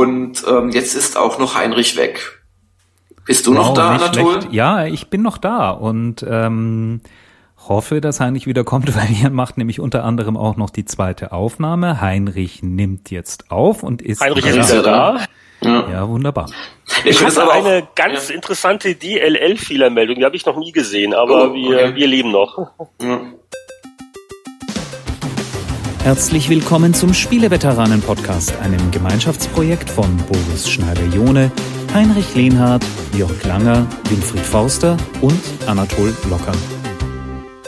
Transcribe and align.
und 0.00 0.44
ähm, 0.48 0.70
jetzt 0.70 0.94
ist 0.94 1.18
auch 1.18 1.38
noch 1.38 1.54
Heinrich 1.54 1.96
weg. 1.96 2.42
Bist 3.26 3.46
du 3.46 3.54
wow, 3.54 3.66
noch 3.66 3.74
da, 3.74 3.90
Anatol? 3.90 4.40
Ja, 4.50 4.86
ich 4.86 5.08
bin 5.08 5.20
noch 5.20 5.36
da 5.36 5.70
und 5.70 6.24
ähm, 6.28 7.02
hoffe, 7.68 8.00
dass 8.00 8.18
Heinrich 8.18 8.46
wieder 8.46 8.64
kommt, 8.64 8.96
weil 8.96 9.08
er 9.22 9.30
macht 9.30 9.58
nämlich 9.58 9.78
unter 9.78 10.04
anderem 10.04 10.36
auch 10.38 10.56
noch 10.56 10.70
die 10.70 10.86
zweite 10.86 11.32
Aufnahme. 11.32 12.00
Heinrich 12.00 12.62
nimmt 12.62 13.10
jetzt 13.10 13.50
auf 13.50 13.82
und 13.82 14.00
ist 14.00 14.22
Heinrich 14.22 14.46
ist 14.46 14.70
wieder 14.70 14.82
da. 14.82 15.26
Ja. 15.62 15.90
ja, 15.90 16.08
wunderbar. 16.08 16.50
Ich, 17.04 17.20
ich 17.20 17.22
hatte 17.22 17.50
eine 17.50 17.86
ganz 17.94 18.30
ja. 18.30 18.34
interessante 18.34 18.94
DLL-Fehlermeldung, 18.94 20.16
die 20.16 20.24
habe 20.24 20.34
ich 20.34 20.46
noch 20.46 20.56
nie 20.56 20.72
gesehen, 20.72 21.12
aber 21.12 21.50
oh, 21.50 21.54
wir, 21.54 21.76
okay. 21.76 21.94
wir 21.96 22.06
leben 22.06 22.30
noch. 22.30 22.70
Ja. 23.02 23.20
Herzlich 26.02 26.48
willkommen 26.48 26.94
zum 26.94 27.12
Spieleveteranen-Podcast, 27.12 28.58
einem 28.62 28.90
Gemeinschaftsprojekt 28.90 29.90
von 29.90 30.16
Boris 30.16 30.70
Schneider-Jone, 30.70 31.52
Heinrich 31.92 32.34
Lehnhardt, 32.34 32.82
Jörg 33.14 33.44
Langer, 33.44 33.86
Winfried 34.08 34.40
Forster 34.40 34.96
und 35.20 35.38
Anatol 35.66 36.14
Locker. 36.30 36.52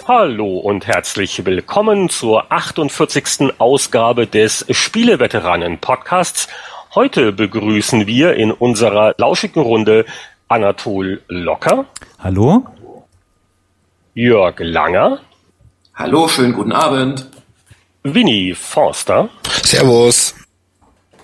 Hallo 0.08 0.56
und 0.56 0.86
herzlich 0.86 1.44
willkommen 1.44 2.08
zur 2.08 2.50
48. 2.50 3.52
Ausgabe 3.58 4.26
des 4.26 4.64
Spieleveteranen-Podcasts. 4.70 6.48
Heute 6.94 7.32
begrüßen 7.32 8.06
wir 8.06 8.34
in 8.34 8.50
unserer 8.50 9.14
lauschigen 9.18 9.60
Runde 9.60 10.06
Anatol 10.48 11.20
Locker. 11.28 11.84
Hallo. 12.18 12.64
Jörg 14.14 14.54
Langer. 14.58 15.20
Hallo, 15.94 16.28
schönen 16.28 16.54
guten 16.54 16.72
Abend. 16.72 17.26
Winnie 18.04 18.54
Forster. 18.54 19.28
Servus. 19.62 20.34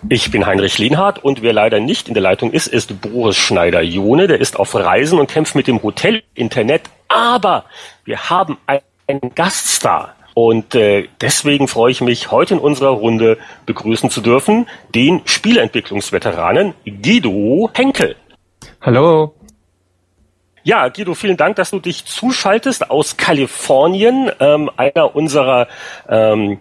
Ich 0.09 0.31
bin 0.31 0.47
Heinrich 0.47 0.79
Lehnhardt 0.79 1.25
und 1.25 1.43
wer 1.43 1.53
leider 1.53 1.81
nicht 1.81 2.07
in 2.07 2.15
der 2.15 2.23
Leitung 2.23 2.53
ist, 2.53 2.69
ist 2.69 3.01
Boris 3.01 3.37
Schneider-Jone. 3.37 4.29
Der 4.29 4.41
ist 4.41 4.57
auf 4.57 4.77
Reisen 4.77 5.19
und 5.19 5.29
kämpft 5.29 5.57
mit 5.57 5.67
dem 5.67 5.83
Hotel-Internet. 5.83 6.83
Aber 7.09 7.65
wir 8.05 8.31
haben 8.31 8.59
einen 8.67 9.35
Gaststar. 9.35 10.15
Und 10.35 10.77
äh, 10.77 11.09
deswegen 11.21 11.67
freue 11.67 11.91
ich 11.91 12.01
mich, 12.01 12.31
heute 12.31 12.55
in 12.55 12.61
unserer 12.61 12.91
Runde 12.91 13.39
begrüßen 13.67 14.09
zu 14.09 14.21
dürfen, 14.21 14.69
den 14.95 15.23
Spieleentwicklungsveteranen 15.25 16.75
Guido 16.85 17.71
Henkel. 17.75 18.15
Hallo. 18.81 19.35
Ja, 20.63 20.89
Guido, 20.91 21.15
vielen 21.15 21.37
Dank, 21.37 21.57
dass 21.57 21.71
du 21.71 21.81
dich 21.81 22.05
zuschaltest 22.05 22.89
aus 22.89 23.17
Kalifornien, 23.17 24.31
ähm, 24.39 24.71
einer 24.77 25.17
unserer 25.17 25.67
ähm, 26.09 26.61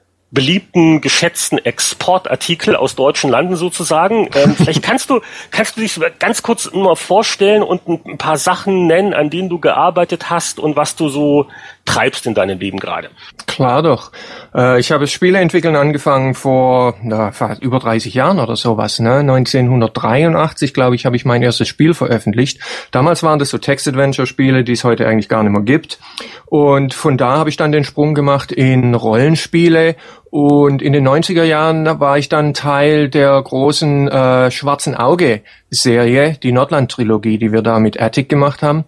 beliebten, 0.31 1.01
geschätzten 1.01 1.57
Exportartikel 1.57 2.77
aus 2.77 2.95
deutschen 2.95 3.29
Landen 3.29 3.57
sozusagen. 3.57 4.29
Ähm, 4.33 4.55
vielleicht 4.55 4.81
kannst 4.81 5.09
du, 5.09 5.19
kannst 5.51 5.75
du 5.75 5.81
dich 5.81 5.99
ganz 6.19 6.41
kurz 6.41 6.71
mal 6.71 6.95
vorstellen 6.95 7.61
und 7.63 7.87
ein 7.87 8.17
paar 8.17 8.37
Sachen 8.37 8.87
nennen, 8.87 9.13
an 9.13 9.29
denen 9.29 9.49
du 9.49 9.59
gearbeitet 9.59 10.29
hast 10.29 10.59
und 10.59 10.77
was 10.77 10.95
du 10.95 11.09
so 11.09 11.47
treibst 11.83 12.25
in 12.27 12.33
deinem 12.33 12.59
Leben 12.59 12.79
gerade. 12.79 13.09
Klar 13.47 13.83
doch. 13.83 14.11
Äh, 14.55 14.79
ich 14.79 14.91
habe 14.91 15.07
Spiele 15.07 15.39
entwickeln 15.39 15.75
angefangen 15.75 16.33
vor 16.33 16.95
na, 17.01 17.31
über 17.59 17.79
30 17.79 18.13
Jahren 18.13 18.39
oder 18.39 18.55
sowas. 18.55 18.99
Ne? 18.99 19.15
1983, 19.17 20.73
glaube 20.73 20.95
ich, 20.95 21.05
habe 21.05 21.17
ich 21.17 21.25
mein 21.25 21.41
erstes 21.41 21.67
Spiel 21.67 21.93
veröffentlicht. 21.93 22.61
Damals 22.91 23.23
waren 23.23 23.39
das 23.39 23.49
so 23.49 23.57
Text-Adventure-Spiele, 23.57 24.63
die 24.63 24.73
es 24.73 24.85
heute 24.85 25.07
eigentlich 25.07 25.27
gar 25.27 25.43
nicht 25.43 25.51
mehr 25.51 25.63
gibt. 25.63 25.99
Und 26.45 26.93
von 26.93 27.17
da 27.17 27.37
habe 27.37 27.49
ich 27.49 27.57
dann 27.57 27.71
den 27.71 27.83
Sprung 27.83 28.13
gemacht 28.13 28.51
in 28.51 28.95
Rollenspiele 28.95 29.95
und 30.31 30.81
in 30.81 30.93
den 30.93 31.05
90er 31.05 31.43
Jahren 31.43 31.99
war 31.99 32.17
ich 32.17 32.29
dann 32.29 32.53
Teil 32.53 33.09
der 33.09 33.39
großen 33.41 34.07
äh, 34.07 34.49
Schwarzen 34.49 34.95
Auge-Serie, 34.95 36.37
die 36.41 36.53
Nordland-Trilogie, 36.53 37.37
die 37.37 37.51
wir 37.51 37.61
da 37.61 37.79
mit 37.79 38.01
Attic 38.01 38.29
gemacht 38.29 38.63
haben. 38.63 38.85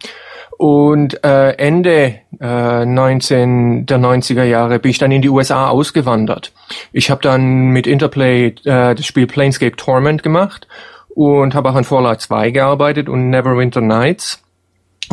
Und 0.57 1.21
äh, 1.25 1.49
Ende 1.57 2.15
äh, 2.39 2.85
19 2.85 3.85
der 3.85 3.97
90er 3.97 4.45
Jahre 4.45 4.79
bin 4.79 4.91
ich 4.91 4.99
dann 4.99 5.11
in 5.11 5.21
die 5.21 5.27
USA 5.27 5.67
ausgewandert. 5.67 6.53
Ich 6.93 7.11
habe 7.11 7.21
dann 7.21 7.67
mit 7.67 7.87
Interplay 7.87 8.47
äh, 8.63 8.95
das 8.95 9.05
Spiel 9.05 9.27
Planescape 9.27 9.75
Torment 9.75 10.23
gemacht 10.23 10.65
und 11.09 11.55
habe 11.55 11.69
auch 11.69 11.75
an 11.75 11.83
Fallout 11.83 12.21
2 12.21 12.51
gearbeitet 12.51 13.09
und 13.09 13.29
Neverwinter 13.29 13.81
Nights. 13.81 14.41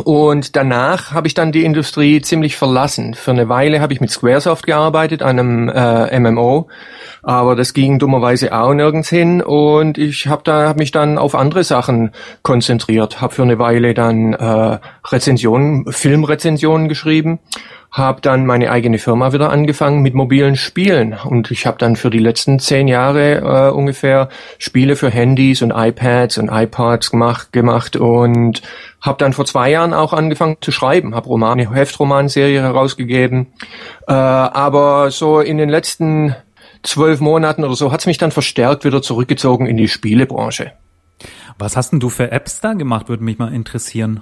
Und 0.03 0.55
danach 0.55 1.11
habe 1.11 1.27
ich 1.27 1.33
dann 1.33 1.51
die 1.51 1.63
Industrie 1.63 2.21
ziemlich 2.21 2.55
verlassen. 2.55 3.13
Für 3.13 3.31
eine 3.31 3.49
Weile 3.49 3.81
habe 3.81 3.93
ich 3.93 4.01
mit 4.01 4.09
Squaresoft 4.09 4.65
gearbeitet, 4.65 5.21
einem 5.21 5.69
äh, 5.69 6.19
MMO, 6.19 6.69
aber 7.23 7.55
das 7.55 7.73
ging 7.73 7.99
dummerweise 7.99 8.57
auch 8.57 8.73
nirgends 8.73 9.09
hin. 9.09 9.41
Und 9.41 9.97
ich 9.97 10.27
habe 10.27 10.41
da 10.43 10.69
hab 10.69 10.77
mich 10.77 10.91
dann 10.91 11.17
auf 11.17 11.35
andere 11.35 11.63
Sachen 11.63 12.11
konzentriert, 12.41 13.21
habe 13.21 13.33
für 13.33 13.43
eine 13.43 13.59
Weile 13.59 13.93
dann 13.93 14.33
äh, 14.33 14.79
Rezensionen, 15.07 15.91
Filmrezensionen 15.91 16.87
geschrieben 16.87 17.39
habe 17.91 18.21
dann 18.21 18.45
meine 18.45 18.71
eigene 18.71 18.99
Firma 18.99 19.33
wieder 19.33 19.49
angefangen 19.49 20.01
mit 20.01 20.13
mobilen 20.13 20.55
Spielen 20.55 21.13
und 21.25 21.51
ich 21.51 21.65
habe 21.65 21.77
dann 21.77 21.97
für 21.97 22.09
die 22.09 22.19
letzten 22.19 22.57
zehn 22.59 22.87
Jahre 22.87 23.39
äh, 23.39 23.71
ungefähr 23.71 24.29
Spiele 24.59 24.95
für 24.95 25.09
Handys 25.09 25.61
und 25.61 25.71
iPads 25.75 26.37
und 26.37 26.49
iPods 26.49 27.11
gemacht, 27.11 27.51
gemacht 27.51 27.97
und 27.97 28.61
habe 29.01 29.17
dann 29.17 29.33
vor 29.33 29.45
zwei 29.45 29.71
Jahren 29.71 29.93
auch 29.93 30.13
angefangen 30.13 30.55
zu 30.61 30.71
schreiben, 30.71 31.15
habe 31.15 31.27
Romane, 31.27 31.69
Heftromanserie 31.73 32.61
herausgegeben, 32.61 33.47
äh, 34.07 34.13
aber 34.13 35.11
so 35.11 35.41
in 35.41 35.57
den 35.57 35.69
letzten 35.69 36.33
zwölf 36.83 37.19
Monaten 37.19 37.65
oder 37.65 37.75
so 37.75 37.91
hat's 37.91 38.05
mich 38.05 38.17
dann 38.17 38.31
verstärkt 38.31 38.85
wieder 38.85 39.01
zurückgezogen 39.01 39.67
in 39.67 39.75
die 39.75 39.89
Spielebranche. 39.89 40.71
Was 41.59 41.75
hast 41.75 41.91
denn 41.91 41.99
du 41.99 42.07
für 42.07 42.31
Apps 42.31 42.61
da 42.61 42.71
gemacht, 42.71 43.09
würde 43.09 43.23
mich 43.23 43.37
mal 43.37 43.53
interessieren. 43.53 44.21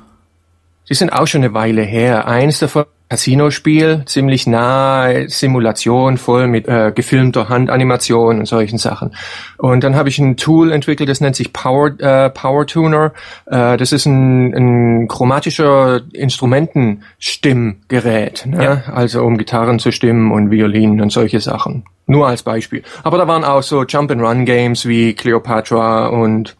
Die 0.89 0.95
sind 0.95 1.13
auch 1.13 1.27
schon 1.27 1.43
eine 1.43 1.53
Weile 1.53 1.83
her. 1.83 2.27
Eins 2.27 2.57
davon 2.57 2.85
Casino-Spiel, 3.09 4.03
ziemlich 4.05 4.45
nah 4.45 5.27
Simulation, 5.27 6.17
voll 6.17 6.47
mit 6.47 6.67
äh, 6.67 6.91
gefilmter 6.93 7.49
Handanimation 7.49 8.37
und 8.39 8.45
solchen 8.45 8.77
Sachen. 8.77 9.15
Und 9.57 9.83
dann 9.83 9.95
habe 9.95 10.09
ich 10.09 10.19
ein 10.19 10.37
Tool 10.37 10.71
entwickelt, 10.71 11.09
das 11.09 11.19
nennt 11.19 11.35
sich 11.35 11.51
Power, 11.51 11.99
äh, 11.99 12.29
Power 12.29 12.67
Tuner. 12.67 13.13
Äh, 13.47 13.77
das 13.77 13.91
ist 13.91 14.05
ein, 14.05 14.53
ein 14.53 15.07
chromatischer 15.07 16.01
Instrumentenstimmgerät, 16.13 18.45
ne? 18.45 18.63
Ja. 18.63 18.83
also 18.93 19.23
um 19.23 19.39
Gitarren 19.39 19.79
zu 19.79 19.91
stimmen 19.91 20.31
und 20.31 20.51
Violinen 20.51 21.01
und 21.01 21.11
solche 21.11 21.39
Sachen. 21.39 21.85
Nur 22.05 22.27
als 22.27 22.43
Beispiel. 22.43 22.83
Aber 23.03 23.17
da 23.17 23.27
waren 23.27 23.43
auch 23.43 23.63
so 23.63 23.83
Jump-and-Run-Games 23.83 24.87
wie 24.87 25.13
Cleopatra 25.13 26.07
und 26.07 26.55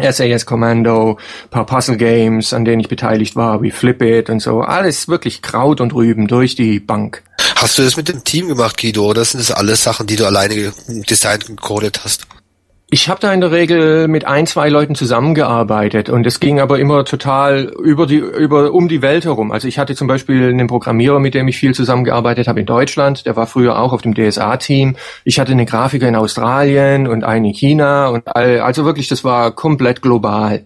SAS 0.00 0.46
Commando, 0.46 1.18
paar 1.50 1.66
Puzzle 1.66 1.96
Games, 1.96 2.52
an 2.52 2.64
denen 2.64 2.80
ich 2.80 2.88
beteiligt 2.88 3.36
war, 3.36 3.62
wie 3.62 3.70
Flip 3.70 4.00
It 4.02 4.30
und 4.30 4.40
so. 4.40 4.60
Alles 4.60 5.08
wirklich 5.08 5.42
Kraut 5.42 5.80
und 5.80 5.94
Rüben 5.94 6.26
durch 6.26 6.54
die 6.54 6.80
Bank. 6.80 7.22
Hast 7.56 7.78
du 7.78 7.82
das 7.82 7.96
mit 7.96 8.08
dem 8.08 8.22
Team 8.22 8.48
gemacht, 8.48 8.80
Guido, 8.80 9.06
oder 9.06 9.24
sind 9.24 9.40
das 9.40 9.50
alles 9.50 9.82
Sachen, 9.82 10.06
die 10.06 10.16
du 10.16 10.26
alleine 10.26 10.72
designt 10.86 11.48
und 11.48 11.56
gecodet 11.56 12.00
hast? 12.04 12.26
Ich 12.90 13.10
habe 13.10 13.20
da 13.20 13.34
in 13.34 13.42
der 13.42 13.50
Regel 13.50 14.08
mit 14.08 14.24
ein, 14.24 14.46
zwei 14.46 14.70
Leuten 14.70 14.94
zusammengearbeitet 14.94 16.08
und 16.08 16.26
es 16.26 16.40
ging 16.40 16.58
aber 16.58 16.78
immer 16.78 17.04
total 17.04 17.64
über 17.82 18.06
die, 18.06 18.16
über, 18.16 18.72
um 18.72 18.88
die 18.88 19.02
Welt 19.02 19.26
herum. 19.26 19.52
Also 19.52 19.68
ich 19.68 19.78
hatte 19.78 19.94
zum 19.94 20.06
Beispiel 20.06 20.48
einen 20.48 20.68
Programmierer, 20.68 21.20
mit 21.20 21.34
dem 21.34 21.48
ich 21.48 21.58
viel 21.58 21.74
zusammengearbeitet 21.74 22.48
habe 22.48 22.60
in 22.60 22.66
Deutschland, 22.66 23.26
der 23.26 23.36
war 23.36 23.46
früher 23.46 23.78
auch 23.78 23.92
auf 23.92 24.00
dem 24.00 24.14
DSA-Team. 24.14 24.96
Ich 25.24 25.38
hatte 25.38 25.52
einen 25.52 25.66
Grafiker 25.66 26.08
in 26.08 26.16
Australien 26.16 27.08
und 27.08 27.24
einen 27.24 27.44
in 27.44 27.52
China 27.52 28.08
und 28.08 28.26
all, 28.26 28.60
also 28.60 28.86
wirklich, 28.86 29.08
das 29.08 29.22
war 29.22 29.52
komplett 29.52 30.00
global. 30.00 30.64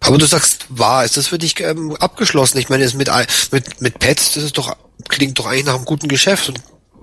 Aber 0.00 0.16
du 0.16 0.24
sagst, 0.24 0.64
war, 0.70 1.04
ist 1.04 1.18
das 1.18 1.26
für 1.26 1.36
dich 1.36 1.60
ähm, 1.60 1.94
abgeschlossen? 2.00 2.56
Ich 2.56 2.70
meine, 2.70 2.88
mit, 2.94 3.10
mit, 3.52 3.80
mit 3.82 3.98
Pets, 3.98 4.32
das 4.32 4.44
ist 4.44 4.56
doch, 4.56 4.74
klingt 5.10 5.38
doch 5.38 5.44
eigentlich 5.44 5.66
nach 5.66 5.74
einem 5.74 5.84
guten 5.84 6.08
Geschäft 6.08 6.48
und 6.48 6.58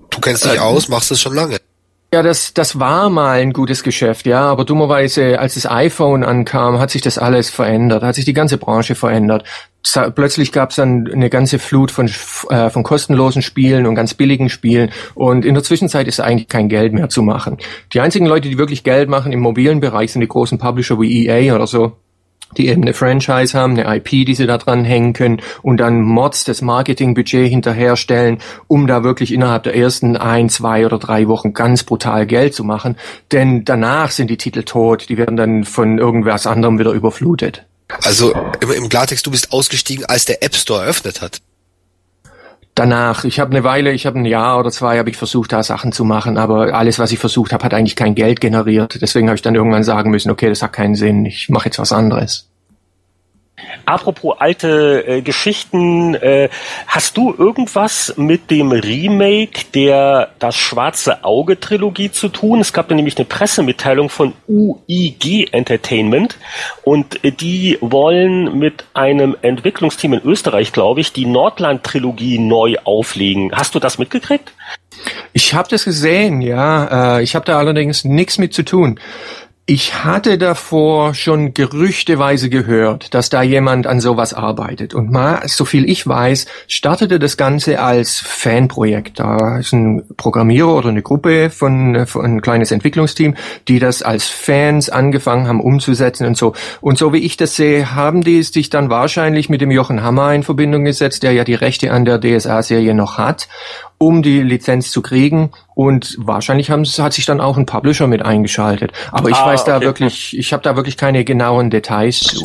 du 0.09 0.19
kennst 0.19 0.45
dich 0.45 0.55
äh, 0.55 0.57
aus, 0.57 0.89
machst 0.89 1.11
es 1.11 1.21
schon 1.21 1.35
lange. 1.35 1.59
Ja, 2.13 2.23
das, 2.23 2.53
das 2.53 2.79
war 2.79 3.09
mal 3.09 3.39
ein 3.39 3.51
gutes 3.51 3.83
Geschäft, 3.83 4.27
ja, 4.27 4.39
aber 4.39 4.63
dummerweise, 4.63 5.39
als 5.39 5.55
das 5.55 5.69
iPhone 5.69 6.23
ankam, 6.23 6.79
hat 6.79 6.89
sich 6.89 7.01
das 7.01 7.17
alles 7.17 7.49
verändert, 7.49 8.01
hat 8.01 8.15
sich 8.15 8.23
die 8.23 8.33
ganze 8.33 8.57
Branche 8.57 8.95
verändert. 8.95 9.43
Plötzlich 10.15 10.53
gab 10.53 10.69
es 10.69 10.77
dann 10.77 11.09
eine 11.11 11.29
ganze 11.29 11.59
Flut 11.59 11.91
von, 11.91 12.09
äh, 12.49 12.69
von 12.69 12.83
kostenlosen 12.83 13.41
Spielen 13.41 13.85
und 13.85 13.95
ganz 13.95 14.13
billigen 14.13 14.47
Spielen 14.47 14.91
und 15.15 15.43
in 15.43 15.53
der 15.53 15.63
Zwischenzeit 15.63 16.07
ist 16.07 16.21
eigentlich 16.21 16.47
kein 16.47 16.69
Geld 16.69 16.93
mehr 16.93 17.09
zu 17.09 17.23
machen. 17.23 17.57
Die 17.91 17.99
einzigen 17.99 18.25
Leute, 18.25 18.47
die 18.47 18.57
wirklich 18.57 18.85
Geld 18.85 19.09
machen 19.09 19.33
im 19.33 19.41
mobilen 19.41 19.81
Bereich, 19.81 20.13
sind 20.13 20.21
die 20.21 20.27
großen 20.29 20.57
Publisher 20.59 20.99
wie 21.01 21.27
EA 21.27 21.55
oder 21.55 21.67
so 21.67 21.97
die 22.55 22.67
eben 22.67 22.81
eine 22.81 22.93
Franchise 22.93 23.57
haben, 23.57 23.77
eine 23.77 23.97
IP, 23.97 24.09
die 24.25 24.35
sie 24.35 24.47
da 24.47 24.57
dran 24.57 24.85
hängen 24.85 25.13
können 25.13 25.41
und 25.61 25.77
dann 25.77 26.01
Mods 26.01 26.43
das 26.43 26.61
Marketingbudget 26.61 27.49
hinterherstellen, 27.49 28.39
um 28.67 28.87
da 28.87 29.03
wirklich 29.03 29.33
innerhalb 29.33 29.63
der 29.63 29.75
ersten 29.75 30.15
ein, 30.15 30.49
zwei 30.49 30.85
oder 30.85 30.99
drei 30.99 31.27
Wochen 31.27 31.53
ganz 31.53 31.83
brutal 31.83 32.25
Geld 32.25 32.53
zu 32.53 32.63
machen. 32.63 32.95
Denn 33.31 33.65
danach 33.65 34.11
sind 34.11 34.29
die 34.29 34.37
Titel 34.37 34.63
tot, 34.63 35.09
die 35.09 35.17
werden 35.17 35.37
dann 35.37 35.63
von 35.63 35.97
irgendwas 35.97 36.47
anderem 36.47 36.79
wieder 36.79 36.91
überflutet. 36.91 37.65
Also 38.03 38.33
im, 38.61 38.71
im 38.71 38.89
Klartext, 38.89 39.25
du 39.25 39.31
bist 39.31 39.51
ausgestiegen, 39.51 40.05
als 40.05 40.25
der 40.25 40.43
App 40.43 40.55
Store 40.55 40.83
eröffnet 40.83 41.21
hat. 41.21 41.41
Danach. 42.79 43.23
Ich 43.23 43.39
habe 43.39 43.51
eine 43.51 43.63
Weile, 43.63 43.91
ich 43.91 44.05
habe 44.05 44.19
ein 44.19 44.25
Jahr 44.25 44.59
oder 44.59 44.71
zwei, 44.71 44.97
habe 44.97 45.09
ich 45.09 45.17
versucht, 45.17 45.51
da 45.51 45.63
Sachen 45.63 45.91
zu 45.91 46.05
machen, 46.05 46.37
aber 46.37 46.73
alles, 46.73 46.99
was 46.99 47.11
ich 47.11 47.19
versucht 47.19 47.53
habe, 47.53 47.63
hat 47.63 47.73
eigentlich 47.73 47.95
kein 47.95 48.15
Geld 48.15 48.39
generiert. 48.39 48.99
Deswegen 49.01 49.27
habe 49.27 49.35
ich 49.35 49.41
dann 49.41 49.55
irgendwann 49.55 49.83
sagen 49.83 50.11
müssen, 50.11 50.31
okay, 50.31 50.49
das 50.49 50.61
hat 50.61 50.73
keinen 50.73 50.95
Sinn, 50.95 51.25
ich 51.25 51.49
mache 51.49 51.65
jetzt 51.65 51.79
was 51.79 51.91
anderes. 51.91 52.46
Apropos 53.85 54.35
alte 54.39 55.03
äh, 55.07 55.21
Geschichten, 55.21 56.13
äh, 56.15 56.49
hast 56.85 57.17
du 57.17 57.33
irgendwas 57.33 58.13
mit 58.17 58.51
dem 58.51 58.71
Remake 58.71 59.65
der 59.73 60.29
Das 60.39 60.55
Schwarze 60.55 61.23
Auge 61.23 61.59
Trilogie 61.59 62.11
zu 62.11 62.27
tun? 62.27 62.59
Es 62.59 62.71
gab 62.71 62.87
da 62.87 62.95
nämlich 62.95 63.17
eine 63.17 63.25
Pressemitteilung 63.25 64.09
von 64.09 64.33
UIG 64.47 65.53
Entertainment 65.53 66.37
und 66.83 67.23
äh, 67.23 67.31
die 67.31 67.77
wollen 67.81 68.59
mit 68.59 68.85
einem 68.93 69.35
Entwicklungsteam 69.41 70.13
in 70.13 70.21
Österreich, 70.21 70.71
glaube 70.71 71.01
ich, 71.01 71.13
die 71.13 71.25
Nordland 71.25 71.83
Trilogie 71.83 72.37
neu 72.37 72.75
auflegen. 72.83 73.51
Hast 73.53 73.73
du 73.73 73.79
das 73.79 73.97
mitgekriegt? 73.97 74.51
Ich 75.33 75.53
habe 75.53 75.67
das 75.69 75.85
gesehen, 75.85 76.41
ja. 76.41 77.17
Äh, 77.17 77.23
ich 77.23 77.35
habe 77.35 77.45
da 77.45 77.57
allerdings 77.57 78.03
nichts 78.03 78.37
mit 78.37 78.53
zu 78.53 78.63
tun. 78.63 78.99
Ich 79.69 80.05
hatte 80.05 80.37
davor 80.37 81.13
schon 81.13 81.53
gerüchteweise 81.53 82.49
gehört, 82.49 83.13
dass 83.13 83.29
da 83.29 83.41
jemand 83.41 83.85
an 83.85 83.99
sowas 83.99 84.33
arbeitet. 84.33 84.93
Und 84.93 85.11
mal, 85.11 85.41
so 85.45 85.65
viel 85.65 85.89
ich 85.89 86.07
weiß, 86.07 86.45
startete 86.69 87.19
das 87.19 87.35
Ganze 87.35 87.81
als 87.81 88.15
Fanprojekt. 88.15 89.19
Da 89.19 89.57
ist 89.57 89.73
ein 89.73 90.05
Programmierer 90.15 90.73
oder 90.73 90.87
eine 90.87 91.01
Gruppe 91.01 91.49
von, 91.49 92.07
von 92.07 92.23
ein 92.23 92.41
kleines 92.41 92.71
Entwicklungsteam, 92.71 93.35
die 93.67 93.79
das 93.79 94.03
als 94.03 94.29
Fans 94.29 94.89
angefangen 94.89 95.49
haben 95.49 95.59
umzusetzen 95.59 96.25
und 96.27 96.37
so. 96.37 96.53
Und 96.79 96.97
so 96.97 97.11
wie 97.11 97.25
ich 97.25 97.35
das 97.35 97.57
sehe, 97.57 97.93
haben 97.93 98.21
die 98.21 98.43
sich 98.43 98.69
dann 98.69 98.89
wahrscheinlich 98.89 99.49
mit 99.49 99.59
dem 99.59 99.71
Jochen 99.71 100.01
Hammer 100.01 100.33
in 100.33 100.43
Verbindung 100.43 100.85
gesetzt, 100.85 101.23
der 101.23 101.33
ja 101.33 101.43
die 101.43 101.55
Rechte 101.55 101.91
an 101.91 102.05
der 102.05 102.21
DSA-Serie 102.21 102.93
noch 102.93 103.17
hat 103.17 103.49
um 103.97 104.21
die 104.21 104.41
Lizenz 104.41 104.91
zu 104.91 105.01
kriegen. 105.01 105.51
Und 105.75 106.15
wahrscheinlich 106.19 106.69
haben, 106.69 106.85
hat 106.85 107.13
sich 107.13 107.25
dann 107.25 107.41
auch 107.41 107.57
ein 107.57 107.65
Publisher 107.65 108.07
mit 108.07 108.21
eingeschaltet. 108.21 108.91
Aber 109.11 109.29
ich 109.29 109.35
ah, 109.35 109.47
weiß 109.47 109.65
da 109.65 109.77
okay. 109.77 109.85
wirklich, 109.85 110.37
ich 110.37 110.53
habe 110.53 110.63
da 110.63 110.75
wirklich 110.75 110.97
keine 110.97 111.23
genauen 111.23 111.69
Details 111.69 112.19
zu. 112.19 112.43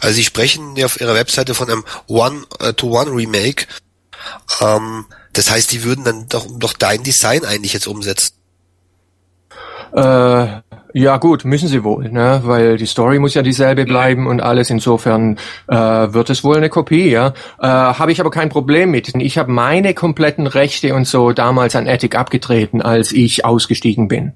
Also 0.00 0.14
Sie 0.14 0.24
sprechen 0.24 0.76
ja 0.76 0.86
auf 0.86 1.00
Ihrer 1.00 1.14
Webseite 1.14 1.54
von 1.54 1.70
einem 1.70 1.84
One-to-One-Remake. 2.06 3.66
Ähm, 4.60 5.06
das 5.32 5.50
heißt, 5.50 5.72
die 5.72 5.84
würden 5.84 6.04
dann 6.04 6.26
doch, 6.28 6.46
doch 6.58 6.72
dein 6.72 7.02
Design 7.02 7.44
eigentlich 7.44 7.72
jetzt 7.72 7.86
umsetzen. 7.86 8.37
Äh, 9.98 10.46
ja 10.94 11.18
gut, 11.18 11.44
müssen 11.44 11.68
sie 11.68 11.84
wohl, 11.84 12.10
ne? 12.10 12.40
weil 12.44 12.76
die 12.76 12.86
Story 12.86 13.18
muss 13.18 13.34
ja 13.34 13.42
dieselbe 13.42 13.84
bleiben 13.84 14.26
und 14.26 14.40
alles. 14.40 14.70
Insofern 14.70 15.38
äh, 15.66 15.76
wird 15.76 16.30
es 16.30 16.44
wohl 16.44 16.56
eine 16.56 16.70
Kopie, 16.70 17.10
ja. 17.10 17.34
Äh, 17.60 17.66
habe 17.66 18.10
ich 18.12 18.20
aber 18.20 18.30
kein 18.30 18.48
Problem 18.48 18.90
mit. 18.90 19.14
Ich 19.14 19.38
habe 19.38 19.52
meine 19.52 19.94
kompletten 19.94 20.46
Rechte 20.46 20.94
und 20.94 21.06
so 21.06 21.32
damals 21.32 21.76
an 21.76 21.86
Attic 21.86 22.16
abgetreten, 22.16 22.80
als 22.80 23.12
ich 23.12 23.44
ausgestiegen 23.44 24.08
bin. 24.08 24.32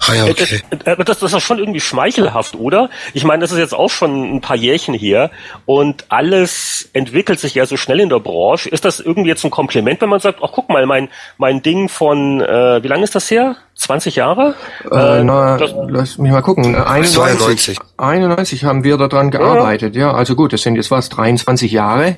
Ah 0.00 0.14
ja, 0.14 0.24
okay. 0.24 0.60
Das, 0.70 0.96
das, 1.06 1.18
das 1.20 1.32
ist 1.32 1.42
schon 1.42 1.58
irgendwie 1.58 1.80
schmeichelhaft, 1.80 2.56
oder? 2.56 2.90
Ich 3.14 3.24
meine, 3.24 3.40
das 3.42 3.52
ist 3.52 3.58
jetzt 3.58 3.74
auch 3.74 3.88
schon 3.88 4.36
ein 4.36 4.40
paar 4.40 4.56
Jährchen 4.56 4.92
her 4.92 5.30
und 5.66 6.06
alles 6.08 6.88
entwickelt 6.92 7.38
sich 7.38 7.54
ja 7.54 7.64
so 7.64 7.76
schnell 7.76 8.00
in 8.00 8.08
der 8.08 8.18
Branche. 8.18 8.68
Ist 8.68 8.84
das 8.84 9.00
irgendwie 9.00 9.28
jetzt 9.28 9.44
ein 9.44 9.50
Kompliment, 9.50 10.00
wenn 10.00 10.08
man 10.08 10.20
sagt, 10.20 10.40
ach 10.42 10.50
guck 10.52 10.68
mal, 10.68 10.84
mein, 10.86 11.08
mein 11.38 11.62
Ding 11.62 11.88
von, 11.88 12.40
äh, 12.40 12.82
wie 12.82 12.88
lange 12.88 13.04
ist 13.04 13.14
das 13.14 13.30
her? 13.30 13.56
20 13.76 14.16
Jahre? 14.16 14.54
Äh, 14.90 15.20
äh, 15.20 15.24
na, 15.24 15.56
lass 15.88 16.18
mich 16.18 16.32
mal 16.32 16.42
gucken. 16.42 16.74
91, 16.74 17.14
92. 17.14 17.78
91 17.96 18.64
haben 18.64 18.84
wir 18.84 18.98
daran 18.98 19.30
gearbeitet, 19.30 19.96
ja. 19.96 20.08
ja. 20.08 20.14
Also 20.14 20.34
gut, 20.34 20.52
das 20.52 20.62
sind 20.62 20.76
jetzt 20.76 20.90
was, 20.90 21.08
23 21.08 21.72
Jahre? 21.72 22.16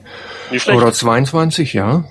Oder 0.75 0.93
22, 0.93 1.75
ja. 1.75 2.05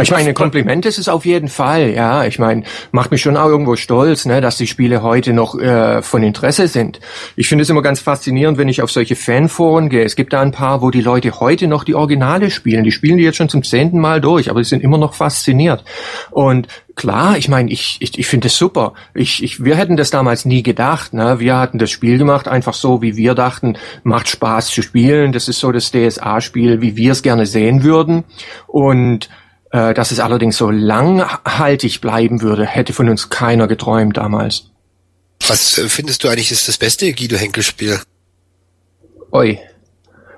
Ich 0.00 0.10
meine, 0.10 0.32
Kompliment 0.32 0.86
ist 0.86 0.98
es 0.98 1.08
auf 1.08 1.26
jeden 1.26 1.48
Fall, 1.48 1.90
ja. 1.90 2.24
Ich 2.24 2.38
meine, 2.38 2.62
macht 2.92 3.10
mich 3.10 3.20
schon 3.20 3.36
auch 3.36 3.48
irgendwo 3.48 3.76
stolz, 3.76 4.24
ne, 4.24 4.40
dass 4.40 4.56
die 4.56 4.66
Spiele 4.66 5.02
heute 5.02 5.32
noch 5.32 5.58
äh, 5.58 6.00
von 6.02 6.22
Interesse 6.22 6.68
sind. 6.68 7.00
Ich 7.36 7.48
finde 7.48 7.62
es 7.62 7.70
immer 7.70 7.82
ganz 7.82 8.00
faszinierend, 8.00 8.56
wenn 8.56 8.68
ich 8.68 8.80
auf 8.80 8.90
solche 8.90 9.16
Fanforen 9.16 9.90
gehe. 9.90 10.04
Es 10.04 10.16
gibt 10.16 10.32
da 10.32 10.40
ein 10.40 10.52
paar, 10.52 10.80
wo 10.80 10.90
die 10.90 11.02
Leute 11.02 11.40
heute 11.40 11.68
noch 11.68 11.84
die 11.84 11.94
Originale 11.94 12.50
spielen. 12.50 12.84
Die 12.84 12.92
spielen 12.92 13.18
die 13.18 13.24
jetzt 13.24 13.36
schon 13.36 13.50
zum 13.50 13.62
zehnten 13.62 14.00
Mal 14.00 14.20
durch, 14.20 14.50
aber 14.50 14.62
sie 14.64 14.70
sind 14.70 14.82
immer 14.82 14.98
noch 14.98 15.14
fasziniert. 15.14 15.84
Und 16.30 16.68
klar, 16.94 17.36
ich 17.36 17.48
meine, 17.48 17.70
ich, 17.70 17.98
ich, 18.00 18.18
ich 18.18 18.26
finde 18.26 18.48
es 18.48 18.56
super. 18.56 18.94
Ich, 19.14 19.42
ich, 19.42 19.62
wir 19.62 19.76
hätten 19.76 19.96
das 19.96 20.10
damals 20.10 20.44
nie 20.46 20.62
gedacht. 20.62 21.12
Ne? 21.12 21.38
Wir 21.38 21.58
hatten 21.58 21.78
das 21.78 21.90
Spiel 21.90 22.16
gemacht, 22.16 22.48
einfach 22.48 22.74
so, 22.74 23.02
wie 23.02 23.16
wir 23.16 23.34
dachten, 23.34 23.76
macht 24.04 24.28
Spaß 24.28 24.68
zu 24.68 24.82
spielen. 24.82 25.32
Das 25.32 25.48
ist 25.48 25.58
so 25.58 25.70
das 25.70 25.90
DSA-Spiel, 25.90 26.80
wie 26.80 26.96
wir 26.96 27.12
es 27.12 27.22
gerne 27.22 27.44
sehen 27.44 27.82
würden. 27.82 28.24
Und 28.66 29.28
äh, 29.72 29.94
dass 29.94 30.10
es 30.10 30.20
allerdings 30.20 30.56
so 30.56 30.70
langhaltig 30.70 32.00
bleiben 32.00 32.42
würde, 32.42 32.66
hätte 32.66 32.92
von 32.92 33.08
uns 33.08 33.30
keiner 33.30 33.66
geträumt 33.66 34.18
damals. 34.18 34.70
Was 35.48 35.78
äh, 35.78 35.88
findest 35.88 36.22
du 36.22 36.28
eigentlich 36.28 36.52
ist 36.52 36.68
das 36.68 36.78
beste 36.78 37.12
Guido-Henkel-Spiel? 37.12 38.00
Oi. 39.32 39.58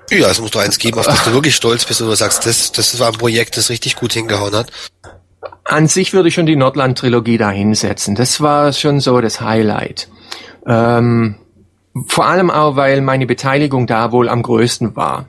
Ja, 0.09 0.29
es 0.29 0.39
muss 0.39 0.51
doch 0.51 0.61
eins 0.61 0.77
geben, 0.79 0.99
auf 0.99 1.05
das 1.05 1.23
du 1.23 1.33
wirklich 1.33 1.55
stolz 1.55 1.83
bist 1.85 2.01
und 2.01 2.07
du 2.07 2.15
sagst, 2.15 2.45
das, 2.45 2.71
das 2.71 2.97
war 2.99 3.07
ein 3.07 3.17
Projekt, 3.17 3.57
das 3.57 3.69
richtig 3.69 3.95
gut 3.95 4.13
hingehauen 4.13 4.55
hat. 4.55 4.71
An 5.63 5.87
sich 5.87 6.13
würde 6.13 6.29
ich 6.29 6.35
schon 6.35 6.45
die 6.45 6.55
Nordland-Trilogie 6.55 7.37
da 7.37 7.49
hinsetzen. 7.49 8.15
Das 8.15 8.39
war 8.39 8.71
schon 8.71 8.99
so 8.99 9.19
das 9.19 9.41
Highlight. 9.41 10.07
Ähm, 10.67 11.35
vor 12.07 12.27
allem 12.27 12.51
auch, 12.51 12.75
weil 12.75 13.01
meine 13.01 13.25
Beteiligung 13.25 13.87
da 13.87 14.11
wohl 14.11 14.29
am 14.29 14.43
größten 14.43 14.95
war. 14.95 15.27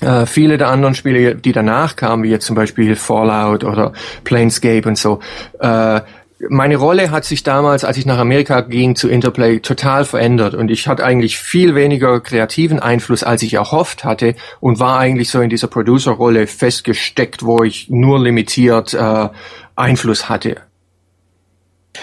Äh, 0.00 0.26
viele 0.26 0.58
der 0.58 0.68
anderen 0.68 0.94
Spiele, 0.94 1.34
die 1.34 1.52
danach 1.52 1.96
kamen, 1.96 2.22
wie 2.22 2.30
jetzt 2.30 2.46
zum 2.46 2.54
Beispiel 2.54 2.94
Fallout 2.94 3.64
oder 3.64 3.92
Planescape 4.24 4.88
und 4.88 4.96
so, 4.96 5.20
äh, 5.60 6.00
meine 6.48 6.76
Rolle 6.76 7.10
hat 7.10 7.24
sich 7.24 7.42
damals, 7.42 7.84
als 7.84 7.96
ich 7.96 8.06
nach 8.06 8.18
Amerika 8.18 8.60
ging 8.60 8.94
zu 8.94 9.08
Interplay, 9.08 9.58
total 9.58 10.04
verändert 10.04 10.54
und 10.54 10.70
ich 10.70 10.86
hatte 10.86 11.04
eigentlich 11.04 11.36
viel 11.36 11.74
weniger 11.74 12.20
kreativen 12.20 12.78
Einfluss, 12.78 13.24
als 13.24 13.42
ich 13.42 13.54
erhofft 13.54 14.04
hatte 14.04 14.36
und 14.60 14.78
war 14.78 15.00
eigentlich 15.00 15.30
so 15.30 15.40
in 15.40 15.50
dieser 15.50 15.66
Producer-Rolle 15.66 16.46
festgesteckt, 16.46 17.44
wo 17.44 17.64
ich 17.64 17.90
nur 17.90 18.20
limitiert 18.20 18.94
äh, 18.94 19.28
Einfluss 19.74 20.28
hatte. 20.28 20.58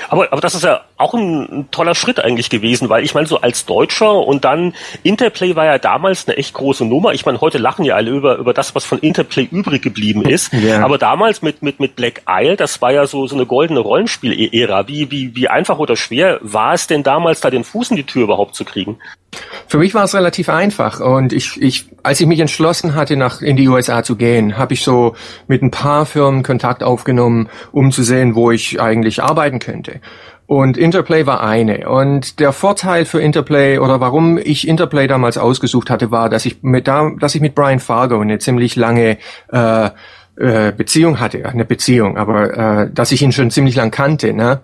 Aber, 0.09 0.31
aber 0.31 0.41
das 0.41 0.55
ist 0.55 0.63
ja 0.63 0.81
auch 0.97 1.13
ein, 1.13 1.59
ein 1.59 1.71
toller 1.71 1.95
Schritt 1.95 2.19
eigentlich 2.19 2.49
gewesen, 2.49 2.89
weil 2.89 3.03
ich 3.03 3.13
meine, 3.13 3.27
so 3.27 3.41
als 3.41 3.65
Deutscher 3.65 4.15
und 4.15 4.45
dann 4.45 4.73
Interplay 5.03 5.55
war 5.55 5.65
ja 5.65 5.77
damals 5.77 6.27
eine 6.27 6.37
echt 6.37 6.53
große 6.53 6.85
Nummer. 6.85 7.13
Ich 7.13 7.25
meine, 7.25 7.41
heute 7.41 7.57
lachen 7.57 7.85
ja 7.85 7.95
alle 7.95 8.11
über, 8.11 8.37
über 8.37 8.53
das, 8.53 8.75
was 8.75 8.85
von 8.85 8.99
Interplay 8.99 9.47
übrig 9.49 9.81
geblieben 9.81 10.21
ist. 10.25 10.53
Ja. 10.53 10.83
Aber 10.83 10.97
damals 10.97 11.41
mit, 11.41 11.61
mit, 11.61 11.79
mit 11.79 11.95
Black 11.95 12.23
Isle, 12.29 12.55
das 12.55 12.81
war 12.81 12.91
ja 12.91 13.07
so, 13.07 13.27
so 13.27 13.35
eine 13.35 13.45
goldene 13.45 13.79
Rollenspiel-Ära. 13.79 14.87
Wie, 14.87 15.11
wie, 15.11 15.35
wie 15.35 15.47
einfach 15.47 15.79
oder 15.79 15.95
schwer 15.95 16.39
war 16.41 16.73
es 16.73 16.87
denn 16.87 17.03
damals, 17.03 17.41
da 17.41 17.49
den 17.49 17.63
Fuß 17.63 17.91
in 17.91 17.97
die 17.97 18.03
Tür 18.03 18.23
überhaupt 18.23 18.55
zu 18.55 18.65
kriegen? 18.65 18.97
Für 19.67 19.77
mich 19.77 19.93
war 19.93 20.03
es 20.03 20.15
relativ 20.15 20.49
einfach 20.49 20.99
und 20.99 21.33
ich, 21.33 21.61
ich, 21.61 21.89
als 22.03 22.19
ich 22.19 22.27
mich 22.27 22.39
entschlossen 22.39 22.95
hatte, 22.95 23.15
nach 23.17 23.41
in 23.41 23.55
die 23.55 23.67
USA 23.67 24.03
zu 24.03 24.15
gehen, 24.15 24.57
habe 24.57 24.73
ich 24.73 24.83
so 24.83 25.15
mit 25.47 25.61
ein 25.63 25.71
paar 25.71 26.05
Firmen 26.05 26.43
Kontakt 26.43 26.83
aufgenommen, 26.83 27.49
um 27.71 27.91
zu 27.91 28.03
sehen, 28.03 28.35
wo 28.35 28.51
ich 28.51 28.79
eigentlich 28.79 29.23
arbeiten 29.23 29.59
könnte. 29.59 30.01
Und 30.47 30.77
Interplay 30.77 31.25
war 31.25 31.41
eine. 31.41 31.89
Und 31.89 32.39
der 32.39 32.53
Vorteil 32.53 33.05
für 33.05 33.19
Interplay 33.19 33.79
oder 33.79 33.99
warum 33.99 34.37
ich 34.37 34.67
Interplay 34.67 35.07
damals 35.07 35.39
ausgesucht 35.39 35.89
hatte, 35.89 36.11
war, 36.11 36.29
dass 36.29 36.45
ich 36.45 36.61
mit, 36.61 36.87
da, 36.87 37.09
dass 37.19 37.33
ich 37.33 37.41
mit 37.41 37.55
Brian 37.55 37.79
Fargo 37.79 38.19
eine 38.19 38.37
ziemlich 38.37 38.75
lange 38.75 39.17
äh, 39.51 39.89
äh, 40.37 40.71
Beziehung 40.71 41.19
hatte, 41.19 41.45
eine 41.45 41.65
Beziehung, 41.65 42.17
aber 42.17 42.83
äh, 42.83 42.89
dass 42.93 43.11
ich 43.11 43.21
ihn 43.21 43.31
schon 43.31 43.51
ziemlich 43.51 43.75
lang 43.75 43.91
kannte. 43.91 44.33
Ne? 44.33 44.61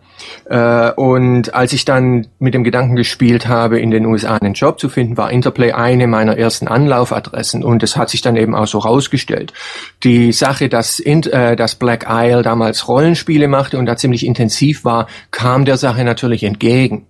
Äh, 0.49 0.91
und 0.91 1.53
als 1.53 1.73
ich 1.73 1.85
dann 1.85 2.27
mit 2.39 2.53
dem 2.53 2.63
Gedanken 2.63 2.95
gespielt 2.95 3.47
habe, 3.47 3.79
in 3.79 3.91
den 3.91 4.05
USA 4.05 4.35
einen 4.35 4.53
Job 4.53 4.79
zu 4.79 4.89
finden, 4.89 5.17
war 5.17 5.31
Interplay 5.31 5.71
eine 5.71 6.07
meiner 6.07 6.37
ersten 6.37 6.67
Anlaufadressen 6.67 7.63
und 7.63 7.83
es 7.83 7.95
hat 7.95 8.09
sich 8.09 8.21
dann 8.21 8.35
eben 8.35 8.53
auch 8.53 8.67
so 8.67 8.79
rausgestellt. 8.79 9.53
Die 10.03 10.31
Sache, 10.31 10.67
dass, 10.67 10.99
in, 10.99 11.23
äh, 11.23 11.55
dass 11.55 11.75
Black 11.75 12.05
Isle 12.09 12.41
damals 12.41 12.87
Rollenspiele 12.87 13.47
machte 13.47 13.77
und 13.77 13.85
da 13.85 13.95
ziemlich 13.95 14.25
intensiv 14.25 14.83
war, 14.83 15.07
kam 15.31 15.65
der 15.65 15.77
Sache 15.77 16.03
natürlich 16.03 16.43
entgegen. 16.43 17.07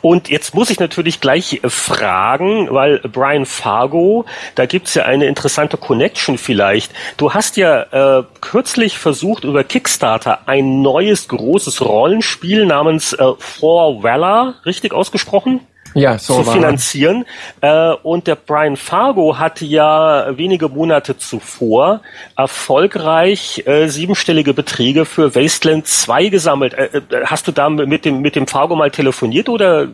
Und 0.00 0.28
jetzt 0.28 0.54
muss 0.54 0.70
ich 0.70 0.80
natürlich 0.80 1.20
gleich 1.20 1.60
äh, 1.62 1.70
fragen, 1.70 2.68
weil 2.70 3.00
Brian 3.00 3.46
Fargo, 3.46 4.24
da 4.54 4.66
gibt's 4.66 4.94
ja 4.94 5.04
eine 5.04 5.26
interessante 5.26 5.76
Connection 5.76 6.38
vielleicht. 6.38 6.92
Du 7.16 7.34
hast 7.34 7.56
ja 7.56 8.18
äh, 8.20 8.24
kürzlich 8.40 8.98
versucht, 8.98 9.44
über 9.44 9.64
Kickstarter 9.64 10.48
ein 10.48 10.82
neues 10.82 11.28
großes 11.28 11.84
Rollenspiel 11.84 12.66
namens 12.66 13.12
äh, 13.12 13.24
For 13.38 14.02
Valor, 14.02 14.54
richtig 14.64 14.92
ausgesprochen? 14.92 15.60
Ja, 15.94 16.18
so 16.18 16.42
zu 16.42 16.50
finanzieren. 16.50 17.24
Äh, 17.60 17.92
und 18.02 18.26
der 18.26 18.36
Brian 18.36 18.76
Fargo 18.76 19.38
hatte 19.38 19.64
ja 19.64 20.36
wenige 20.36 20.68
Monate 20.68 21.18
zuvor 21.18 22.00
erfolgreich 22.36 23.64
äh, 23.66 23.88
siebenstellige 23.88 24.54
Beträge 24.54 25.04
für 25.04 25.34
Wasteland 25.34 25.86
2 25.86 26.28
gesammelt. 26.28 26.74
Äh, 26.74 26.98
äh, 26.98 27.02
hast 27.24 27.48
du 27.48 27.52
da 27.52 27.68
mit 27.68 28.04
dem, 28.04 28.20
mit 28.20 28.36
dem 28.36 28.46
Fargo 28.46 28.76
mal 28.76 28.90
telefoniert 28.90 29.48
oder 29.48 29.88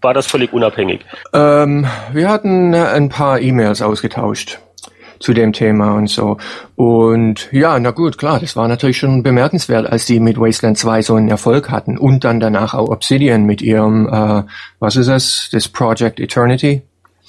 war 0.00 0.14
das 0.14 0.26
völlig 0.26 0.52
unabhängig? 0.52 1.00
Ähm, 1.32 1.86
wir 2.12 2.28
hatten 2.28 2.74
ein 2.74 3.08
paar 3.08 3.40
E-Mails 3.40 3.82
ausgetauscht. 3.82 4.60
Zu 5.20 5.32
dem 5.32 5.52
Thema 5.52 5.94
und 5.94 6.08
so. 6.08 6.36
Und 6.76 7.48
ja, 7.52 7.78
na 7.78 7.90
gut, 7.90 8.18
klar, 8.18 8.40
das 8.40 8.56
war 8.56 8.68
natürlich 8.68 8.98
schon 8.98 9.22
bemerkenswert, 9.22 9.86
als 9.86 10.06
die 10.06 10.20
mit 10.20 10.38
Wasteland 10.38 10.78
2 10.78 11.02
so 11.02 11.14
einen 11.14 11.28
Erfolg 11.28 11.70
hatten 11.70 11.98
und 11.98 12.24
dann 12.24 12.40
danach 12.40 12.74
auch 12.74 12.88
Obsidian 12.88 13.44
mit 13.44 13.62
ihrem, 13.62 14.08
äh, 14.08 14.42
was 14.78 14.96
ist 14.96 15.08
es, 15.08 15.48
das 15.52 15.68
Project 15.68 16.20
Eternity 16.20 16.82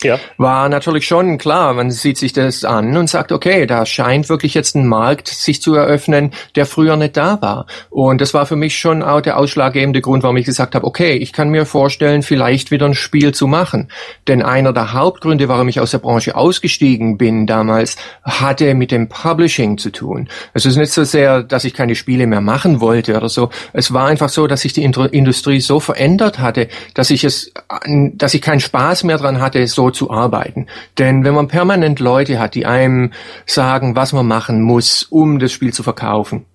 ja. 0.03 0.19
war 0.37 0.69
natürlich 0.69 1.07
schon 1.07 1.37
klar, 1.37 1.73
man 1.73 1.91
sieht 1.91 2.17
sich 2.17 2.33
das 2.33 2.63
an 2.63 2.95
und 2.95 3.09
sagt, 3.09 3.31
okay, 3.31 3.65
da 3.65 3.85
scheint 3.85 4.29
wirklich 4.29 4.53
jetzt 4.53 4.75
ein 4.75 4.87
Markt 4.87 5.27
sich 5.27 5.61
zu 5.61 5.75
eröffnen, 5.75 6.31
der 6.55 6.65
früher 6.65 6.95
nicht 6.95 7.17
da 7.17 7.41
war. 7.41 7.65
Und 7.89 8.21
das 8.21 8.33
war 8.33 8.45
für 8.45 8.55
mich 8.55 8.77
schon 8.77 9.03
auch 9.03 9.21
der 9.21 9.37
ausschlaggebende 9.37 10.01
Grund, 10.01 10.23
warum 10.23 10.37
ich 10.37 10.45
gesagt 10.45 10.75
habe, 10.75 10.85
okay, 10.85 11.13
ich 11.13 11.33
kann 11.33 11.49
mir 11.49 11.65
vorstellen, 11.65 12.23
vielleicht 12.23 12.71
wieder 12.71 12.85
ein 12.85 12.93
Spiel 12.93 13.33
zu 13.33 13.47
machen. 13.47 13.89
Denn 14.27 14.41
einer 14.41 14.73
der 14.73 14.93
Hauptgründe, 14.93 15.47
warum 15.47 15.67
ich 15.67 15.79
aus 15.79 15.91
der 15.91 15.99
Branche 15.99 16.35
ausgestiegen 16.35 17.17
bin 17.17 17.47
damals, 17.47 17.97
hatte 18.23 18.73
mit 18.73 18.91
dem 18.91 19.09
Publishing 19.09 19.77
zu 19.77 19.91
tun. 19.91 20.29
Es 20.53 20.65
ist 20.65 20.77
nicht 20.77 20.91
so 20.91 21.03
sehr, 21.03 21.43
dass 21.43 21.65
ich 21.65 21.73
keine 21.73 21.95
Spiele 21.95 22.27
mehr 22.27 22.41
machen 22.41 22.81
wollte 22.81 23.17
oder 23.17 23.29
so. 23.29 23.49
Es 23.73 23.93
war 23.93 24.07
einfach 24.07 24.29
so, 24.29 24.47
dass 24.47 24.61
sich 24.61 24.73
die 24.73 24.83
Industrie 24.83 25.59
so 25.59 25.79
verändert 25.79 26.39
hatte, 26.39 26.67
dass 26.93 27.09
ich 27.09 27.23
es, 27.23 27.53
dass 28.13 28.33
ich 28.33 28.41
keinen 28.41 28.59
Spaß 28.59 29.03
mehr 29.03 29.17
dran 29.17 29.41
hatte, 29.41 29.65
so 29.67 29.88
zu 29.93 30.09
arbeiten. 30.09 30.67
Denn 30.97 31.23
wenn 31.23 31.33
man 31.33 31.47
permanent 31.47 31.99
Leute 31.99 32.39
hat, 32.39 32.55
die 32.55 32.65
einem 32.65 33.11
sagen, 33.45 33.95
was 33.95 34.13
man 34.13 34.27
machen 34.27 34.61
muss, 34.61 35.03
um 35.03 35.39
das 35.39 35.51
Spiel 35.51 35.73
zu 35.73 35.83
verkaufen, 35.83 36.45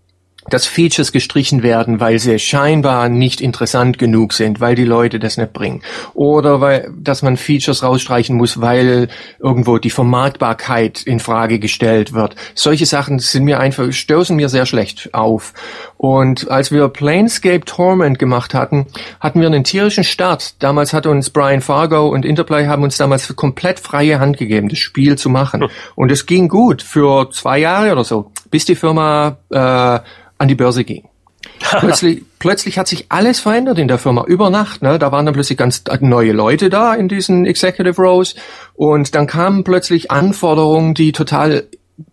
dass 0.50 0.66
Features 0.66 1.12
gestrichen 1.12 1.62
werden, 1.62 2.00
weil 2.00 2.18
sie 2.18 2.38
scheinbar 2.38 3.08
nicht 3.08 3.40
interessant 3.40 3.98
genug 3.98 4.32
sind, 4.32 4.60
weil 4.60 4.74
die 4.74 4.84
Leute 4.84 5.18
das 5.18 5.36
nicht 5.36 5.52
bringen. 5.52 5.82
Oder 6.14 6.60
weil, 6.60 6.92
dass 6.96 7.22
man 7.22 7.36
Features 7.36 7.82
rausstreichen 7.82 8.36
muss, 8.36 8.60
weil 8.60 9.08
irgendwo 9.38 9.78
die 9.78 9.90
Vermarktbarkeit 9.90 11.02
in 11.02 11.20
Frage 11.20 11.58
gestellt 11.58 12.12
wird. 12.12 12.36
Solche 12.54 12.86
Sachen 12.86 13.18
sind 13.18 13.44
mir 13.44 13.60
einfach, 13.60 13.90
stoßen 13.92 14.36
mir 14.36 14.48
sehr 14.48 14.66
schlecht 14.66 15.14
auf. 15.14 15.54
Und 15.96 16.50
als 16.50 16.70
wir 16.70 16.88
Planescape 16.88 17.64
Torment 17.64 18.18
gemacht 18.18 18.52
hatten, 18.52 18.86
hatten 19.20 19.40
wir 19.40 19.46
einen 19.46 19.64
tierischen 19.64 20.04
Start. 20.04 20.62
Damals 20.62 20.92
hat 20.92 21.06
uns 21.06 21.30
Brian 21.30 21.62
Fargo 21.62 22.08
und 22.08 22.24
Interplay 22.24 22.66
haben 22.66 22.82
uns 22.82 22.96
damals 22.96 23.34
komplett 23.36 23.80
freie 23.80 24.20
Hand 24.20 24.36
gegeben, 24.36 24.68
das 24.68 24.78
Spiel 24.78 25.16
zu 25.16 25.30
machen. 25.30 25.62
Hm. 25.62 25.70
Und 25.94 26.12
es 26.12 26.26
ging 26.26 26.48
gut 26.48 26.82
für 26.82 27.30
zwei 27.30 27.58
Jahre 27.58 27.92
oder 27.92 28.04
so, 28.04 28.30
bis 28.54 28.64
die 28.64 28.76
Firma 28.76 29.38
äh, 29.50 29.58
an 29.58 30.46
die 30.46 30.54
Börse 30.54 30.84
ging. 30.84 31.08
plötzlich, 31.80 32.22
plötzlich 32.38 32.78
hat 32.78 32.86
sich 32.86 33.06
alles 33.08 33.40
verändert 33.40 33.80
in 33.80 33.88
der 33.88 33.98
Firma 33.98 34.22
über 34.28 34.48
Nacht. 34.48 34.80
Ne? 34.80 34.96
Da 35.00 35.10
waren 35.10 35.26
dann 35.26 35.34
plötzlich 35.34 35.58
ganz 35.58 35.82
neue 35.98 36.30
Leute 36.30 36.70
da 36.70 36.94
in 36.94 37.08
diesen 37.08 37.46
Executive 37.46 38.00
Rows 38.00 38.36
und 38.74 39.16
dann 39.16 39.26
kamen 39.26 39.64
plötzlich 39.64 40.12
Anforderungen, 40.12 40.94
die 40.94 41.10
total 41.10 41.64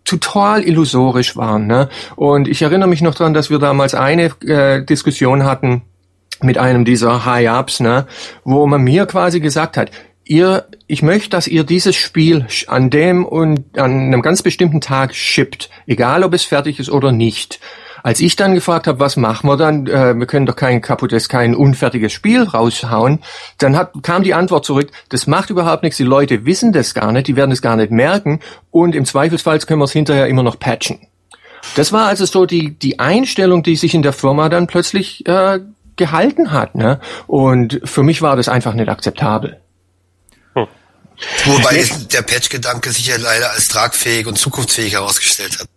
total 0.03 0.63
illusorisch 0.63 1.37
waren. 1.37 1.67
Ne? 1.67 1.89
Und 2.15 2.47
ich 2.47 2.63
erinnere 2.63 2.89
mich 2.89 3.03
noch 3.03 3.13
dran, 3.13 3.35
dass 3.35 3.51
wir 3.51 3.59
damals 3.59 3.93
eine 3.93 4.31
äh, 4.43 4.83
Diskussion 4.83 5.43
hatten 5.43 5.83
mit 6.41 6.57
einem 6.57 6.85
dieser 6.85 7.23
High-Ups, 7.23 7.81
ne? 7.81 8.07
wo 8.43 8.65
man 8.65 8.81
mir 8.81 9.05
quasi 9.05 9.41
gesagt 9.41 9.77
hat, 9.77 9.91
ihr, 10.25 10.65
ich 10.91 11.01
möchte, 11.01 11.29
dass 11.29 11.47
ihr 11.47 11.63
dieses 11.63 11.95
Spiel 11.95 12.45
an 12.67 12.89
dem 12.89 13.25
und 13.25 13.79
an 13.79 13.91
einem 13.91 14.21
ganz 14.21 14.41
bestimmten 14.41 14.81
Tag 14.81 15.15
shippt, 15.15 15.69
egal 15.87 16.25
ob 16.25 16.33
es 16.33 16.43
fertig 16.43 16.81
ist 16.81 16.89
oder 16.89 17.13
nicht. 17.13 17.61
Als 18.03 18.19
ich 18.19 18.35
dann 18.35 18.55
gefragt 18.55 18.87
habe, 18.87 18.99
was 18.99 19.15
machen 19.15 19.47
wir 19.49 19.55
dann, 19.55 19.87
äh, 19.87 20.13
wir 20.13 20.25
können 20.25 20.45
doch 20.45 20.57
kein 20.57 20.81
kaputtes, 20.81 21.29
kein 21.29 21.55
unfertiges 21.55 22.11
Spiel 22.11 22.43
raushauen, 22.43 23.19
dann 23.57 23.77
hat, 23.77 23.93
kam 24.03 24.23
die 24.23 24.33
Antwort 24.33 24.65
zurück, 24.65 24.91
das 25.07 25.27
macht 25.27 25.49
überhaupt 25.49 25.83
nichts, 25.83 25.95
die 25.95 26.03
Leute 26.03 26.43
wissen 26.45 26.73
das 26.73 26.93
gar 26.93 27.13
nicht, 27.13 27.27
die 27.27 27.37
werden 27.37 27.51
es 27.51 27.61
gar 27.61 27.77
nicht 27.77 27.91
merken 27.91 28.41
und 28.69 28.93
im 28.93 29.05
Zweifelsfall 29.05 29.59
können 29.59 29.79
wir 29.79 29.85
es 29.85 29.93
hinterher 29.93 30.27
immer 30.27 30.43
noch 30.43 30.59
patchen. 30.59 31.07
Das 31.75 31.93
war 31.93 32.07
also 32.07 32.25
so 32.25 32.45
die, 32.45 32.77
die 32.77 32.99
Einstellung, 32.99 33.63
die 33.63 33.77
sich 33.77 33.93
in 33.93 34.01
der 34.01 34.13
Firma 34.13 34.49
dann 34.49 34.67
plötzlich 34.67 35.25
äh, 35.25 35.59
gehalten 35.95 36.51
hat. 36.51 36.75
Ne? 36.75 36.99
Und 37.27 37.79
für 37.85 38.03
mich 38.03 38.21
war 38.21 38.35
das 38.35 38.49
einfach 38.49 38.73
nicht 38.73 38.89
akzeptabel. 38.89 39.61
Wobei 41.45 41.85
der 42.11 42.21
Patch-Gedanke 42.21 42.91
sich 42.91 43.07
ja 43.07 43.17
leider 43.17 43.51
als 43.51 43.67
tragfähig 43.67 44.27
und 44.27 44.37
zukunftsfähig 44.37 44.93
herausgestellt 44.93 45.59
hat. 45.59 45.67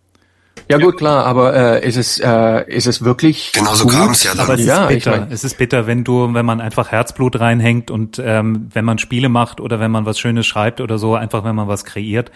Ja 0.67 0.79
gut, 0.79 0.97
klar, 0.97 1.25
aber 1.25 1.53
äh, 1.53 1.87
ist 1.87 1.95
es 1.95 2.19
äh, 2.19 2.63
ist 2.67 2.87
es 2.87 3.03
wirklich 3.03 3.51
Genau 3.53 3.75
so 3.75 3.85
kam 3.85 4.11
es 4.11 4.23
ja 4.23 4.31
dann. 4.31 4.45
Aber 4.45 4.55
es 4.55 4.65
ja, 4.65 4.85
ist 4.85 4.95
bitter. 4.95 5.13
Ich 5.13 5.19
mein, 5.19 5.31
es 5.31 5.43
ist 5.43 5.57
bitter, 5.59 5.85
wenn 5.85 6.03
du, 6.03 6.33
wenn 6.33 6.45
man 6.45 6.59
einfach 6.59 6.91
Herzblut 6.91 7.39
reinhängt 7.39 7.91
und 7.91 8.19
ähm, 8.23 8.69
wenn 8.73 8.83
man 8.83 8.97
Spiele 8.97 9.29
macht 9.29 9.61
oder 9.61 9.79
wenn 9.79 9.91
man 9.91 10.05
was 10.05 10.19
Schönes 10.19 10.47
schreibt 10.47 10.81
oder 10.81 10.97
so, 10.97 11.13
einfach 11.13 11.43
wenn 11.43 11.55
man 11.55 11.67
was 11.67 11.85
kreiert, 11.85 12.31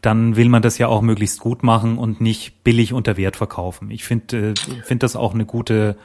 dann 0.00 0.36
will 0.36 0.48
man 0.48 0.62
das 0.62 0.78
ja 0.78 0.86
auch 0.86 1.02
möglichst 1.02 1.40
gut 1.40 1.64
machen 1.64 1.98
und 1.98 2.20
nicht 2.20 2.62
billig 2.62 2.92
unter 2.92 3.16
Wert 3.16 3.34
verkaufen. 3.36 3.90
Ich 3.90 4.04
finde 4.04 4.50
äh, 4.50 4.54
finde 4.84 5.04
das 5.04 5.16
auch 5.16 5.34
eine 5.34 5.44
gute 5.44 5.96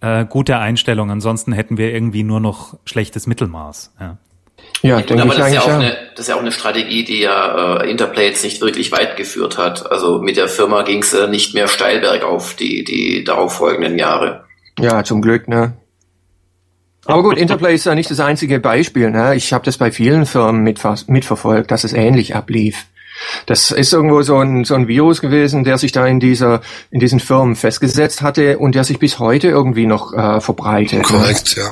äh, 0.00 0.24
gute 0.24 0.58
Einstellung. 0.58 1.10
Ansonsten 1.10 1.52
hätten 1.52 1.78
wir 1.78 1.92
irgendwie 1.92 2.22
nur 2.22 2.38
noch 2.38 2.76
schlechtes 2.84 3.26
Mittelmaß. 3.26 3.92
Ja. 3.98 4.18
Ja, 4.82 5.00
denke 5.00 5.22
aber 5.22 5.32
ich 5.32 5.38
das, 5.38 5.48
ist 5.48 5.54
ja 5.54 5.60
auch 5.62 5.68
eine, 5.68 5.96
das 6.14 6.20
ist 6.20 6.28
ja 6.28 6.36
auch 6.36 6.40
eine 6.40 6.52
Strategie, 6.52 7.04
die 7.04 7.20
ja 7.20 7.80
äh, 7.80 7.90
Interplay 7.90 8.26
jetzt 8.26 8.44
nicht 8.44 8.60
wirklich 8.60 8.92
weit 8.92 9.16
geführt 9.16 9.58
hat. 9.58 9.90
Also 9.90 10.20
mit 10.20 10.36
der 10.36 10.48
Firma 10.48 10.82
ging 10.82 11.02
es 11.02 11.12
äh, 11.12 11.26
nicht 11.26 11.54
mehr 11.54 11.68
steil 11.68 12.00
bergauf 12.00 12.54
die, 12.54 12.84
die 12.84 13.24
darauffolgenden 13.24 13.98
Jahre. 13.98 14.44
Ja, 14.78 15.02
zum 15.02 15.20
Glück, 15.20 15.48
ne? 15.48 15.76
Aber 17.04 17.22
gut, 17.22 17.38
Interplay 17.38 17.74
ist 17.74 17.86
ja 17.86 17.94
nicht 17.94 18.10
das 18.10 18.20
einzige 18.20 18.60
Beispiel. 18.60 19.10
Ne? 19.10 19.34
Ich 19.34 19.52
habe 19.54 19.64
das 19.64 19.78
bei 19.78 19.90
vielen 19.90 20.26
Firmen 20.26 20.62
mitverfolgt, 20.62 21.70
dass 21.70 21.84
es 21.84 21.94
ähnlich 21.94 22.36
ablief. 22.36 22.84
Das 23.46 23.70
ist 23.70 23.92
irgendwo 23.92 24.22
so 24.22 24.36
ein, 24.38 24.64
so 24.64 24.74
ein 24.74 24.88
Virus 24.88 25.20
gewesen, 25.20 25.64
der 25.64 25.78
sich 25.78 25.92
da 25.92 26.06
in 26.06 26.20
dieser 26.20 26.60
in 26.90 27.00
diesen 27.00 27.18
Firmen 27.18 27.56
festgesetzt 27.56 28.22
hatte 28.22 28.58
und 28.58 28.74
der 28.74 28.84
sich 28.84 28.98
bis 28.98 29.18
heute 29.18 29.48
irgendwie 29.48 29.86
noch 29.86 30.12
äh, 30.12 30.40
verbreitet. 30.40 30.98
Ne? 30.98 31.02
Korrekt, 31.02 31.56
ne? 31.56 31.62
ja. 31.64 31.70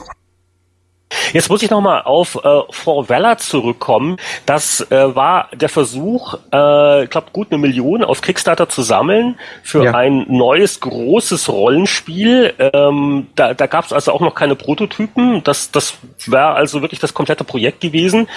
Jetzt 1.33 1.51
muss 1.51 1.63
ich 1.63 1.71
nochmal 1.71 2.03
auf 2.03 2.37
äh, 2.37 2.61
For 2.71 3.09
Valor 3.09 3.39
zurückkommen. 3.39 4.17
Das 4.45 4.81
äh, 4.91 5.15
war 5.15 5.49
der 5.55 5.69
Versuch, 5.69 6.35
äh, 6.53 7.05
ich 7.05 7.11
glaube, 7.11 7.29
gut 7.33 7.49
eine 7.51 7.59
Million 7.59 8.05
auf 8.05 8.21
Kickstarter 8.21 8.69
zu 8.69 8.83
sammeln 8.83 9.39
für 9.63 9.85
ja. 9.85 9.95
ein 9.95 10.27
neues, 10.29 10.81
großes 10.81 11.49
Rollenspiel. 11.49 12.55
Ähm, 12.59 13.29
da 13.35 13.55
da 13.55 13.67
gab 13.67 13.85
es 13.87 13.93
also 13.93 14.13
auch 14.13 14.21
noch 14.21 14.35
keine 14.35 14.55
Prototypen. 14.55 15.43
Das, 15.45 15.71
das 15.71 15.99
wäre 16.27 16.55
also 16.55 16.83
wirklich 16.83 17.01
das 17.01 17.15
komplette 17.15 17.45
Projekt 17.45 17.81
gewesen. 17.81 18.29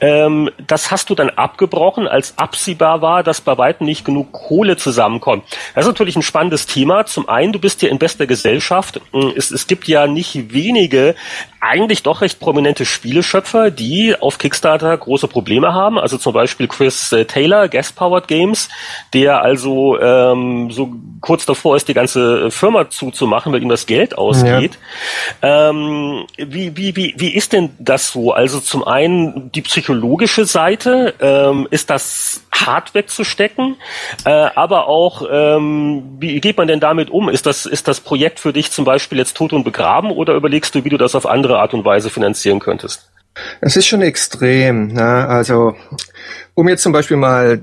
Ähm, 0.00 0.50
das 0.66 0.90
hast 0.90 1.10
du 1.10 1.14
dann 1.14 1.30
abgebrochen, 1.30 2.08
als 2.08 2.38
absehbar 2.38 3.02
war, 3.02 3.22
dass 3.22 3.40
bei 3.40 3.56
weitem 3.58 3.86
nicht 3.86 4.04
genug 4.04 4.32
Kohle 4.32 4.76
zusammenkommt. 4.76 5.44
Das 5.74 5.84
ist 5.84 5.90
natürlich 5.90 6.16
ein 6.16 6.22
spannendes 6.22 6.66
Thema. 6.66 7.06
Zum 7.06 7.28
einen, 7.28 7.52
du 7.52 7.58
bist 7.58 7.80
hier 7.80 7.90
in 7.90 7.98
bester 7.98 8.26
Gesellschaft. 8.26 9.00
Es, 9.36 9.50
es 9.50 9.66
gibt 9.66 9.88
ja 9.88 10.06
nicht 10.06 10.52
wenige 10.52 11.14
eigentlich 11.60 12.02
doch 12.02 12.20
recht 12.24 12.40
prominente 12.40 12.84
Spieleschöpfer, 12.84 13.70
die 13.70 14.16
auf 14.18 14.38
Kickstarter 14.38 14.96
große 14.96 15.28
Probleme 15.28 15.74
haben. 15.74 15.98
Also 15.98 16.16
zum 16.18 16.32
Beispiel 16.32 16.66
Chris 16.66 17.12
äh, 17.12 17.26
Taylor, 17.26 17.68
Gas 17.68 17.92
Powered 17.92 18.26
Games, 18.26 18.68
der 19.12 19.42
also 19.42 20.00
ähm, 20.00 20.70
so 20.70 20.92
kurz 21.20 21.46
davor 21.46 21.76
ist, 21.76 21.88
die 21.88 21.94
ganze 21.94 22.50
Firma 22.50 22.90
zuzumachen, 22.90 23.52
weil 23.52 23.62
ihm 23.62 23.68
das 23.68 23.86
Geld 23.86 24.16
ausgeht. 24.16 24.78
Ja. 25.42 25.70
Ähm, 25.70 26.24
wie, 26.36 26.76
wie, 26.76 26.96
wie, 26.96 27.14
wie 27.16 27.34
ist 27.34 27.52
denn 27.52 27.70
das 27.78 28.08
so? 28.08 28.32
Also 28.32 28.60
zum 28.60 28.84
einen 28.84 29.52
die 29.52 29.62
psychologische 29.62 30.46
Seite, 30.46 31.14
ähm, 31.20 31.68
ist 31.70 31.90
das 31.90 32.43
hart 32.54 32.94
wegzustecken, 32.94 33.76
äh, 34.24 34.30
aber 34.30 34.88
auch, 34.88 35.26
ähm, 35.30 36.16
wie 36.18 36.40
geht 36.40 36.56
man 36.56 36.68
denn 36.68 36.80
damit 36.80 37.10
um? 37.10 37.28
Ist 37.28 37.46
das, 37.46 37.66
ist 37.66 37.88
das 37.88 38.00
Projekt 38.00 38.40
für 38.40 38.52
dich 38.52 38.70
zum 38.70 38.84
Beispiel 38.84 39.18
jetzt 39.18 39.36
tot 39.36 39.52
und 39.52 39.64
begraben 39.64 40.10
oder 40.10 40.34
überlegst 40.34 40.74
du, 40.74 40.84
wie 40.84 40.88
du 40.88 40.96
das 40.96 41.14
auf 41.14 41.26
andere 41.26 41.58
Art 41.58 41.74
und 41.74 41.84
Weise 41.84 42.10
finanzieren 42.10 42.60
könntest? 42.60 43.10
Es 43.60 43.76
ist 43.76 43.86
schon 43.86 44.02
extrem. 44.02 44.88
Ne? 44.88 45.26
Also, 45.28 45.74
um 46.54 46.68
jetzt 46.68 46.82
zum 46.82 46.92
Beispiel 46.92 47.16
mal 47.16 47.60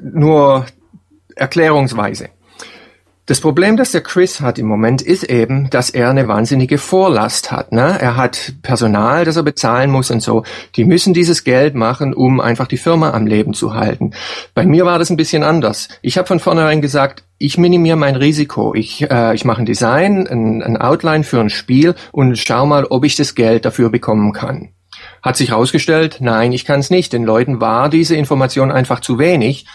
nur 0.00 0.66
erklärungsweise. 1.34 2.28
Das 3.26 3.40
Problem, 3.40 3.76
das 3.76 3.92
der 3.92 4.00
Chris 4.00 4.40
hat 4.40 4.58
im 4.58 4.66
Moment, 4.66 5.00
ist 5.00 5.22
eben, 5.22 5.70
dass 5.70 5.90
er 5.90 6.10
eine 6.10 6.26
wahnsinnige 6.26 6.76
Vorlast 6.76 7.52
hat. 7.52 7.70
Ne? 7.70 7.96
Er 8.00 8.16
hat 8.16 8.54
Personal, 8.62 9.24
das 9.24 9.36
er 9.36 9.44
bezahlen 9.44 9.92
muss 9.92 10.10
und 10.10 10.20
so. 10.20 10.42
Die 10.74 10.84
müssen 10.84 11.14
dieses 11.14 11.44
Geld 11.44 11.76
machen, 11.76 12.14
um 12.14 12.40
einfach 12.40 12.66
die 12.66 12.78
Firma 12.78 13.12
am 13.12 13.28
Leben 13.28 13.54
zu 13.54 13.74
halten. 13.74 14.10
Bei 14.54 14.66
mir 14.66 14.84
war 14.86 14.98
das 14.98 15.10
ein 15.10 15.16
bisschen 15.16 15.44
anders. 15.44 15.88
Ich 16.02 16.18
habe 16.18 16.26
von 16.26 16.40
vornherein 16.40 16.82
gesagt, 16.82 17.22
ich 17.38 17.58
minimiere 17.58 17.96
mein 17.96 18.16
Risiko. 18.16 18.74
Ich, 18.74 19.08
äh, 19.08 19.34
ich 19.36 19.44
mache 19.44 19.62
ein 19.62 19.66
Design, 19.66 20.26
ein, 20.26 20.60
ein 20.60 20.76
Outline 20.76 21.22
für 21.22 21.38
ein 21.38 21.50
Spiel 21.50 21.94
und 22.10 22.36
schau 22.36 22.66
mal, 22.66 22.86
ob 22.86 23.04
ich 23.04 23.14
das 23.14 23.36
Geld 23.36 23.64
dafür 23.64 23.90
bekommen 23.90 24.32
kann. 24.32 24.70
Hat 25.22 25.36
sich 25.36 25.50
herausgestellt, 25.50 26.16
nein, 26.18 26.50
ich 26.52 26.64
kann 26.64 26.80
es 26.80 26.90
nicht. 26.90 27.12
Den 27.12 27.22
Leuten 27.22 27.60
war 27.60 27.88
diese 27.88 28.16
Information 28.16 28.72
einfach 28.72 28.98
zu 28.98 29.20
wenig. 29.20 29.66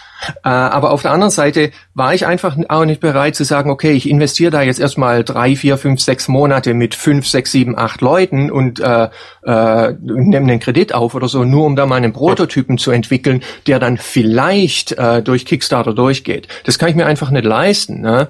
Äh, 0.44 0.48
aber 0.48 0.90
auf 0.90 1.02
der 1.02 1.12
anderen 1.12 1.30
Seite 1.30 1.70
war 1.94 2.12
ich 2.12 2.26
einfach 2.26 2.56
auch 2.68 2.84
nicht 2.84 3.00
bereit 3.00 3.34
zu 3.34 3.44
sagen, 3.44 3.70
okay, 3.70 3.92
ich 3.92 4.10
investiere 4.10 4.50
da 4.50 4.62
jetzt 4.62 4.78
erstmal 4.78 5.24
drei, 5.24 5.56
vier, 5.56 5.78
fünf, 5.78 6.00
sechs 6.00 6.28
Monate 6.28 6.74
mit 6.74 6.94
fünf, 6.94 7.26
sechs, 7.26 7.52
sieben, 7.52 7.78
acht 7.78 8.02
Leuten 8.02 8.50
und 8.50 8.80
äh, 8.80 9.08
äh, 9.44 9.94
nehme 10.00 10.50
einen 10.50 10.60
Kredit 10.60 10.94
auf 10.94 11.14
oder 11.14 11.28
so, 11.28 11.44
nur 11.44 11.64
um 11.64 11.76
da 11.76 11.86
mal 11.86 11.96
einen 11.96 12.12
Prototypen 12.12 12.76
zu 12.76 12.90
entwickeln, 12.90 13.42
der 13.66 13.78
dann 13.78 13.96
vielleicht 13.96 14.92
äh, 14.92 15.22
durch 15.22 15.46
Kickstarter 15.46 15.94
durchgeht. 15.94 16.48
Das 16.64 16.78
kann 16.78 16.90
ich 16.90 16.96
mir 16.96 17.06
einfach 17.06 17.30
nicht 17.30 17.46
leisten. 17.46 18.02
Ne? 18.02 18.28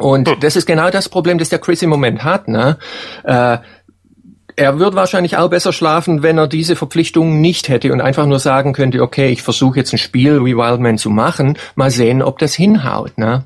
Und 0.00 0.28
hm. 0.28 0.40
das 0.40 0.56
ist 0.56 0.66
genau 0.66 0.90
das 0.90 1.08
Problem, 1.08 1.38
das 1.38 1.50
der 1.50 1.58
Chris 1.58 1.82
im 1.82 1.90
Moment 1.90 2.24
hat. 2.24 2.48
Ne? 2.48 2.78
Äh, 3.22 3.58
er 4.56 4.78
wird 4.78 4.94
wahrscheinlich 4.94 5.36
auch 5.36 5.50
besser 5.50 5.72
schlafen, 5.72 6.22
wenn 6.22 6.38
er 6.38 6.46
diese 6.46 6.76
Verpflichtungen 6.76 7.40
nicht 7.40 7.68
hätte 7.68 7.92
und 7.92 8.00
einfach 8.00 8.26
nur 8.26 8.38
sagen 8.38 8.72
könnte, 8.72 9.02
okay, 9.02 9.28
ich 9.28 9.42
versuche 9.42 9.78
jetzt 9.78 9.92
ein 9.92 9.98
Spiel 9.98 10.44
wie 10.44 10.56
Wildman 10.56 10.98
zu 10.98 11.10
machen, 11.10 11.58
mal 11.74 11.90
sehen, 11.90 12.22
ob 12.22 12.38
das 12.38 12.54
hinhaut. 12.54 13.18
Ne? 13.18 13.44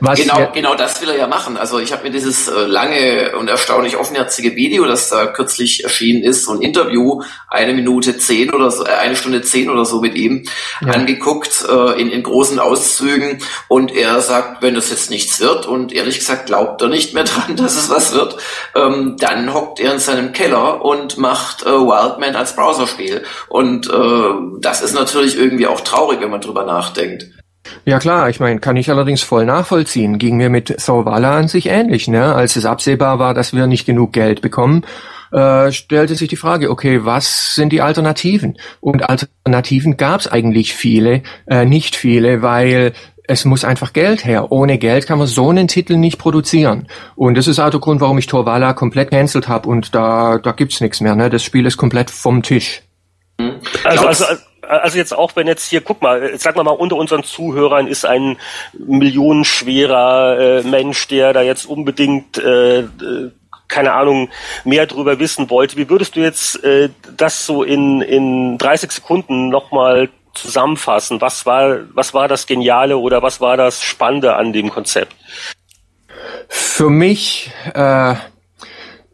Was 0.00 0.20
genau, 0.20 0.50
genau 0.52 0.74
das 0.76 1.00
will 1.00 1.08
er 1.08 1.16
ja 1.16 1.26
machen. 1.26 1.56
Also 1.56 1.80
ich 1.80 1.92
habe 1.92 2.04
mir 2.04 2.10
dieses 2.10 2.46
äh, 2.46 2.66
lange 2.66 3.36
und 3.36 3.48
erstaunlich 3.48 3.96
offenherzige 3.96 4.54
Video, 4.54 4.84
das 4.84 5.08
da 5.08 5.26
kürzlich 5.26 5.82
erschienen 5.82 6.22
ist, 6.22 6.44
so 6.44 6.52
ein 6.52 6.62
Interview, 6.62 7.22
eine 7.48 7.72
Minute 7.72 8.16
zehn 8.16 8.52
oder 8.52 8.70
so, 8.70 8.84
äh, 8.84 8.90
eine 8.90 9.16
Stunde 9.16 9.42
zehn 9.42 9.68
oder 9.68 9.84
so 9.84 10.00
mit 10.00 10.14
ihm, 10.14 10.44
ja. 10.80 10.92
angeguckt 10.92 11.64
äh, 11.68 12.00
in, 12.00 12.10
in 12.10 12.22
großen 12.22 12.60
Auszügen. 12.60 13.38
Und 13.66 13.92
er 13.94 14.20
sagt, 14.20 14.62
wenn 14.62 14.74
das 14.74 14.90
jetzt 14.90 15.10
nichts 15.10 15.40
wird, 15.40 15.66
und 15.66 15.92
ehrlich 15.92 16.20
gesagt 16.20 16.46
glaubt 16.46 16.80
er 16.80 16.88
nicht 16.88 17.14
mehr 17.14 17.24
dran, 17.24 17.56
dass 17.56 17.76
es 17.76 17.90
was 17.90 18.12
wird, 18.12 18.36
ähm, 18.76 19.16
dann 19.18 19.52
hockt 19.52 19.80
er 19.80 19.92
in 19.92 19.98
seinem 19.98 20.32
Keller 20.32 20.84
und 20.84 21.18
macht 21.18 21.62
äh, 21.62 21.70
Wildman 21.70 22.36
als 22.36 22.54
Browserspiel. 22.54 23.24
Und 23.48 23.90
äh, 23.90 24.60
das 24.60 24.80
ist 24.80 24.94
natürlich 24.94 25.36
irgendwie 25.36 25.66
auch 25.66 25.80
traurig, 25.80 26.20
wenn 26.20 26.30
man 26.30 26.40
drüber 26.40 26.64
nachdenkt. 26.64 27.26
Ja 27.84 27.98
klar, 27.98 28.28
ich 28.28 28.40
meine, 28.40 28.60
kann 28.60 28.76
ich 28.76 28.90
allerdings 28.90 29.22
voll 29.22 29.44
nachvollziehen. 29.44 30.18
Ging 30.18 30.36
mir 30.36 30.50
mit 30.50 30.80
Sorvala 30.80 31.36
an 31.36 31.48
sich 31.48 31.66
ähnlich, 31.66 32.08
ne? 32.08 32.34
Als 32.34 32.56
es 32.56 32.64
absehbar 32.64 33.18
war, 33.18 33.34
dass 33.34 33.54
wir 33.54 33.66
nicht 33.66 33.86
genug 33.86 34.12
Geld 34.12 34.42
bekommen, 34.42 34.84
äh, 35.32 35.72
stellte 35.72 36.14
sich 36.14 36.28
die 36.28 36.36
Frage, 36.36 36.70
okay, 36.70 37.04
was 37.04 37.54
sind 37.54 37.72
die 37.72 37.82
Alternativen? 37.82 38.58
Und 38.80 39.08
Alternativen 39.08 39.96
gab 39.96 40.20
es 40.20 40.28
eigentlich 40.28 40.74
viele, 40.74 41.22
äh, 41.46 41.64
nicht 41.64 41.96
viele, 41.96 42.42
weil 42.42 42.92
es 43.28 43.44
muss 43.44 43.64
einfach 43.64 43.92
Geld 43.92 44.24
her. 44.24 44.50
Ohne 44.50 44.78
Geld 44.78 45.06
kann 45.06 45.18
man 45.18 45.26
so 45.26 45.50
einen 45.50 45.68
Titel 45.68 45.96
nicht 45.96 46.18
produzieren. 46.18 46.88
Und 47.14 47.36
das 47.36 47.46
ist 47.46 47.58
auch 47.58 47.70
der 47.70 47.78
Grund, 47.78 48.00
warum 48.00 48.16
ich 48.16 48.26
Torvala 48.26 48.72
komplett 48.72 49.10
cancelt 49.10 49.48
habe 49.48 49.68
und 49.68 49.94
da, 49.94 50.38
da 50.38 50.52
gibt's 50.52 50.80
nichts 50.80 51.00
mehr. 51.02 51.14
Ne? 51.14 51.28
Das 51.28 51.44
Spiel 51.44 51.66
ist 51.66 51.76
komplett 51.76 52.10
vom 52.10 52.42
Tisch. 52.42 52.82
Also, 53.84 54.06
also, 54.06 54.24
also 54.24 54.42
jetzt 54.94 55.16
auch, 55.16 55.36
wenn 55.36 55.46
jetzt 55.46 55.68
hier, 55.68 55.80
guck 55.80 56.02
mal, 56.02 56.38
sagen 56.38 56.56
wir 56.56 56.64
mal, 56.64 56.70
unter 56.70 56.96
unseren 56.96 57.24
Zuhörern 57.24 57.86
ist 57.86 58.04
ein 58.04 58.36
millionenschwerer 58.72 60.38
äh, 60.38 60.62
Mensch, 60.62 61.08
der 61.08 61.32
da 61.32 61.42
jetzt 61.42 61.66
unbedingt 61.66 62.38
äh, 62.38 62.80
äh 62.80 63.30
keine 63.68 63.92
Ahnung, 63.92 64.30
mehr 64.64 64.86
drüber 64.86 65.18
wissen 65.18 65.50
wollte. 65.50 65.76
Wie 65.76 65.90
würdest 65.90 66.16
du 66.16 66.20
jetzt 66.20 66.64
äh, 66.64 66.88
das 67.16 67.44
so 67.44 67.62
in, 67.62 68.00
in 68.00 68.56
30 68.56 68.90
Sekunden 68.90 69.50
nochmal 69.50 70.08
zusammenfassen? 70.32 71.20
Was 71.20 71.44
war, 71.44 71.80
was 71.94 72.14
war 72.14 72.28
das 72.28 72.46
Geniale 72.46 72.96
oder 72.96 73.22
was 73.22 73.40
war 73.42 73.58
das 73.58 73.82
Spannende 73.82 74.36
an 74.36 74.54
dem 74.54 74.70
Konzept? 74.70 75.14
Für 76.48 76.88
mich 76.88 77.50
äh, 77.74 78.14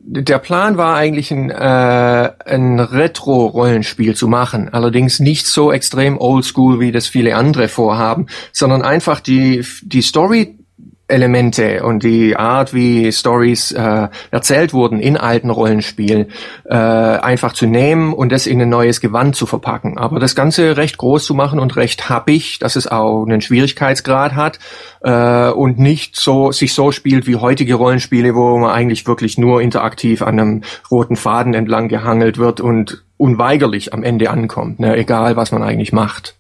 der 0.07 0.39
Plan 0.39 0.77
war 0.77 0.97
eigentlich 0.97 1.31
ein, 1.31 1.51
äh, 1.51 2.31
ein 2.45 2.79
Retro-Rollenspiel 2.79 4.15
zu 4.15 4.29
machen, 4.29 4.69
allerdings 4.69 5.19
nicht 5.19 5.47
so 5.47 5.73
extrem 5.73 6.19
oldschool, 6.19 6.79
wie 6.79 6.93
das 6.93 7.07
viele 7.07 7.37
andere 7.37 7.69
vorhaben, 7.69 8.27
sondern 8.53 8.83
einfach 8.83 9.21
die, 9.21 9.65
die 9.83 10.03
Story 10.03 10.59
Elemente 11.07 11.83
und 11.85 12.03
die 12.03 12.37
Art, 12.37 12.73
wie 12.73 13.13
Stories 13.13 13.73
äh, 13.73 14.09
erzählt 14.31 14.73
wurden 14.73 15.01
in 15.01 15.17
alten 15.17 15.51
Rollenspielen, 15.51 16.29
äh, 16.65 16.75
einfach 16.75 17.53
zu 17.53 17.67
nehmen 17.67 18.15
und 18.15 18.33
das 18.33 18.47
in 18.47 18.61
ein 18.63 18.71
neues 18.71 19.01
Gewand 19.01 19.37
zu 19.37 19.45
verpacken. 19.45 19.99
Aber 19.99 20.19
das 20.19 20.35
Ganze 20.35 20.77
recht 20.77 20.97
groß 20.97 21.25
zu 21.25 21.35
machen 21.35 21.61
und 21.61 21.77
recht 21.77 22.09
happig, 22.09 22.59
dass 22.59 22.77
es 22.77 22.87
auch 22.87 23.25
einen 23.25 23.43
Schwierigkeitsgrad 23.43 24.35
hat 24.35 24.59
äh, 25.03 25.51
und 25.51 25.79
nicht 25.79 26.17
so 26.17 26.53
sich 26.53 26.73
so 26.73 26.91
spielt 26.91 27.27
wie 27.27 27.37
heutige 27.37 27.75
Rollenspiele, 27.75 28.35
wo 28.35 28.57
man 28.59 28.71
eigentlich 28.71 29.07
wirklich 29.07 29.37
nur 29.37 29.61
interaktiv 29.61 30.23
an 30.23 30.41
einem 30.41 30.63
roten 30.91 31.17
Faden 31.17 31.53
entlang 31.53 31.89
gehangelt 31.89 32.39
wird 32.39 32.61
und 32.61 33.05
unweigerlich 33.19 33.93
am 33.93 34.03
Ende 34.03 34.31
ankommt, 34.31 34.81
ne? 34.81 34.97
egal 34.97 35.37
was 35.37 35.53
man 35.53 35.63
eigentlich 35.63 35.93
macht. 35.93 36.37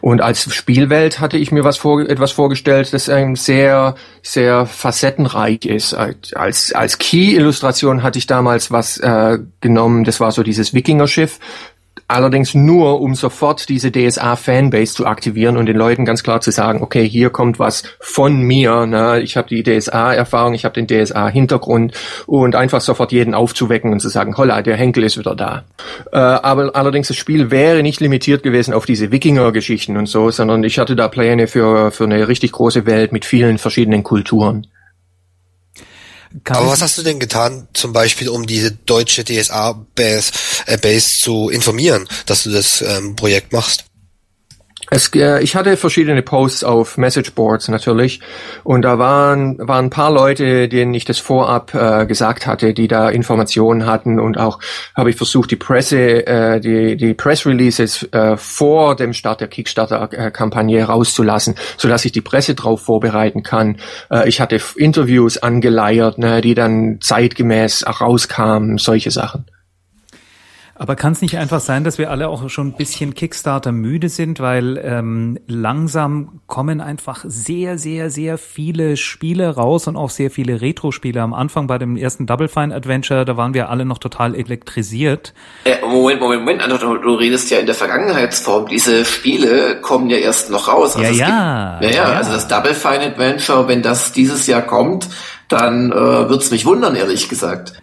Und 0.00 0.20
als 0.20 0.52
Spielwelt 0.54 1.20
hatte 1.20 1.36
ich 1.36 1.52
mir 1.52 1.64
was 1.64 1.78
vor, 1.78 2.00
etwas 2.00 2.32
vorgestellt, 2.32 2.92
das 2.92 3.08
ähm, 3.08 3.36
sehr, 3.36 3.94
sehr 4.22 4.66
facettenreich 4.66 5.64
ist. 5.64 5.94
Als, 5.94 6.72
als 6.72 6.98
Key-Illustration 6.98 8.02
hatte 8.02 8.18
ich 8.18 8.26
damals 8.26 8.70
was 8.70 8.98
äh, 8.98 9.38
genommen, 9.60 10.04
das 10.04 10.20
war 10.20 10.32
so 10.32 10.42
dieses 10.42 10.74
Wikinger-Schiff, 10.74 11.38
Allerdings 12.10 12.56
nur, 12.56 13.00
um 13.00 13.14
sofort 13.14 13.68
diese 13.68 13.92
DSA-Fanbase 13.92 14.94
zu 14.94 15.06
aktivieren 15.06 15.56
und 15.56 15.66
den 15.66 15.76
Leuten 15.76 16.04
ganz 16.04 16.24
klar 16.24 16.40
zu 16.40 16.50
sagen, 16.50 16.82
okay, 16.82 17.08
hier 17.08 17.30
kommt 17.30 17.60
was 17.60 17.84
von 18.00 18.42
mir, 18.42 18.84
ne? 18.84 19.20
ich 19.20 19.36
habe 19.36 19.48
die 19.48 19.62
DSA-Erfahrung, 19.62 20.54
ich 20.54 20.64
habe 20.64 20.74
den 20.74 20.88
DSA-Hintergrund 20.88 21.94
und 22.26 22.56
einfach 22.56 22.80
sofort 22.80 23.12
jeden 23.12 23.32
aufzuwecken 23.32 23.92
und 23.92 24.00
zu 24.00 24.08
sagen, 24.08 24.36
holla, 24.36 24.60
der 24.60 24.76
Henkel 24.76 25.04
ist 25.04 25.18
wieder 25.18 25.36
da. 25.36 25.62
Äh, 26.10 26.18
aber 26.18 26.74
allerdings 26.74 27.06
das 27.06 27.16
Spiel 27.16 27.52
wäre 27.52 27.84
nicht 27.84 28.00
limitiert 28.00 28.42
gewesen 28.42 28.74
auf 28.74 28.86
diese 28.86 29.12
Wikinger-Geschichten 29.12 29.96
und 29.96 30.06
so, 30.06 30.32
sondern 30.32 30.64
ich 30.64 30.80
hatte 30.80 30.96
da 30.96 31.06
Pläne 31.06 31.46
für, 31.46 31.92
für 31.92 32.04
eine 32.04 32.26
richtig 32.26 32.50
große 32.50 32.86
Welt 32.86 33.12
mit 33.12 33.24
vielen 33.24 33.58
verschiedenen 33.58 34.02
Kulturen. 34.02 34.66
Kann 36.44 36.58
Aber 36.58 36.68
was 36.68 36.80
hast 36.80 36.96
du 36.96 37.02
denn 37.02 37.18
getan, 37.18 37.66
zum 37.72 37.92
Beispiel, 37.92 38.28
um 38.28 38.46
diese 38.46 38.70
deutsche 38.70 39.24
DSA-Base 39.24 40.32
äh, 40.66 40.78
Base 40.78 41.18
zu 41.20 41.48
informieren, 41.48 42.08
dass 42.26 42.44
du 42.44 42.50
das 42.50 42.82
ähm, 42.82 43.16
Projekt 43.16 43.52
machst? 43.52 43.84
Es, 44.90 45.08
äh, 45.14 45.40
ich 45.40 45.54
hatte 45.54 45.76
verschiedene 45.76 46.20
Posts 46.22 46.64
auf 46.64 46.98
Messageboards 46.98 47.68
natürlich 47.68 48.20
und 48.64 48.82
da 48.82 48.98
waren, 48.98 49.56
waren 49.58 49.86
ein 49.86 49.90
paar 49.90 50.10
Leute, 50.10 50.68
denen 50.68 50.92
ich 50.94 51.04
das 51.04 51.18
vorab 51.18 51.72
äh, 51.74 52.06
gesagt 52.06 52.46
hatte, 52.46 52.74
die 52.74 52.88
da 52.88 53.08
Informationen 53.08 53.86
hatten 53.86 54.18
und 54.18 54.36
auch 54.36 54.58
habe 54.96 55.10
ich 55.10 55.16
versucht, 55.16 55.52
die 55.52 55.56
Presse, 55.56 56.26
äh, 56.26 56.60
die, 56.60 56.96
die 56.96 57.14
Press 57.14 57.46
Releases 57.46 58.02
äh, 58.12 58.36
vor 58.36 58.96
dem 58.96 59.12
Start 59.12 59.40
der 59.40 59.48
Kickstarter-Kampagne 59.48 60.82
rauszulassen, 60.84 61.54
sodass 61.76 62.04
ich 62.04 62.12
die 62.12 62.20
Presse 62.20 62.56
darauf 62.56 62.82
vorbereiten 62.82 63.44
kann. 63.44 63.76
Äh, 64.10 64.28
ich 64.28 64.40
hatte 64.40 64.60
Interviews 64.76 65.38
angeleiert, 65.38 66.18
ne, 66.18 66.40
die 66.40 66.54
dann 66.54 66.98
zeitgemäß 67.00 67.86
rauskamen, 67.86 68.78
solche 68.78 69.12
Sachen. 69.12 69.44
Aber 70.80 70.96
kann 70.96 71.12
es 71.12 71.20
nicht 71.20 71.36
einfach 71.36 71.60
sein, 71.60 71.84
dass 71.84 71.98
wir 71.98 72.10
alle 72.10 72.28
auch 72.28 72.48
schon 72.48 72.68
ein 72.68 72.72
bisschen 72.72 73.12
Kickstarter 73.12 73.70
müde 73.70 74.08
sind, 74.08 74.40
weil 74.40 74.80
ähm, 74.82 75.38
langsam 75.46 76.40
kommen 76.46 76.80
einfach 76.80 77.22
sehr, 77.28 77.76
sehr, 77.76 78.08
sehr 78.08 78.38
viele 78.38 78.96
Spiele 78.96 79.56
raus 79.56 79.88
und 79.88 79.96
auch 79.96 80.08
sehr 80.08 80.30
viele 80.30 80.62
Retro-Spiele. 80.62 81.20
Am 81.20 81.34
Anfang 81.34 81.66
bei 81.66 81.76
dem 81.76 81.98
ersten 81.98 82.24
Double 82.26 82.48
Fine 82.48 82.74
Adventure, 82.74 83.26
da 83.26 83.36
waren 83.36 83.52
wir 83.52 83.68
alle 83.68 83.84
noch 83.84 83.98
total 83.98 84.34
elektrisiert. 84.34 85.34
Äh, 85.64 85.86
Moment, 85.86 86.18
Moment, 86.18 86.46
Moment, 86.46 86.82
du, 86.82 86.96
du, 86.96 87.14
redest 87.14 87.50
ja 87.50 87.58
in 87.58 87.66
der 87.66 87.74
Vergangenheitsform. 87.74 88.66
Diese 88.68 89.04
Spiele 89.04 89.82
kommen 89.82 90.08
ja 90.08 90.16
erst 90.16 90.48
noch 90.48 90.66
raus. 90.66 90.96
Also 90.96 91.12
ja, 91.12 91.28
ja, 91.28 91.78
gibt, 91.78 91.94
ja, 91.94 92.04
ja, 92.04 92.16
also 92.16 92.32
das 92.32 92.48
Double 92.48 92.72
Fine 92.72 93.00
Adventure, 93.00 93.68
wenn 93.68 93.82
das 93.82 94.12
dieses 94.12 94.46
Jahr 94.46 94.62
kommt, 94.62 95.10
dann 95.48 95.92
äh, 95.92 95.94
wird's 95.94 96.50
mich 96.50 96.64
wundern, 96.64 96.96
ehrlich 96.96 97.28
gesagt. 97.28 97.74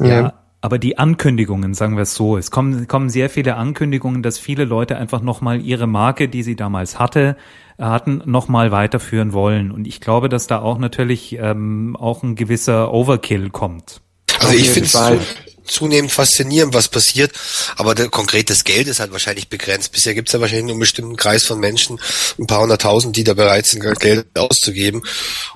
Ja. 0.00 0.32
Aber 0.66 0.80
die 0.80 0.98
Ankündigungen, 0.98 1.74
sagen 1.74 1.94
wir 1.94 2.02
es 2.02 2.16
so, 2.16 2.36
es 2.36 2.50
kommen, 2.50 2.88
kommen 2.88 3.08
sehr 3.08 3.30
viele 3.30 3.54
Ankündigungen, 3.54 4.24
dass 4.24 4.36
viele 4.36 4.64
Leute 4.64 4.96
einfach 4.96 5.20
nochmal 5.20 5.60
ihre 5.60 5.86
Marke, 5.86 6.28
die 6.28 6.42
sie 6.42 6.56
damals 6.56 6.98
hatte, 6.98 7.36
hatten, 7.78 8.20
nochmal 8.24 8.72
weiterführen 8.72 9.32
wollen. 9.32 9.70
Und 9.70 9.86
ich 9.86 10.00
glaube, 10.00 10.28
dass 10.28 10.48
da 10.48 10.58
auch 10.58 10.78
natürlich 10.78 11.36
ähm, 11.38 11.94
auch 11.94 12.24
ein 12.24 12.34
gewisser 12.34 12.92
Overkill 12.92 13.50
kommt. 13.50 14.00
Also 14.40 14.54
ich 14.54 14.68
finde 14.70 14.88
es 14.88 15.72
zunehmend 15.72 16.10
faszinierend, 16.10 16.74
was 16.74 16.88
passiert, 16.88 17.30
aber 17.76 17.94
der, 17.94 18.08
konkret 18.08 18.50
das 18.50 18.64
Geld 18.64 18.88
ist 18.88 18.98
halt 18.98 19.12
wahrscheinlich 19.12 19.48
begrenzt. 19.48 19.92
Bisher 19.92 20.14
gibt 20.14 20.28
es 20.28 20.32
ja 20.32 20.40
wahrscheinlich 20.40 20.64
nur 20.64 20.72
einen 20.72 20.80
bestimmten 20.80 21.16
Kreis 21.16 21.44
von 21.44 21.60
Menschen, 21.60 22.00
ein 22.40 22.48
paar 22.48 22.62
hunderttausend, 22.62 23.16
die 23.16 23.22
da 23.22 23.34
bereit 23.34 23.66
sind, 23.66 23.84
Geld 24.00 24.26
auszugeben. 24.36 25.02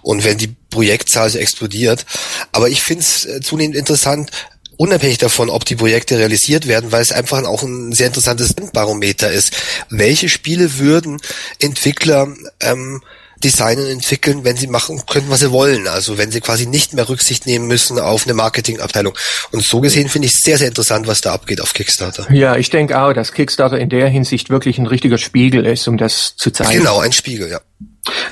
Und 0.03 0.23
wenn 0.23 0.39
die 0.39 0.55
Projektzahl 0.71 1.35
explodiert. 1.37 2.07
Aber 2.53 2.69
ich 2.69 2.83
finde 2.83 3.03
es 3.03 3.27
äh, 3.27 3.41
zunehmend 3.41 3.77
interessant, 3.77 4.31
unabhängig 4.81 5.19
davon, 5.19 5.51
ob 5.51 5.67
die 5.67 5.77
Projekte 5.77 6.19
realisiert 6.19 6.67
werden, 6.67 6.91
weil 6.91 7.03
es 7.03 7.13
einfach 7.13 7.45
auch 7.45 7.63
ein 7.63 7.93
sehr 7.93 8.07
interessantes 8.07 8.55
Barometer 8.73 9.31
ist. 9.31 9.55
Welche 9.91 10.31
Spiele 10.31 10.79
würden 10.79 11.21
Entwickler 11.59 12.29
ähm, 12.61 13.03
designen, 13.45 13.87
entwickeln, 13.87 14.43
wenn 14.45 14.57
sie 14.57 14.69
machen 14.69 15.03
können, 15.05 15.29
was 15.29 15.41
sie 15.41 15.51
wollen. 15.51 15.87
Also 15.87 16.17
wenn 16.17 16.31
sie 16.31 16.41
quasi 16.41 16.65
nicht 16.65 16.95
mehr 16.95 17.11
Rücksicht 17.11 17.45
nehmen 17.45 17.67
müssen 17.67 17.99
auf 17.99 18.25
eine 18.25 18.33
Marketingabteilung. 18.33 19.15
Und 19.53 19.63
so 19.63 19.83
gesehen 19.83 20.09
finde 20.09 20.29
ich 20.29 20.35
es 20.35 20.41
sehr, 20.41 20.57
sehr 20.57 20.69
interessant, 20.69 21.07
was 21.07 21.21
da 21.21 21.35
abgeht 21.35 21.61
auf 21.61 21.75
Kickstarter. 21.75 22.33
Ja, 22.33 22.57
ich 22.57 22.71
denke 22.71 22.99
auch, 22.99 23.13
dass 23.13 23.33
Kickstarter 23.33 23.79
in 23.79 23.91
der 23.91 24.09
Hinsicht 24.09 24.49
wirklich 24.49 24.79
ein 24.79 24.87
richtiger 24.87 25.19
Spiegel 25.19 25.67
ist, 25.67 25.89
um 25.89 25.99
das 25.99 26.37
zu 26.37 26.51
zeigen. 26.51 26.79
Genau, 26.79 27.01
ein 27.01 27.13
Spiegel, 27.13 27.51
ja. 27.51 27.61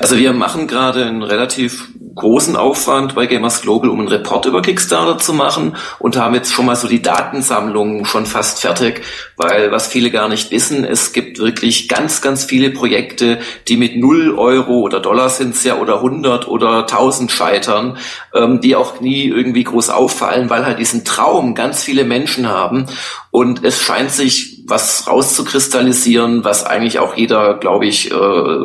Also 0.01 0.17
wir 0.17 0.33
machen 0.33 0.67
gerade 0.67 1.05
einen 1.05 1.23
relativ 1.23 1.89
großen 2.15 2.57
Aufwand 2.57 3.15
bei 3.15 3.27
Gamers 3.27 3.63
Global, 3.63 3.91
um 3.91 4.01
einen 4.01 4.09
Report 4.09 4.47
über 4.47 4.61
Kickstarter 4.61 5.19
zu 5.19 5.33
machen 5.33 5.77
und 5.99 6.17
haben 6.17 6.35
jetzt 6.35 6.53
schon 6.53 6.67
mal 6.67 6.75
so 6.75 6.89
die 6.89 7.03
Datensammlung 7.03 8.05
schon 8.07 8.27
fast 8.27 8.61
fertig, 8.61 9.03
weil 9.37 9.71
was 9.71 9.87
viele 9.87 10.11
gar 10.11 10.29
nicht 10.29 10.51
wissen, 10.51 10.85
es 10.85 11.13
gibt 11.13 11.39
wirklich 11.39 11.89
ganz, 11.89 12.21
ganz 12.21 12.45
viele 12.45 12.71
Projekte, 12.71 13.39
die 13.69 13.77
mit 13.77 13.97
null 13.97 14.37
Euro 14.37 14.81
oder 14.81 15.01
Dollar 15.01 15.29
sind 15.29 15.55
es 15.55 15.63
ja 15.65 15.79
oder 15.79 15.97
100 15.97 16.49
oder 16.49 16.81
1000 16.81 17.31
scheitern, 17.31 17.99
ähm, 18.35 18.61
die 18.61 18.75
auch 18.75 19.01
nie 19.01 19.27
irgendwie 19.27 19.65
groß 19.65 19.91
auffallen, 19.91 20.51
weil 20.51 20.67
halt 20.67 20.81
diesen 20.81 21.05
Traum 21.05 21.55
ganz 21.55 21.85
viele 21.85 22.05
Menschen 22.05 22.49
haben. 22.49 22.87
Und 23.31 23.65
es 23.65 23.81
scheint 23.81 24.11
sich 24.11 24.65
was 24.67 25.07
rauszukristallisieren, 25.07 26.43
was 26.43 26.65
eigentlich 26.65 26.99
auch 26.99 27.17
jeder, 27.17 27.55
glaube 27.55 27.87
ich, 27.87 28.11
äh, 28.11 28.59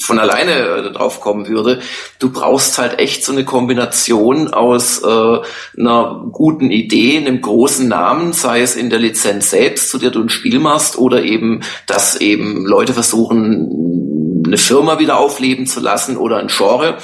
von 0.00 0.18
alleine 0.18 0.52
äh, 0.52 0.92
drauf 0.92 1.20
kommen 1.20 1.48
würde. 1.48 1.80
Du 2.18 2.30
brauchst 2.30 2.78
halt 2.78 2.98
echt 2.98 3.24
so 3.24 3.32
eine 3.32 3.44
Kombination 3.44 4.48
aus 4.52 5.02
äh, 5.02 5.38
einer 5.78 6.26
guten 6.32 6.70
Idee, 6.70 7.18
einem 7.18 7.40
großen 7.40 7.88
Namen, 7.88 8.32
sei 8.32 8.60
es 8.62 8.76
in 8.76 8.90
der 8.90 8.98
Lizenz 8.98 9.50
selbst, 9.50 9.90
zu 9.90 9.98
der 9.98 10.10
du 10.10 10.22
ein 10.22 10.28
Spiel 10.28 10.58
machst, 10.58 10.98
oder 10.98 11.22
eben, 11.22 11.62
dass 11.86 12.16
eben 12.16 12.66
Leute 12.66 12.94
versuchen, 12.94 14.42
eine 14.46 14.58
Firma 14.58 14.98
wieder 14.98 15.18
aufleben 15.18 15.66
zu 15.66 15.80
lassen 15.80 16.16
oder 16.16 16.38
ein 16.38 16.48
Genre. 16.48 16.98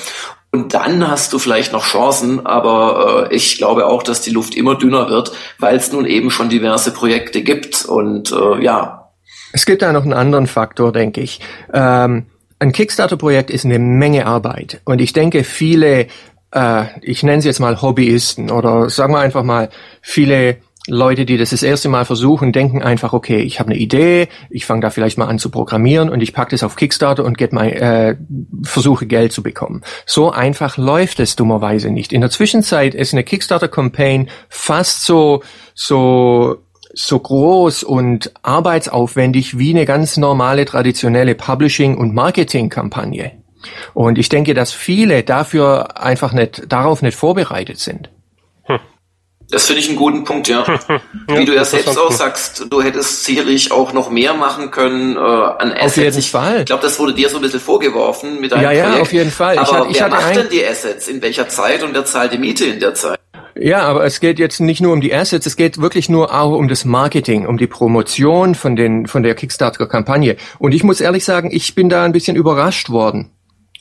Und 0.54 0.74
dann 0.74 1.08
hast 1.08 1.32
du 1.32 1.38
vielleicht 1.38 1.72
noch 1.72 1.84
Chancen, 1.84 2.44
aber 2.44 3.28
äh, 3.30 3.34
ich 3.34 3.56
glaube 3.56 3.86
auch, 3.86 4.02
dass 4.02 4.20
die 4.20 4.30
Luft 4.30 4.54
immer 4.54 4.74
dünner 4.76 5.08
wird, 5.08 5.32
weil 5.58 5.76
es 5.76 5.90
nun 5.92 6.04
eben 6.04 6.30
schon 6.30 6.50
diverse 6.50 6.92
Projekte 6.92 7.42
gibt. 7.42 7.86
Und 7.86 8.32
äh, 8.32 8.62
ja. 8.62 9.10
Es 9.52 9.64
gibt 9.64 9.80
da 9.80 9.92
noch 9.92 10.02
einen 10.02 10.12
anderen 10.12 10.46
Faktor, 10.46 10.92
denke 10.92 11.22
ich. 11.22 11.40
Ähm, 11.72 12.26
ein 12.62 12.72
Kickstarter-Projekt 12.72 13.50
ist 13.50 13.64
eine 13.64 13.80
Menge 13.80 14.24
Arbeit. 14.26 14.80
Und 14.84 15.00
ich 15.00 15.12
denke, 15.12 15.42
viele, 15.42 16.06
äh, 16.52 16.84
ich 17.00 17.24
nenne 17.24 17.42
sie 17.42 17.48
jetzt 17.48 17.58
mal 17.58 17.82
Hobbyisten 17.82 18.50
oder 18.50 18.88
sagen 18.88 19.12
wir 19.12 19.18
einfach 19.18 19.42
mal, 19.42 19.68
viele 20.00 20.58
Leute, 20.86 21.24
die 21.24 21.36
das 21.36 21.50
das 21.50 21.64
erste 21.64 21.88
Mal 21.88 22.04
versuchen, 22.04 22.52
denken 22.52 22.80
einfach, 22.80 23.12
okay, 23.12 23.40
ich 23.40 23.58
habe 23.58 23.70
eine 23.70 23.78
Idee, 23.78 24.28
ich 24.48 24.64
fange 24.64 24.80
da 24.80 24.90
vielleicht 24.90 25.18
mal 25.18 25.26
an 25.26 25.40
zu 25.40 25.50
programmieren 25.50 26.08
und 26.08 26.22
ich 26.22 26.32
packe 26.32 26.52
das 26.52 26.62
auf 26.62 26.76
Kickstarter 26.76 27.24
und 27.24 27.36
get 27.36 27.52
mein, 27.52 27.72
äh, 27.72 28.16
versuche 28.62 29.06
Geld 29.06 29.32
zu 29.32 29.42
bekommen. 29.42 29.82
So 30.06 30.30
einfach 30.30 30.76
läuft 30.76 31.18
es 31.18 31.34
dummerweise 31.34 31.90
nicht. 31.90 32.12
In 32.12 32.20
der 32.20 32.30
Zwischenzeit 32.30 32.94
ist 32.94 33.12
eine 33.12 33.24
Kickstarter-Campaign 33.24 34.28
fast 34.48 35.04
so 35.04 35.42
so 35.74 36.58
so 36.94 37.18
groß 37.18 37.84
und 37.84 38.32
arbeitsaufwendig 38.42 39.58
wie 39.58 39.70
eine 39.70 39.86
ganz 39.86 40.16
normale 40.16 40.64
traditionelle 40.64 41.34
Publishing- 41.34 41.96
und 41.96 42.14
Marketingkampagne. 42.14 43.32
Und 43.94 44.18
ich 44.18 44.28
denke, 44.28 44.54
dass 44.54 44.72
viele 44.72 45.22
dafür 45.22 46.00
einfach 46.00 46.32
nicht, 46.32 46.64
darauf 46.68 47.02
nicht 47.02 47.16
vorbereitet 47.16 47.78
sind. 47.78 48.10
Das 49.52 49.66
finde 49.66 49.82
ich 49.82 49.88
einen 49.88 49.98
guten 49.98 50.24
Punkt, 50.24 50.48
ja. 50.48 50.64
Wie 51.28 51.44
du 51.44 51.54
ja 51.54 51.64
selbst 51.64 51.98
auch 51.98 52.10
sagst, 52.10 52.66
du 52.70 52.82
hättest 52.82 53.24
sicherlich 53.24 53.70
auch 53.70 53.92
noch 53.92 54.08
mehr 54.08 54.32
machen 54.32 54.70
können 54.70 55.14
äh, 55.16 55.18
an 55.18 55.72
Assets. 55.72 55.84
Auf 55.84 55.96
jeden 55.96 56.22
Fall. 56.22 56.58
Ich 56.60 56.66
glaube, 56.66 56.82
das 56.82 56.98
wurde 56.98 57.12
dir 57.12 57.28
so 57.28 57.36
ein 57.36 57.42
bisschen 57.42 57.60
vorgeworfen 57.60 58.40
mit 58.40 58.52
deinem 58.52 58.62
ja, 58.62 58.68
Projekt. 58.68 58.96
Ja, 58.96 59.02
auf 59.02 59.12
jeden 59.12 59.30
Fall. 59.30 59.58
Aber 59.58 59.68
ich 59.68 59.74
hatte, 59.74 59.90
ich 59.90 60.00
wer 60.00 60.08
macht 60.08 60.36
denn 60.36 60.48
die 60.50 60.64
Assets? 60.64 61.06
In 61.08 61.20
welcher 61.20 61.48
Zeit 61.48 61.82
und 61.82 61.92
wer 61.92 62.06
zahlt 62.06 62.32
die 62.32 62.38
Miete 62.38 62.64
in 62.64 62.80
der 62.80 62.94
Zeit? 62.94 63.20
Ja, 63.54 63.82
aber 63.82 64.04
es 64.04 64.20
geht 64.20 64.38
jetzt 64.38 64.60
nicht 64.60 64.80
nur 64.80 64.92
um 64.92 65.00
die 65.00 65.14
Assets, 65.14 65.46
es 65.46 65.56
geht 65.56 65.78
wirklich 65.78 66.08
nur 66.08 66.34
auch 66.34 66.52
um 66.52 66.68
das 66.68 66.84
Marketing, 66.84 67.46
um 67.46 67.58
die 67.58 67.66
Promotion 67.66 68.54
von 68.54 68.76
den 68.76 69.06
von 69.06 69.22
der 69.22 69.34
Kickstarter-Kampagne. 69.34 70.36
Und 70.58 70.72
ich 70.72 70.84
muss 70.84 71.00
ehrlich 71.00 71.24
sagen, 71.24 71.50
ich 71.52 71.74
bin 71.74 71.88
da 71.88 72.04
ein 72.04 72.12
bisschen 72.12 72.36
überrascht 72.36 72.90
worden. 72.90 73.30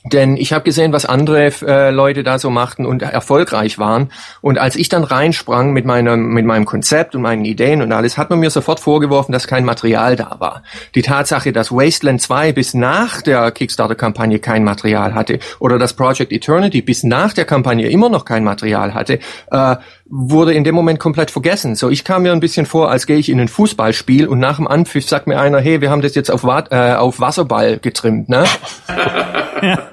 Denn 0.04 0.36
ich 0.36 0.52
habe 0.52 0.64
gesehen, 0.64 0.92
was 0.92 1.06
andere 1.06 1.52
äh, 1.62 1.90
Leute 1.90 2.24
da 2.24 2.38
so 2.38 2.50
machten 2.50 2.86
und 2.86 3.02
erfolgreich 3.02 3.78
waren. 3.78 4.10
Und 4.40 4.58
als 4.58 4.74
ich 4.74 4.88
dann 4.88 5.04
reinsprang 5.04 5.72
mit 5.72 5.84
meinem, 5.84 6.28
mit 6.28 6.44
meinem 6.44 6.64
Konzept 6.64 7.14
und 7.14 7.22
meinen 7.22 7.44
Ideen 7.44 7.82
und 7.82 7.92
alles, 7.92 8.18
hat 8.18 8.28
man 8.28 8.40
mir 8.40 8.50
sofort 8.50 8.80
vorgeworfen, 8.80 9.32
dass 9.32 9.46
kein 9.46 9.64
Material 9.64 10.16
da 10.16 10.36
war. 10.40 10.64
Die 10.96 11.02
Tatsache, 11.02 11.52
dass 11.52 11.70
Wasteland 11.70 12.20
2 12.20 12.52
bis 12.52 12.74
nach 12.74 13.22
der 13.22 13.52
Kickstarter-Kampagne 13.52 14.40
kein 14.40 14.64
Material 14.64 15.14
hatte 15.14 15.38
oder 15.60 15.78
dass 15.78 15.94
Project 15.94 16.32
Eternity 16.32 16.82
bis 16.82 17.04
nach 17.04 17.32
der 17.32 17.44
Kampagne 17.44 17.88
immer 17.88 18.08
noch 18.08 18.24
kein 18.24 18.42
Material 18.42 18.94
hatte, 18.94 19.20
äh, 19.52 19.76
wurde 20.06 20.52
in 20.52 20.64
dem 20.64 20.74
Moment 20.74 20.98
komplett 20.98 21.30
vergessen. 21.30 21.76
So, 21.76 21.88
ich 21.88 22.02
kam 22.02 22.22
mir 22.22 22.32
ein 22.32 22.40
bisschen 22.40 22.66
vor, 22.66 22.90
als 22.90 23.06
gehe 23.06 23.18
ich 23.18 23.28
in 23.28 23.40
ein 23.40 23.48
Fußballspiel 23.48 24.26
und 24.26 24.40
nach 24.40 24.56
dem 24.56 24.66
Anpfiff 24.66 25.08
sagt 25.08 25.28
mir 25.28 25.38
einer, 25.38 25.60
hey, 25.60 25.80
wir 25.80 25.90
haben 25.90 26.02
das 26.02 26.16
jetzt 26.16 26.30
auf, 26.30 26.44
äh, 26.44 26.94
auf 26.94 27.20
Wasserball 27.20 27.78
getrimmt, 27.78 28.28
ne? 28.28 28.44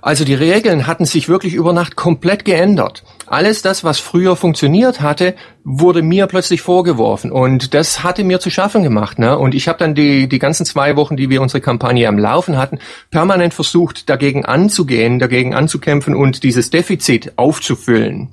Also 0.00 0.24
die 0.24 0.34
Regeln 0.34 0.86
hatten 0.86 1.04
sich 1.04 1.28
wirklich 1.28 1.54
über 1.54 1.72
Nacht 1.72 1.96
komplett 1.96 2.44
geändert. 2.44 3.02
Alles 3.26 3.62
das, 3.62 3.84
was 3.84 3.98
früher 3.98 4.36
funktioniert 4.36 5.00
hatte, 5.00 5.34
wurde 5.64 6.02
mir 6.02 6.26
plötzlich 6.26 6.60
vorgeworfen 6.60 7.32
und 7.32 7.74
das 7.74 8.02
hatte 8.02 8.24
mir 8.24 8.40
zu 8.40 8.50
schaffen 8.50 8.82
gemacht. 8.82 9.18
Ne? 9.18 9.38
Und 9.38 9.54
ich 9.54 9.68
habe 9.68 9.78
dann 9.78 9.94
die, 9.94 10.28
die 10.28 10.38
ganzen 10.38 10.66
zwei 10.66 10.96
Wochen, 10.96 11.16
die 11.16 11.30
wir 11.30 11.40
unsere 11.40 11.60
Kampagne 11.60 12.06
am 12.06 12.18
Laufen 12.18 12.58
hatten, 12.58 12.78
permanent 13.10 13.54
versucht, 13.54 14.08
dagegen 14.08 14.44
anzugehen, 14.44 15.18
dagegen 15.18 15.54
anzukämpfen 15.54 16.14
und 16.14 16.42
dieses 16.42 16.70
Defizit 16.70 17.32
aufzufüllen. 17.36 18.32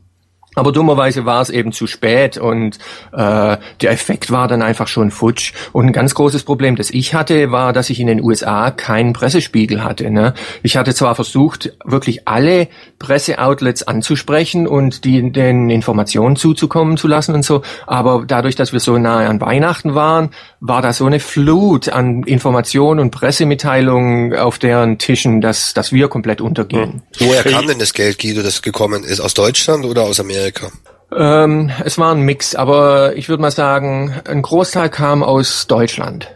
Aber 0.56 0.74
dummerweise 0.74 1.26
war 1.26 1.42
es 1.42 1.50
eben 1.50 1.72
zu 1.72 1.88
spät 1.88 2.38
und 2.38 2.78
äh, 3.14 3.58
der 3.82 3.92
Effekt 3.92 4.32
war 4.32 4.50
dann 4.50 4.62
einfach 4.62 4.90
schon 4.90 5.10
futsch. 5.10 5.54
Und 5.72 5.86
ein 5.86 5.94
ganz 5.94 6.14
großes 6.14 6.44
Problem, 6.44 6.76
das 6.76 6.90
ich 6.90 7.14
hatte, 7.14 7.52
war, 7.52 7.72
dass 7.72 7.90
ich 7.90 8.02
in 8.02 8.08
den 8.08 8.22
USA 8.22 8.70
keinen 8.70 9.14
Pressespiegel 9.14 9.82
hatte. 9.82 10.12
Ne? 10.12 10.34
Ich 10.62 10.76
hatte 10.76 10.94
zwar 10.94 11.16
versucht, 11.16 11.72
wirklich 11.86 12.28
alle 12.28 12.68
Presseoutlets 13.00 13.84
anzusprechen 13.84 14.68
und 14.68 15.06
die 15.06 15.32
den 15.32 15.70
Informationen 15.70 16.36
zuzukommen 16.36 16.98
zu 16.98 17.08
lassen 17.08 17.34
und 17.34 17.46
so, 17.46 17.62
aber 17.88 18.26
dadurch, 18.28 18.56
dass 18.56 18.74
wir 18.74 18.82
so 18.82 18.98
nahe 18.98 19.30
an 19.30 19.40
Weihnachten 19.40 19.96
waren, 19.96 20.32
war 20.60 20.82
da 20.82 20.92
so 20.92 21.06
eine 21.06 21.22
Flut 21.22 21.88
an 21.88 22.24
Informationen 22.24 23.00
und 23.00 23.12
Pressemitteilungen 23.12 24.36
auf 24.36 24.60
deren 24.60 24.98
Tischen, 24.98 25.40
dass, 25.40 25.74
dass 25.74 25.94
wir 25.94 26.10
komplett 26.10 26.42
untergehen. 26.42 27.04
Woher 27.20 27.44
kam 27.44 27.68
denn 27.68 27.80
das 27.80 27.94
Geld, 27.94 28.20
Guido, 28.20 28.44
das 28.44 28.62
gekommen 28.62 29.06
ist? 29.06 29.22
Aus 29.22 29.34
Deutschland 29.34 29.86
oder 29.86 30.04
aus 30.04 30.20
Amerika? 30.20 30.41
Amerika? 30.42 30.72
Ähm, 31.16 31.72
es 31.84 31.98
war 31.98 32.14
ein 32.14 32.22
Mix, 32.22 32.56
aber 32.56 33.16
ich 33.16 33.28
würde 33.30 33.42
mal 33.42 33.52
sagen, 33.52 34.22
ein 34.26 34.42
Großteil 34.42 34.90
kam 34.90 35.24
aus 35.24 35.68
Deutschland. 35.68 36.30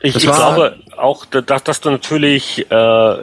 Ich, 0.00 0.14
ich 0.14 0.22
glaube 0.22 0.76
auch, 0.96 1.24
dass, 1.26 1.64
dass 1.64 1.80
du 1.80 1.90
natürlich 1.90 2.70
äh, 2.70 3.16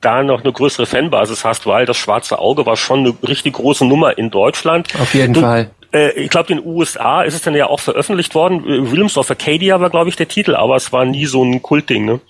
da 0.00 0.22
noch 0.22 0.42
eine 0.42 0.52
größere 0.52 0.86
Fanbasis 0.86 1.44
hast, 1.44 1.66
weil 1.66 1.86
das 1.86 1.96
Schwarze 1.96 2.38
Auge 2.40 2.66
war 2.66 2.76
schon 2.76 3.00
eine 3.00 3.14
richtig 3.28 3.54
große 3.54 3.84
Nummer 3.84 4.18
in 4.18 4.30
Deutschland. 4.30 4.88
Auf 5.00 5.14
jeden 5.14 5.34
du, 5.34 5.40
Fall. 5.40 5.70
Äh, 5.92 6.12
ich 6.20 6.30
glaube, 6.30 6.52
in 6.52 6.58
den 6.58 6.66
USA 6.66 7.22
ist 7.22 7.34
es 7.34 7.42
dann 7.42 7.54
ja 7.54 7.66
auch 7.66 7.80
veröffentlicht 7.80 8.34
worden. 8.34 8.64
Williams 8.90 9.16
of 9.16 9.30
Acadia 9.30 9.80
war, 9.80 9.90
glaube 9.90 10.08
ich, 10.08 10.16
der 10.16 10.26
Titel, 10.26 10.56
aber 10.56 10.74
es 10.76 10.92
war 10.92 11.04
nie 11.04 11.26
so 11.26 11.44
ein 11.44 11.62
Kultding, 11.62 12.04
ne? 12.04 12.20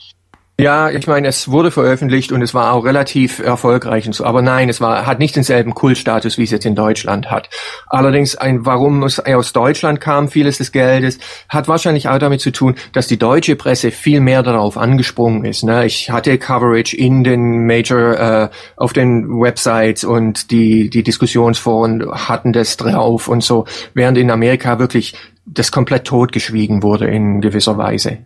Ja, 0.59 0.89
ich 0.89 1.07
meine, 1.07 1.29
es 1.29 1.51
wurde 1.51 1.71
veröffentlicht 1.71 2.33
und 2.33 2.41
es 2.41 2.55
war 2.55 2.73
auch 2.73 2.87
relativ 2.87 3.41
erfolgreich 3.41 4.07
und 4.07 4.15
so. 4.15 4.25
Aber 4.25 4.41
nein, 4.41 4.71
es 4.71 4.81
war, 4.81 5.05
hat 5.05 5.19
nicht 5.19 5.37
denselben 5.37 5.75
Kultstatus, 5.75 6.39
wie 6.39 6.45
es 6.45 6.51
jetzt 6.51 6.65
in 6.65 6.75
Deutschland 6.75 7.31
hat. 7.31 7.51
Allerdings, 7.89 8.37
ein, 8.37 8.65
warum 8.65 9.03
es 9.03 9.21
aus 9.21 9.53
Deutschland 9.53 10.01
kam, 10.01 10.29
vieles 10.29 10.57
des 10.57 10.73
Geldes, 10.73 11.19
hat 11.51 11.69
wahrscheinlich 11.69 12.09
auch 12.09 12.19
damit 12.19 12.41
zu 12.41 12.53
tun, 12.53 12.75
dass 12.95 13.07
die 13.07 13.19
deutsche 13.19 13.55
Presse 13.55 13.91
viel 13.91 14.21
mehr 14.21 14.43
darauf 14.43 14.79
angesprungen 14.79 15.45
ist. 15.45 15.63
Ne? 15.63 15.85
Ich 15.85 16.09
hatte 16.09 16.39
Coverage 16.39 16.97
in 16.97 17.23
den 17.23 17.67
Major, 17.67 18.15
äh, 18.19 18.49
auf 18.79 18.95
den 18.95 19.29
Websites 19.29 20.05
und 20.05 20.51
die, 20.51 20.89
die 20.89 21.03
Diskussionsforen 21.03 22.11
hatten 22.11 22.55
das 22.55 22.79
drauf 22.79 23.29
und 23.29 23.45
so, 23.45 23.67
während 23.93 24.17
in 24.17 24.31
Amerika 24.31 24.79
wirklich 24.79 25.17
das 25.45 25.71
komplett 25.71 26.07
totgeschwiegen 26.07 26.83
wurde 26.83 27.09
in 27.09 27.43
gewisser 27.43 27.77
Weise. 27.77 28.21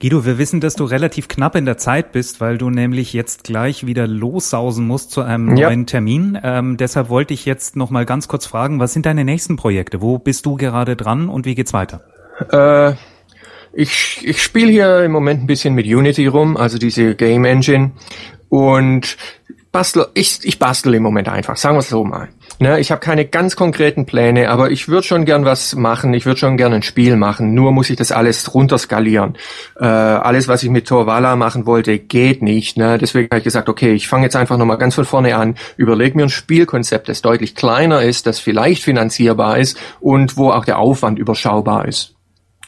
Guido, 0.00 0.24
wir 0.24 0.38
wissen, 0.38 0.62
dass 0.62 0.76
du 0.76 0.84
relativ 0.84 1.28
knapp 1.28 1.54
in 1.56 1.66
der 1.66 1.76
Zeit 1.76 2.12
bist, 2.12 2.40
weil 2.40 2.56
du 2.56 2.70
nämlich 2.70 3.12
jetzt 3.12 3.44
gleich 3.44 3.84
wieder 3.84 4.06
lossausen 4.06 4.86
musst 4.86 5.10
zu 5.10 5.20
einem 5.20 5.54
ja. 5.58 5.68
neuen 5.68 5.84
Termin. 5.84 6.38
Ähm, 6.42 6.78
deshalb 6.78 7.10
wollte 7.10 7.34
ich 7.34 7.44
jetzt 7.44 7.76
noch 7.76 7.90
mal 7.90 8.06
ganz 8.06 8.26
kurz 8.26 8.46
fragen, 8.46 8.80
was 8.80 8.94
sind 8.94 9.04
deine 9.04 9.26
nächsten 9.26 9.56
Projekte? 9.56 10.00
Wo 10.00 10.18
bist 10.18 10.46
du 10.46 10.56
gerade 10.56 10.96
dran 10.96 11.28
und 11.28 11.44
wie 11.44 11.54
geht's 11.54 11.74
weiter? 11.74 12.00
Äh, 12.50 12.94
ich 13.74 14.22
ich 14.24 14.42
spiele 14.42 14.70
hier 14.70 15.04
im 15.04 15.12
Moment 15.12 15.42
ein 15.42 15.46
bisschen 15.46 15.74
mit 15.74 15.84
Unity 15.84 16.28
rum, 16.28 16.56
also 16.56 16.78
diese 16.78 17.14
Game 17.14 17.44
Engine 17.44 17.90
und 18.48 19.18
bastel, 19.70 20.06
ich, 20.14 20.38
ich 20.44 20.58
bastel 20.58 20.94
im 20.94 21.02
Moment 21.02 21.28
einfach, 21.28 21.58
sagen 21.58 21.76
wir 21.76 21.80
es 21.80 21.90
so 21.90 22.04
mal. 22.04 22.30
Ne, 22.62 22.78
ich 22.78 22.90
habe 22.90 23.00
keine 23.00 23.24
ganz 23.24 23.56
konkreten 23.56 24.04
Pläne, 24.04 24.50
aber 24.50 24.70
ich 24.70 24.86
würde 24.86 25.06
schon 25.06 25.24
gern 25.24 25.46
was 25.46 25.74
machen. 25.74 26.12
Ich 26.12 26.26
würde 26.26 26.38
schon 26.38 26.58
gern 26.58 26.74
ein 26.74 26.82
Spiel 26.82 27.16
machen. 27.16 27.54
Nur 27.54 27.72
muss 27.72 27.88
ich 27.88 27.96
das 27.96 28.12
alles 28.12 28.52
runterskalieren. 28.52 29.38
Äh, 29.80 29.86
alles, 29.86 30.46
was 30.46 30.62
ich 30.62 30.68
mit 30.68 30.86
Torvala 30.86 31.36
machen 31.36 31.64
wollte, 31.64 31.98
geht 31.98 32.42
nicht. 32.42 32.76
Ne? 32.76 32.98
Deswegen 32.98 33.28
habe 33.30 33.38
ich 33.38 33.44
gesagt, 33.44 33.70
okay, 33.70 33.94
ich 33.94 34.08
fange 34.08 34.24
jetzt 34.24 34.36
einfach 34.36 34.58
nochmal 34.58 34.76
ganz 34.76 34.94
von 34.94 35.06
vorne 35.06 35.36
an, 35.36 35.54
überlege 35.78 36.18
mir 36.18 36.24
ein 36.24 36.28
Spielkonzept, 36.28 37.08
das 37.08 37.22
deutlich 37.22 37.54
kleiner 37.54 38.02
ist, 38.02 38.26
das 38.26 38.40
vielleicht 38.40 38.82
finanzierbar 38.82 39.56
ist 39.56 39.78
und 39.98 40.36
wo 40.36 40.50
auch 40.50 40.66
der 40.66 40.78
Aufwand 40.78 41.18
überschaubar 41.18 41.88
ist. 41.88 42.14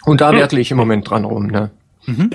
Und 0.07 0.22
da 0.22 0.31
hm. 0.31 0.38
werkle 0.38 0.61
ich 0.61 0.70
im 0.70 0.78
Moment 0.78 1.11
dran 1.11 1.26
rum. 1.26 1.48
Ne? 1.48 1.70
Mhm. 2.07 2.31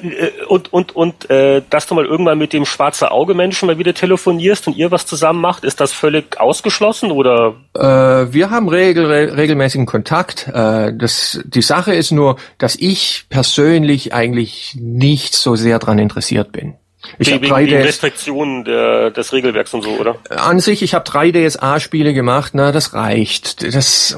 Und, 0.48 0.72
und, 0.72 0.96
und 0.96 1.30
äh, 1.30 1.62
dass 1.70 1.88
du 1.88 1.96
mal 1.96 2.06
irgendwann 2.06 2.38
mit 2.38 2.54
dem 2.54 2.66
schwarze 2.66 3.12
Auge 3.12 3.34
Menschen 3.34 3.68
mal 3.68 3.78
wieder 3.78 3.94
telefonierst 3.94 4.68
und 4.68 4.78
ihr 4.78 4.92
was 4.92 5.06
zusammen 5.06 5.42
macht, 5.42 5.64
ist 5.64 5.82
das 5.82 5.92
völlig 5.92 6.40
ausgeschlossen 6.40 7.12
oder? 7.12 7.56
Äh, 7.76 8.34
wir 8.34 8.50
haben 8.50 8.70
regel, 8.70 9.06
regelmäßigen 9.06 9.86
Kontakt. 9.86 10.48
Äh, 10.48 10.94
das, 10.96 11.42
die 11.46 11.62
Sache 11.62 11.94
ist 11.94 12.12
nur, 12.12 12.38
dass 12.58 12.76
ich 12.76 13.26
persönlich 13.30 14.14
eigentlich 14.14 14.78
nicht 14.80 15.34
so 15.34 15.56
sehr 15.56 15.80
dran 15.80 16.00
interessiert 16.00 16.52
bin. 16.52 16.76
Ich 17.20 17.34
habe 17.34 17.48
drei 17.48 17.66
DS 17.66 17.86
Restriktionen 17.86 18.64
der, 18.64 19.12
des 19.12 19.34
Regelwerks 19.34 19.74
und 19.74 19.84
so, 19.84 19.92
oder? 19.92 20.18
An 20.30 20.60
sich, 20.60 20.82
ich 20.84 20.94
habe 20.94 21.04
drei 21.04 21.32
DSA-Spiele 21.32 22.14
gemacht, 22.14 22.52
na, 22.56 22.72
das 22.72 22.94
reicht. 22.94 23.64
Das, 23.76 24.18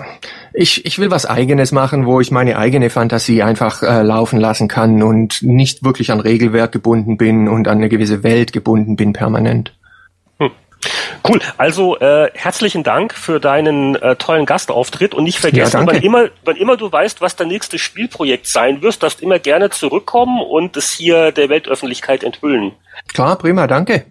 ich, 0.53 0.85
ich 0.85 0.99
will 0.99 1.11
was 1.11 1.25
Eigenes 1.25 1.71
machen, 1.71 2.05
wo 2.05 2.19
ich 2.19 2.31
meine 2.31 2.57
eigene 2.57 2.89
Fantasie 2.89 3.43
einfach 3.43 3.83
äh, 3.83 4.01
laufen 4.01 4.39
lassen 4.39 4.67
kann 4.67 5.03
und 5.03 5.41
nicht 5.41 5.83
wirklich 5.83 6.11
an 6.11 6.19
Regelwerk 6.19 6.71
gebunden 6.71 7.17
bin 7.17 7.47
und 7.47 7.67
an 7.67 7.77
eine 7.77 7.89
gewisse 7.89 8.23
Welt 8.23 8.53
gebunden 8.53 8.95
bin 8.95 9.13
permanent. 9.13 9.73
Cool. 11.27 11.39
Also 11.57 11.97
äh, 11.99 12.31
herzlichen 12.33 12.83
Dank 12.83 13.13
für 13.13 13.39
deinen 13.39 13.95
äh, 13.95 14.15
tollen 14.15 14.45
Gastauftritt 14.45 15.13
und 15.13 15.25
nicht 15.25 15.39
vergessen, 15.39 15.81
ja, 15.81 15.87
wann 15.87 16.01
immer, 16.01 16.29
wann 16.45 16.55
immer 16.55 16.77
du 16.77 16.91
weißt, 16.91 17.21
was 17.21 17.35
dein 17.35 17.49
nächstes 17.49 17.81
Spielprojekt 17.81 18.47
sein 18.47 18.81
wirst, 18.81 19.03
darfst 19.03 19.21
immer 19.21 19.39
gerne 19.39 19.69
zurückkommen 19.69 20.41
und 20.41 20.77
es 20.77 20.91
hier 20.91 21.31
der 21.31 21.49
Weltöffentlichkeit 21.49 22.23
enthüllen. 22.23 22.71
Klar, 23.13 23.37
prima, 23.37 23.67
danke. 23.67 24.05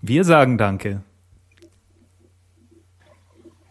Wir 0.00 0.24
sagen 0.24 0.56
danke. 0.56 1.02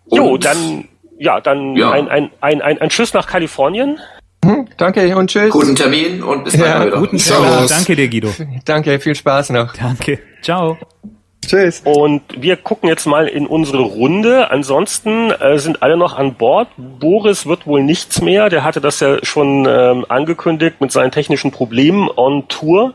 Jo, 0.09 0.37
dann 0.37 0.87
ja, 1.19 1.41
dann 1.41 1.75
ja. 1.75 1.91
Ein, 1.91 2.07
ein, 2.09 2.31
ein, 2.41 2.61
ein, 2.61 2.79
ein 2.79 2.89
Tschüss 2.89 3.13
nach 3.13 3.27
Kalifornien. 3.27 3.99
Hm, 4.45 4.67
danke 4.77 5.15
und 5.17 5.29
tschüss. 5.29 5.49
Guten 5.49 5.75
Termin 5.75 6.21
und 6.21 6.43
bis 6.43 6.53
ja, 6.53 6.79
dann 6.79 6.87
wieder. 6.87 6.99
Guten 6.99 7.17
Tag. 7.17 7.67
Danke 7.67 7.95
dir, 7.95 8.07
Guido. 8.07 8.33
Danke, 8.65 8.99
viel 8.99 9.15
Spaß 9.15 9.49
noch. 9.49 9.73
Danke. 9.75 10.19
Ciao. 10.41 10.77
Tschüss. 11.45 11.81
Und 11.85 12.21
wir 12.37 12.57
gucken 12.57 12.89
jetzt 12.89 13.05
mal 13.05 13.27
in 13.27 13.47
unsere 13.47 13.79
Runde. 13.79 14.51
Ansonsten 14.51 15.31
äh, 15.31 15.57
sind 15.59 15.81
alle 15.81 15.95
noch 15.95 16.17
an 16.17 16.33
Bord. 16.33 16.67
Boris 16.77 17.45
wird 17.45 17.65
wohl 17.65 17.83
nichts 17.83 18.21
mehr. 18.21 18.49
Der 18.49 18.63
hatte 18.63 18.81
das 18.81 18.99
ja 18.99 19.23
schon 19.23 19.65
ähm, 19.65 20.05
angekündigt 20.09 20.81
mit 20.81 20.91
seinen 20.91 21.11
technischen 21.11 21.51
Problemen 21.51 22.09
on 22.13 22.47
Tour. 22.49 22.93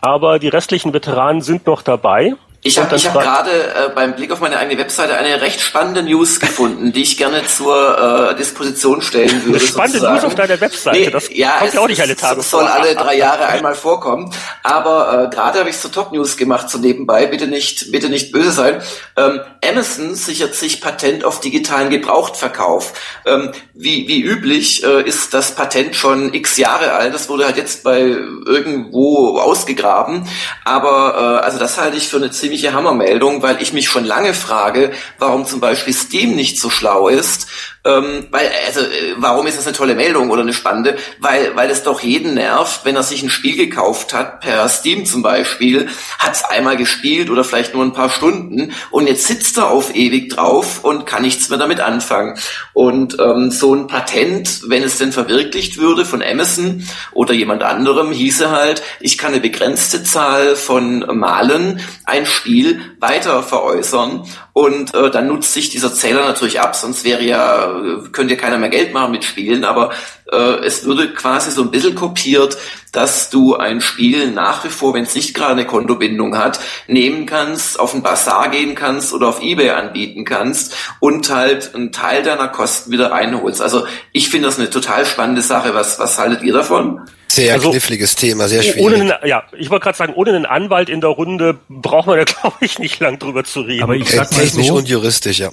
Aber 0.00 0.38
die 0.38 0.48
restlichen 0.48 0.94
Veteranen 0.94 1.42
sind 1.42 1.66
noch 1.66 1.82
dabei. 1.82 2.34
Ich 2.62 2.78
habe 2.78 2.94
hab 2.94 3.12
gerade 3.14 3.50
äh, 3.50 3.88
beim 3.94 4.14
Blick 4.14 4.30
auf 4.30 4.40
meine 4.40 4.58
eigene 4.58 4.78
Webseite 4.78 5.16
eine 5.16 5.40
recht 5.40 5.62
spannende 5.62 6.02
News 6.02 6.40
gefunden, 6.40 6.92
die 6.92 7.02
ich 7.02 7.16
gerne 7.16 7.46
zur 7.46 8.32
äh, 8.32 8.36
Disposition 8.36 9.00
stellen 9.00 9.46
würde. 9.46 9.58
Eine 9.58 9.60
spannende 9.60 9.98
sozusagen. 9.98 10.14
News 10.16 10.24
auf 10.24 10.34
deiner 10.34 10.60
Webseite, 10.60 10.98
nee, 10.98 11.10
das 11.10 11.30
ja, 11.32 11.52
kommt 11.58 11.72
ja 11.72 11.80
auch 11.80 11.88
nicht 11.88 12.02
alle 12.02 12.16
Tage 12.16 12.42
soll 12.42 12.66
vor. 12.66 12.70
alle 12.70 12.94
drei 12.94 13.16
Jahre 13.16 13.46
einmal 13.46 13.74
vorkommen. 13.74 14.34
Aber 14.62 15.24
äh, 15.24 15.34
gerade 15.34 15.58
habe 15.60 15.70
ich 15.70 15.78
zur 15.78 15.90
Top 15.90 16.12
News 16.12 16.36
gemacht, 16.36 16.68
so 16.68 16.76
nebenbei. 16.76 17.24
Bitte 17.26 17.46
nicht, 17.46 17.92
bitte 17.92 18.10
nicht 18.10 18.30
böse 18.30 18.52
sein. 18.52 18.82
Ähm, 19.16 19.40
Amazon 19.66 20.14
sichert 20.14 20.54
sich 20.54 20.82
Patent 20.82 21.24
auf 21.24 21.40
digitalen 21.40 21.88
Gebrauchtverkauf. 21.88 22.92
Ähm, 23.24 23.52
wie, 23.72 24.06
wie 24.06 24.20
üblich 24.20 24.84
äh, 24.84 25.02
ist 25.08 25.32
das 25.32 25.54
Patent 25.54 25.96
schon 25.96 26.34
x 26.34 26.58
Jahre 26.58 26.92
alt. 26.92 27.14
Das 27.14 27.30
wurde 27.30 27.46
halt 27.46 27.56
jetzt 27.56 27.84
bei 27.84 28.00
irgendwo 28.00 29.38
ausgegraben. 29.38 30.28
Aber 30.66 31.40
äh, 31.40 31.44
also 31.46 31.58
das 31.58 31.80
halte 31.80 31.96
ich 31.96 32.06
für 32.08 32.18
eine 32.18 32.30
ziemlich 32.30 32.49
ziemliche 32.50 32.72
Hammermeldung, 32.72 33.42
weil 33.42 33.62
ich 33.62 33.72
mich 33.72 33.88
schon 33.88 34.04
lange 34.04 34.34
frage, 34.34 34.90
warum 35.20 35.46
zum 35.46 35.60
Beispiel 35.60 35.94
Steam 35.94 36.34
nicht 36.34 36.58
so 36.58 36.68
schlau 36.68 37.06
ist 37.06 37.46
ähm, 37.82 38.26
weil, 38.30 38.50
also, 38.66 38.80
äh, 38.80 39.14
warum 39.16 39.46
ist 39.46 39.56
das 39.56 39.66
eine 39.66 39.74
tolle 39.74 39.94
Meldung 39.94 40.30
oder 40.30 40.42
eine 40.42 40.52
spannende? 40.52 40.96
Weil, 41.18 41.56
weil 41.56 41.70
es 41.70 41.82
doch 41.82 42.00
jeden 42.00 42.34
nervt, 42.34 42.84
wenn 42.84 42.94
er 42.94 43.02
sich 43.02 43.22
ein 43.22 43.30
Spiel 43.30 43.56
gekauft 43.56 44.12
hat, 44.12 44.40
per 44.40 44.68
Steam 44.68 45.06
zum 45.06 45.22
Beispiel, 45.22 45.88
hat 46.18 46.34
es 46.34 46.44
einmal 46.44 46.76
gespielt 46.76 47.30
oder 47.30 47.42
vielleicht 47.42 47.72
nur 47.72 47.82
ein 47.82 47.94
paar 47.94 48.10
Stunden 48.10 48.72
und 48.90 49.06
jetzt 49.06 49.26
sitzt 49.26 49.56
er 49.56 49.70
auf 49.70 49.94
ewig 49.94 50.28
drauf 50.28 50.84
und 50.84 51.06
kann 51.06 51.22
nichts 51.22 51.48
mehr 51.48 51.58
damit 51.58 51.80
anfangen. 51.80 52.38
Und 52.74 53.18
ähm, 53.18 53.50
so 53.50 53.74
ein 53.74 53.86
Patent, 53.86 54.60
wenn 54.68 54.82
es 54.82 54.98
denn 54.98 55.12
verwirklicht 55.12 55.78
würde 55.78 56.04
von 56.04 56.22
Amazon 56.22 56.86
oder 57.12 57.32
jemand 57.32 57.62
anderem, 57.62 58.12
hieße 58.12 58.50
halt, 58.50 58.82
ich 59.00 59.16
kann 59.16 59.32
eine 59.32 59.40
begrenzte 59.40 60.04
Zahl 60.04 60.54
von 60.54 60.98
Malen 61.18 61.80
ein 62.04 62.26
Spiel 62.26 62.80
weiter 63.00 63.42
veräußern 63.42 64.26
und 64.52 64.94
äh, 64.94 65.10
dann 65.10 65.28
nutzt 65.28 65.54
sich 65.54 65.70
dieser 65.70 65.94
Zähler 65.94 66.26
natürlich 66.26 66.60
ab, 66.60 66.76
sonst 66.76 67.04
wäre 67.04 67.22
ja, 67.22 67.69
könnte 68.12 68.34
ja 68.34 68.40
keiner 68.40 68.58
mehr 68.58 68.68
Geld 68.68 68.92
machen 68.92 69.12
mit 69.12 69.24
Spielen, 69.24 69.64
aber 69.64 69.90
äh, 70.30 70.64
es 70.64 70.84
würde 70.84 71.12
quasi 71.12 71.50
so 71.50 71.62
ein 71.62 71.70
bisschen 71.70 71.94
kopiert, 71.94 72.56
dass 72.92 73.30
du 73.30 73.56
ein 73.56 73.80
Spiel 73.80 74.30
nach 74.30 74.64
wie 74.64 74.68
vor, 74.68 74.94
wenn 74.94 75.04
es 75.04 75.14
nicht 75.14 75.34
gerade 75.34 75.52
eine 75.52 75.66
Kontobindung 75.66 76.36
hat, 76.36 76.60
nehmen 76.86 77.26
kannst, 77.26 77.78
auf 77.78 77.92
den 77.92 78.02
Bazar 78.02 78.48
gehen 78.50 78.74
kannst 78.74 79.12
oder 79.12 79.28
auf 79.28 79.42
Ebay 79.42 79.70
anbieten 79.70 80.24
kannst 80.24 80.76
und 80.98 81.30
halt 81.30 81.74
einen 81.74 81.92
Teil 81.92 82.22
deiner 82.22 82.48
Kosten 82.48 82.90
wieder 82.90 83.10
reinholst. 83.12 83.62
Also 83.62 83.86
ich 84.12 84.28
finde 84.28 84.48
das 84.48 84.58
eine 84.58 84.70
total 84.70 85.06
spannende 85.06 85.42
Sache. 85.42 85.74
Was, 85.74 85.98
was 85.98 86.18
haltet 86.18 86.42
ihr 86.42 86.52
davon? 86.52 87.00
Sehr 87.30 87.54
also, 87.54 87.70
kniffliges 87.70 88.16
Thema, 88.16 88.48
sehr 88.48 88.62
schwierig. 88.62 88.82
Ohne 88.82 88.94
einen, 88.96 89.12
ja, 89.24 89.44
ich 89.56 89.70
wollte 89.70 89.84
gerade 89.84 89.96
sagen, 89.96 90.14
ohne 90.14 90.34
einen 90.34 90.46
Anwalt 90.46 90.88
in 90.88 91.00
der 91.00 91.10
Runde 91.10 91.58
braucht 91.68 92.08
man 92.08 92.18
ja, 92.18 92.24
glaube 92.40 92.56
ich, 92.60 92.80
nicht 92.80 92.98
lang 92.98 93.20
drüber 93.20 93.44
zu 93.44 93.60
reden. 93.60 93.84
Aber 93.84 93.94
ich 93.94 94.10
sag 94.10 94.32
mal 94.32 94.40
Technisch 94.40 94.66
so, 94.66 94.74
und 94.74 94.88
juristisch, 94.88 95.38
ja. 95.38 95.50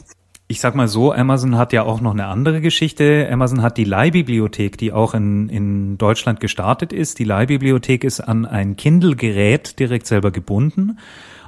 Ich 0.50 0.62
sag 0.62 0.76
mal 0.76 0.88
so, 0.88 1.12
Amazon 1.12 1.58
hat 1.58 1.74
ja 1.74 1.84
auch 1.84 2.00
noch 2.00 2.14
eine 2.14 2.28
andere 2.28 2.62
Geschichte. 2.62 3.28
Amazon 3.30 3.62
hat 3.62 3.76
die 3.76 3.84
Leihbibliothek, 3.84 4.78
die 4.78 4.94
auch 4.94 5.14
in, 5.14 5.50
in 5.50 5.98
Deutschland 5.98 6.40
gestartet 6.40 6.94
ist. 6.94 7.20
Die 7.20 7.26
Leihbibliothek 7.26 8.06
ist 8.06 8.22
an 8.22 8.46
ein 8.46 8.78
Kindle-Gerät 8.78 9.78
direkt 9.78 10.08
selber 10.08 10.32
gebunden. 10.32 11.00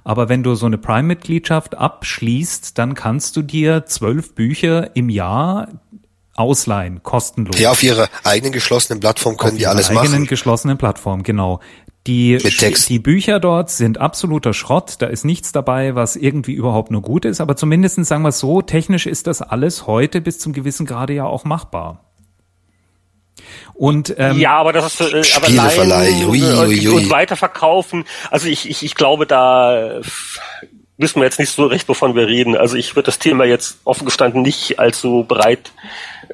Aber 0.03 0.27
wenn 0.27 0.43
du 0.43 0.55
so 0.55 0.65
eine 0.65 0.77
Prime-Mitgliedschaft 0.77 1.75
abschließt, 1.75 2.77
dann 2.77 2.93
kannst 2.93 3.37
du 3.37 3.41
dir 3.41 3.85
zwölf 3.85 4.35
Bücher 4.35 4.95
im 4.97 5.07
Jahr 5.09 5.69
ausleihen, 6.35 7.01
kostenlos. 7.01 7.57
Ja, 7.59 7.71
auf 7.71 7.83
ihrer 7.83 8.09
eigenen 8.23 8.51
geschlossenen 8.51 8.99
Plattform 8.99 9.37
können 9.37 9.53
auf 9.53 9.57
die 9.59 9.67
alles 9.67 9.87
machen. 9.87 9.97
Auf 9.97 10.03
ihrer 10.03 10.13
eigenen 10.13 10.27
geschlossenen 10.27 10.77
Plattform, 10.77 11.23
genau. 11.23 11.61
Die, 12.07 12.37
die 12.37 12.99
Bücher 12.99 13.39
dort 13.39 13.69
sind 13.69 13.99
absoluter 13.99 14.53
Schrott. 14.53 14.95
Da 14.99 15.07
ist 15.07 15.25
nichts 15.25 15.51
dabei, 15.51 15.95
was 15.95 16.15
irgendwie 16.15 16.53
überhaupt 16.53 16.91
nur 16.91 17.01
gut 17.01 17.25
ist. 17.25 17.41
Aber 17.41 17.55
zumindest 17.55 18.03
sagen 18.05 18.23
wir 18.23 18.29
es 18.29 18.39
so, 18.39 18.61
technisch 18.61 19.05
ist 19.05 19.27
das 19.27 19.41
alles 19.41 19.85
heute 19.85 20.21
bis 20.21 20.39
zum 20.39 20.53
gewissen 20.53 20.85
Grade 20.85 21.13
ja 21.13 21.25
auch 21.25 21.43
machbar. 21.43 22.05
Und 23.73 24.15
ähm, 24.17 24.39
ja, 24.39 24.57
aber 24.57 24.73
das 24.73 24.99
ist 24.99 25.13
äh, 25.13 25.23
aber 25.35 25.49
Leihen 25.49 26.27
ui, 26.27 26.41
ui, 26.43 26.87
ui. 26.87 26.87
und 26.89 27.09
weiterverkaufen. 27.09 28.05
Also 28.29 28.47
ich, 28.47 28.69
ich, 28.69 28.83
ich 28.83 28.95
glaube, 28.95 29.25
da 29.25 30.01
wissen 30.97 31.21
wir 31.21 31.23
jetzt 31.25 31.39
nicht 31.39 31.51
so 31.51 31.65
recht, 31.65 31.87
wovon 31.87 32.15
wir 32.15 32.27
reden. 32.27 32.57
Also 32.57 32.75
ich 32.75 32.95
würde 32.95 33.05
das 33.05 33.19
Thema 33.19 33.45
jetzt 33.45 33.79
offen 33.85 34.05
gestanden 34.05 34.41
nicht 34.41 34.79
allzu 34.79 35.23
breit 35.27 35.71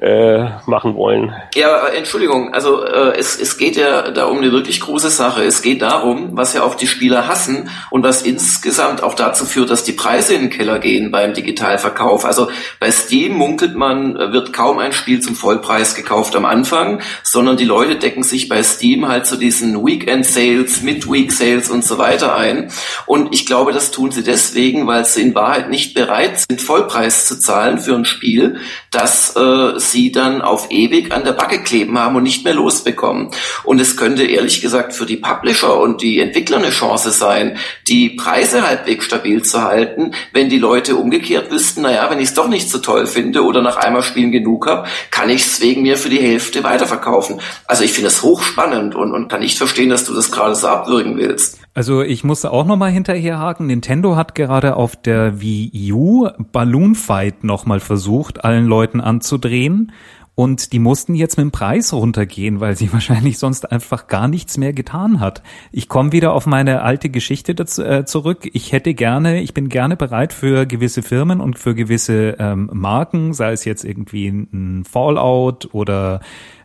äh, 0.00 0.44
machen 0.66 0.94
wollen. 0.94 1.34
Ja, 1.54 1.86
Entschuldigung, 1.88 2.52
also 2.52 2.84
äh, 2.84 3.16
es, 3.16 3.40
es 3.40 3.56
geht 3.56 3.76
ja 3.76 4.10
da 4.10 4.26
um 4.26 4.38
eine 4.38 4.52
wirklich 4.52 4.80
große 4.80 5.08
Sache. 5.08 5.42
Es 5.44 5.62
geht 5.62 5.80
darum, 5.80 6.36
was 6.36 6.52
ja 6.52 6.64
auch 6.64 6.74
die 6.74 6.86
Spieler 6.86 7.26
hassen 7.26 7.70
und 7.90 8.02
was 8.02 8.20
insgesamt 8.20 9.02
auch 9.02 9.14
dazu 9.14 9.46
führt, 9.46 9.70
dass 9.70 9.84
die 9.84 9.92
Preise 9.92 10.34
in 10.34 10.42
den 10.42 10.50
Keller 10.50 10.80
gehen 10.80 11.10
beim 11.10 11.32
Digitalverkauf. 11.32 12.26
Also 12.26 12.50
bei 12.78 12.90
Steam 12.90 13.34
munkelt 13.36 13.74
man, 13.74 14.14
wird 14.32 14.52
kaum 14.52 14.78
ein 14.78 14.92
Spiel 14.92 15.20
zum 15.20 15.34
Vollpreis 15.34 15.94
gekauft 15.94 16.36
am 16.36 16.44
Anfang, 16.44 17.00
sondern 17.22 17.56
die 17.56 17.64
Leute 17.64 17.96
decken 17.96 18.22
sich 18.22 18.50
bei 18.50 18.62
Steam 18.62 19.08
halt 19.08 19.24
zu 19.24 19.36
diesen 19.36 19.86
Weekend-Sales, 19.86 20.82
Midweek-Sales 20.82 21.70
und 21.70 21.84
so 21.84 21.96
weiter 21.96 22.36
ein. 22.36 22.70
Und 23.06 23.32
ich 23.32 23.46
glaube, 23.46 23.72
das 23.72 23.92
tun 23.92 24.10
sie 24.10 24.22
deswegen, 24.22 24.86
weil 24.86 25.06
sie 25.06 25.22
in 25.22 25.34
Wahrheit 25.34 25.70
nicht 25.70 25.94
bereit 25.94 26.40
sind, 26.40 26.60
Vollpreis 26.60 27.26
zu 27.26 27.38
zahlen 27.38 27.78
für 27.78 27.94
ein 27.94 28.04
Spiel, 28.04 28.58
das 28.90 29.34
äh, 29.36 29.85
sie 29.90 30.12
dann 30.12 30.42
auf 30.42 30.70
ewig 30.70 31.12
an 31.12 31.24
der 31.24 31.32
Backe 31.32 31.62
kleben 31.62 31.98
haben 31.98 32.16
und 32.16 32.22
nicht 32.22 32.44
mehr 32.44 32.54
losbekommen. 32.54 33.28
Und 33.64 33.80
es 33.80 33.96
könnte 33.96 34.24
ehrlich 34.24 34.60
gesagt 34.60 34.94
für 34.94 35.06
die 35.06 35.16
Publisher 35.16 35.78
und 35.78 36.02
die 36.02 36.20
Entwickler 36.20 36.58
eine 36.58 36.70
Chance 36.70 37.10
sein, 37.10 37.58
die 37.88 38.10
Preise 38.10 38.66
halbwegs 38.66 39.04
stabil 39.04 39.42
zu 39.42 39.62
halten, 39.62 40.12
wenn 40.32 40.48
die 40.48 40.58
Leute 40.58 40.96
umgekehrt 40.96 41.50
wüssten, 41.50 41.82
naja, 41.82 42.08
wenn 42.10 42.18
ich 42.18 42.28
es 42.28 42.34
doch 42.34 42.48
nicht 42.48 42.70
so 42.70 42.78
toll 42.78 43.06
finde 43.06 43.42
oder 43.42 43.62
nach 43.62 43.76
einmal 43.76 44.02
Spielen 44.02 44.32
genug 44.32 44.66
habe, 44.66 44.88
kann 45.10 45.30
ich 45.30 45.42
es 45.42 45.60
wegen 45.60 45.82
mir 45.82 45.96
für 45.96 46.08
die 46.08 46.20
Hälfte 46.20 46.64
weiterverkaufen. 46.64 47.40
Also 47.66 47.84
ich 47.84 47.92
finde 47.92 48.08
es 48.08 48.22
hochspannend 48.22 48.94
und, 48.94 49.12
und 49.12 49.28
kann 49.28 49.40
nicht 49.40 49.58
verstehen, 49.58 49.90
dass 49.90 50.04
du 50.04 50.14
das 50.14 50.30
gerade 50.30 50.54
so 50.54 50.68
abwürgen 50.68 51.16
willst. 51.16 51.65
Also 51.76 52.00
ich 52.00 52.24
musste 52.24 52.52
auch 52.52 52.64
nochmal 52.64 52.90
hinterherhaken. 52.90 53.66
Nintendo 53.66 54.16
hat 54.16 54.34
gerade 54.34 54.76
auf 54.76 54.96
der 54.96 55.42
Wii 55.42 55.92
U 55.92 56.26
Balloon 56.50 56.94
Fight 56.94 57.44
nochmal 57.44 57.80
versucht, 57.80 58.42
allen 58.46 58.64
Leuten 58.64 59.02
anzudrehen. 59.02 59.92
Und 60.36 60.74
die 60.74 60.78
mussten 60.78 61.14
jetzt 61.14 61.38
mit 61.38 61.44
dem 61.44 61.50
Preis 61.50 61.94
runtergehen, 61.94 62.60
weil 62.60 62.76
sie 62.76 62.92
wahrscheinlich 62.92 63.38
sonst 63.38 63.72
einfach 63.72 64.06
gar 64.06 64.28
nichts 64.28 64.58
mehr 64.58 64.74
getan 64.74 65.18
hat. 65.18 65.42
Ich 65.72 65.88
komme 65.88 66.12
wieder 66.12 66.34
auf 66.34 66.46
meine 66.46 66.82
alte 66.82 67.08
Geschichte 67.08 67.54
dazu, 67.54 67.82
äh, 67.82 68.04
zurück. 68.04 68.46
Ich 68.52 68.70
hätte 68.70 68.92
gerne, 68.92 69.40
ich 69.40 69.54
bin 69.54 69.70
gerne 69.70 69.96
bereit 69.96 70.34
für 70.34 70.66
gewisse 70.66 71.02
Firmen 71.02 71.40
und 71.40 71.58
für 71.58 71.74
gewisse 71.74 72.36
ähm, 72.38 72.68
Marken, 72.70 73.32
sei 73.32 73.52
es 73.52 73.64
jetzt 73.64 73.82
irgendwie 73.82 74.28
ein 74.28 74.84
Fallout 74.84 75.70
oder 75.72 76.20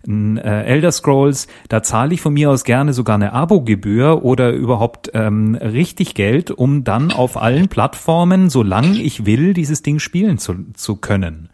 ein 0.06 0.38
äh, 0.38 0.64
Elder 0.64 0.92
Scrolls, 0.92 1.48
da 1.70 1.82
zahle 1.82 2.14
ich 2.14 2.20
von 2.20 2.34
mir 2.34 2.50
aus 2.50 2.66
gerne 2.66 2.92
sogar 2.92 3.16
eine 3.16 3.32
Abogebühr 3.32 4.26
oder 4.26 4.52
überhaupt 4.52 5.12
ähm, 5.14 5.56
richtig 5.56 6.16
Geld, 6.16 6.52
um 6.52 6.84
dann 6.84 7.12
auf 7.12 7.38
allen 7.38 7.70
Plattformen, 7.70 8.50
solange 8.50 9.00
ich 9.00 9.26
will, 9.26 9.54
dieses 9.54 9.82
Ding 9.82 10.00
spielen 10.00 10.40
zu, 10.40 10.56
zu 10.74 10.98
können. 10.98 11.51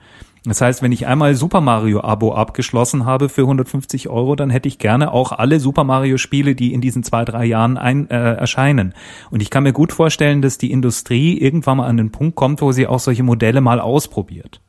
Das 0.47 0.61
heißt, 0.61 0.81
wenn 0.81 0.93
ich 0.93 1.07
einmal 1.07 1.35
Super 1.35 1.59
Mario 1.59 2.01
Abo 2.01 2.33
abgeschlossen 2.33 3.05
habe 3.05 3.27
für 3.27 3.41
150 3.41 4.07
Euro, 4.07 4.35
dann 4.35 4.49
hätte 4.49 4.69
ich 4.69 4.79
gerne 4.79 5.11
auch 5.11 5.33
alle 5.33 5.59
Super 5.59 5.83
Mario 5.83 6.17
Spiele, 6.17 6.55
die 6.55 6.73
in 6.73 6.79
diesen 6.79 7.03
zwei, 7.03 7.25
drei 7.25 7.45
Jahren 7.45 7.77
ein, 7.77 8.09
äh, 8.09 8.33
erscheinen. 8.35 8.93
Und 9.29 9.41
ich 9.41 9.49
kann 9.49 9.63
mir 9.63 9.73
gut 9.73 9.91
vorstellen, 9.91 10.41
dass 10.41 10.57
die 10.57 10.71
Industrie 10.71 11.37
irgendwann 11.37 11.77
mal 11.77 11.87
an 11.87 11.97
den 11.97 12.11
Punkt 12.11 12.35
kommt, 12.35 12.61
wo 12.61 12.71
sie 12.71 12.87
auch 12.87 12.99
solche 12.99 13.23
Modelle 13.23 13.59
mal 13.59 13.81
ausprobiert. 13.81 14.61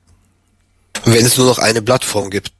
Wenn 1.05 1.25
es 1.25 1.39
nur 1.39 1.47
noch 1.47 1.59
eine 1.59 1.81
Plattform 1.81 2.31
gibt. 2.31 2.53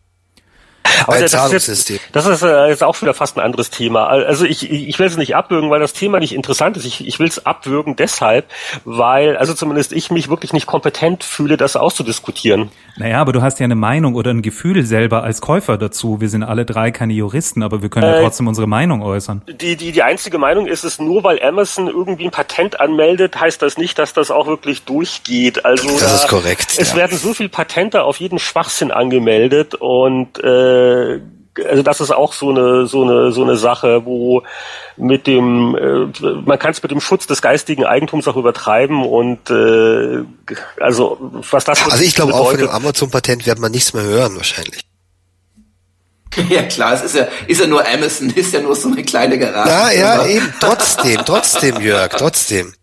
Aber 1.05 1.17
ein 1.17 1.23
das. 1.23 1.53
Ist 1.53 1.89
jetzt, 1.89 2.01
das 2.13 2.27
ist 2.27 2.43
äh, 2.43 2.69
jetzt 2.69 2.83
auch 2.83 3.01
wieder 3.01 3.15
fast 3.15 3.37
ein 3.37 3.41
anderes 3.45 3.71
Thema. 3.71 4.07
Also 4.07 4.45
ich, 4.45 4.71
ich 4.71 4.99
will 4.99 5.07
es 5.07 5.17
nicht 5.17 5.37
abwürgen, 5.37 5.71
weil 5.71 5.81
das 5.81 5.93
Thema 5.93 6.19
nicht 6.19 6.35
interessant 6.35 6.77
ist. 6.77 6.85
Ich, 6.85 7.07
ich 7.07 7.19
will 7.19 7.29
es 7.29 7.47
abwürgen 7.47 7.97
deshalb, 7.97 8.47
weil, 8.85 9.37
also 9.37 9.55
zumindest 9.55 9.93
ich 9.93 10.11
mich 10.11 10.29
wirklich 10.29 10.53
nicht 10.53 10.67
kompetent 10.67 11.25
fühle, 11.25 11.57
das 11.57 11.77
auszudiskutieren. 11.77 12.71
Naja, 12.97 13.21
aber 13.21 13.33
du 13.33 13.43
hast 13.43 13.61
ja 13.61 13.65
eine 13.65 13.77
Meinung 13.77 14.15
oder 14.15 14.31
ein 14.31 14.43
Gefühl 14.43 14.85
selber 14.85 15.23
als 15.23 15.41
Käufer 15.41 15.79
dazu. 15.79 16.21
Wir 16.21 16.29
sind 16.29 16.43
alle 16.43 16.65
drei 16.65 16.91
keine 16.91 17.13
Juristen, 17.13 17.63
aber 17.63 17.83
wir 17.83 17.89
können 17.89 18.07
ja 18.07 18.17
äh, 18.17 18.23
trotzdem 18.23 18.49
unsere 18.49 18.67
Meinung 18.67 19.03
äußern. 19.03 19.43
Die, 19.49 19.77
die, 19.77 19.93
die 19.93 20.03
einzige 20.03 20.39
Meinung 20.39 20.67
ist 20.67 20.85
es, 20.85 20.99
nur 20.99 21.25
weil 21.25 21.43
Amazon 21.43 21.87
irgendwie 21.87 22.25
ein 22.25 22.31
Patent 22.31 22.81
anmeldet, 22.81 23.41
heißt 23.41 23.63
das 23.63 23.79
nicht, 23.79 23.99
dass 23.99 24.13
das 24.13 24.31
auch 24.31 24.47
wirklich 24.47 24.83
durchgeht. 24.83 25.65
Also 25.65 25.89
das 25.89 26.01
da, 26.01 26.15
ist 26.15 26.29
korrekt. 26.29 26.75
Es 26.79 26.91
ja. 26.91 26.97
werden 26.97 27.17
so 27.17 27.35
viele 27.35 27.49
Patente 27.49 28.03
auf 28.03 28.19
jeden 28.19 28.39
Schwachsinn 28.39 28.91
angemeldet 28.91 29.75
und 29.75 30.43
äh, 30.43 30.78
also 31.69 31.83
das 31.83 32.01
ist 32.01 32.11
auch 32.11 32.33
so 32.33 32.51
eine 32.51 32.87
so 32.87 33.03
eine 33.03 33.33
so 33.33 33.43
eine 33.43 33.57
Sache, 33.57 34.05
wo 34.05 34.43
mit 34.97 35.27
dem 35.27 35.77
äh, 35.77 36.23
man 36.45 36.59
kann 36.59 36.71
es 36.71 36.83
mit 36.83 36.91
dem 36.91 37.01
Schutz 37.01 37.27
des 37.27 37.43
geistigen 37.43 37.85
Eigentums 37.85 38.29
auch 38.29 38.37
übertreiben 38.37 39.05
und 39.05 39.51
äh, 39.51 40.25
also 40.81 41.19
was 41.51 41.65
das 41.65 41.85
also 41.91 42.03
ich 42.03 42.15
glaube 42.15 42.35
auch 42.35 42.51
von 42.51 42.59
dem 42.59 42.69
Amazon 42.69 43.11
Patent 43.11 43.47
wird 43.47 43.59
man 43.59 43.73
nichts 43.73 43.93
mehr 43.95 44.05
hören 44.05 44.37
wahrscheinlich. 44.37 44.83
Ja 46.49 46.63
klar, 46.63 46.93
es 46.93 47.03
ist 47.03 47.15
ja, 47.17 47.27
ist 47.47 47.61
ja 47.61 47.67
nur 47.67 47.87
Amazon, 47.89 48.31
ist 48.35 48.53
ja 48.53 48.61
nur 48.61 48.77
so 48.77 48.89
eine 48.89 49.03
kleine 49.03 49.39
Garage. 49.39 49.71
Ja, 49.71 49.91
ja, 49.91 50.27
eben, 50.27 50.53
trotzdem, 50.61 51.21
trotzdem, 51.25 51.81
Jörg, 51.81 52.11
trotzdem. 52.11 52.75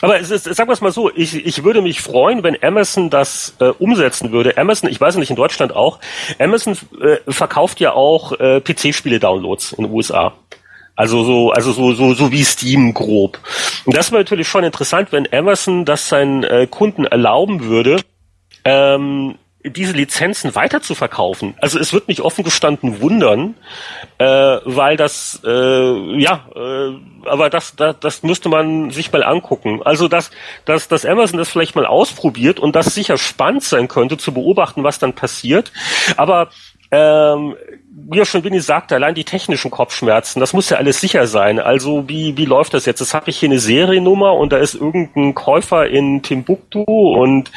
Aber 0.00 0.18
es 0.18 0.30
ist, 0.30 0.44
sagen 0.44 0.68
wir 0.68 0.72
es 0.72 0.80
mal 0.80 0.92
so, 0.92 1.10
ich, 1.14 1.34
ich 1.34 1.64
würde 1.64 1.82
mich 1.82 2.00
freuen, 2.00 2.42
wenn 2.42 2.62
Amazon 2.62 3.10
das 3.10 3.54
äh, 3.60 3.66
umsetzen 3.78 4.32
würde. 4.32 4.56
Amazon, 4.56 4.90
ich 4.90 5.00
weiß 5.00 5.16
nicht, 5.16 5.30
in 5.30 5.36
Deutschland 5.36 5.74
auch, 5.74 5.98
Amazon 6.38 6.76
äh, 7.00 7.18
verkauft 7.30 7.80
ja 7.80 7.92
auch 7.92 8.32
äh, 8.38 8.60
PC-Spiele-Downloads 8.60 9.72
in 9.72 9.84
den 9.84 9.92
USA. 9.92 10.32
Also 10.96 11.24
so, 11.24 11.50
also 11.50 11.72
so, 11.72 11.92
so, 11.92 12.14
so 12.14 12.30
wie 12.30 12.44
Steam 12.44 12.92
grob. 12.92 13.38
Und 13.84 13.96
das 13.96 14.12
wäre 14.12 14.22
natürlich 14.22 14.48
schon 14.48 14.64
interessant, 14.64 15.12
wenn 15.12 15.32
Amazon 15.32 15.84
das 15.84 16.08
seinen 16.08 16.44
äh, 16.44 16.66
Kunden 16.66 17.04
erlauben 17.04 17.64
würde, 17.64 18.02
ähm, 18.64 19.36
diese 19.64 19.92
Lizenzen 19.92 20.54
weiter 20.54 20.80
zu 20.80 20.94
verkaufen. 20.94 21.54
Also 21.60 21.78
es 21.78 21.92
wird 21.92 22.08
mich 22.08 22.22
offen 22.22 22.44
gestanden 22.44 23.00
wundern, 23.00 23.54
äh, 24.18 24.24
weil 24.24 24.96
das, 24.96 25.40
äh, 25.44 26.20
ja, 26.20 26.46
äh, 26.54 27.28
aber 27.28 27.50
das, 27.50 27.76
das, 27.76 27.96
das 28.00 28.22
müsste 28.22 28.48
man 28.48 28.90
sich 28.90 29.12
mal 29.12 29.22
angucken. 29.22 29.82
Also 29.84 30.08
dass, 30.08 30.30
dass, 30.64 30.88
dass 30.88 31.04
Amazon 31.04 31.38
das 31.38 31.50
vielleicht 31.50 31.76
mal 31.76 31.86
ausprobiert 31.86 32.58
und 32.58 32.74
das 32.74 32.94
sicher 32.94 33.18
spannend 33.18 33.62
sein 33.62 33.88
könnte 33.88 34.16
zu 34.16 34.32
beobachten, 34.32 34.82
was 34.82 34.98
dann 34.98 35.12
passiert. 35.12 35.72
Aber 36.16 36.48
ähm, 36.90 37.54
wie 38.08 38.18
ja 38.18 38.24
schon 38.24 38.44
Winnie 38.44 38.60
sagte, 38.60 38.94
allein 38.94 39.14
die 39.14 39.24
technischen 39.24 39.70
Kopfschmerzen, 39.70 40.40
das 40.40 40.52
muss 40.52 40.70
ja 40.70 40.78
alles 40.78 41.00
sicher 41.00 41.26
sein. 41.26 41.58
Also 41.58 42.08
wie, 42.08 42.36
wie 42.36 42.44
läuft 42.44 42.74
das 42.74 42.86
jetzt? 42.86 43.00
Jetzt 43.00 43.14
habe 43.14 43.30
ich 43.30 43.38
hier 43.38 43.48
eine 43.48 43.58
Seriennummer 43.58 44.34
und 44.34 44.52
da 44.52 44.58
ist 44.58 44.74
irgendein 44.74 45.34
Käufer 45.34 45.86
in 45.88 46.22
Timbuktu 46.22 46.84
und 46.84 47.50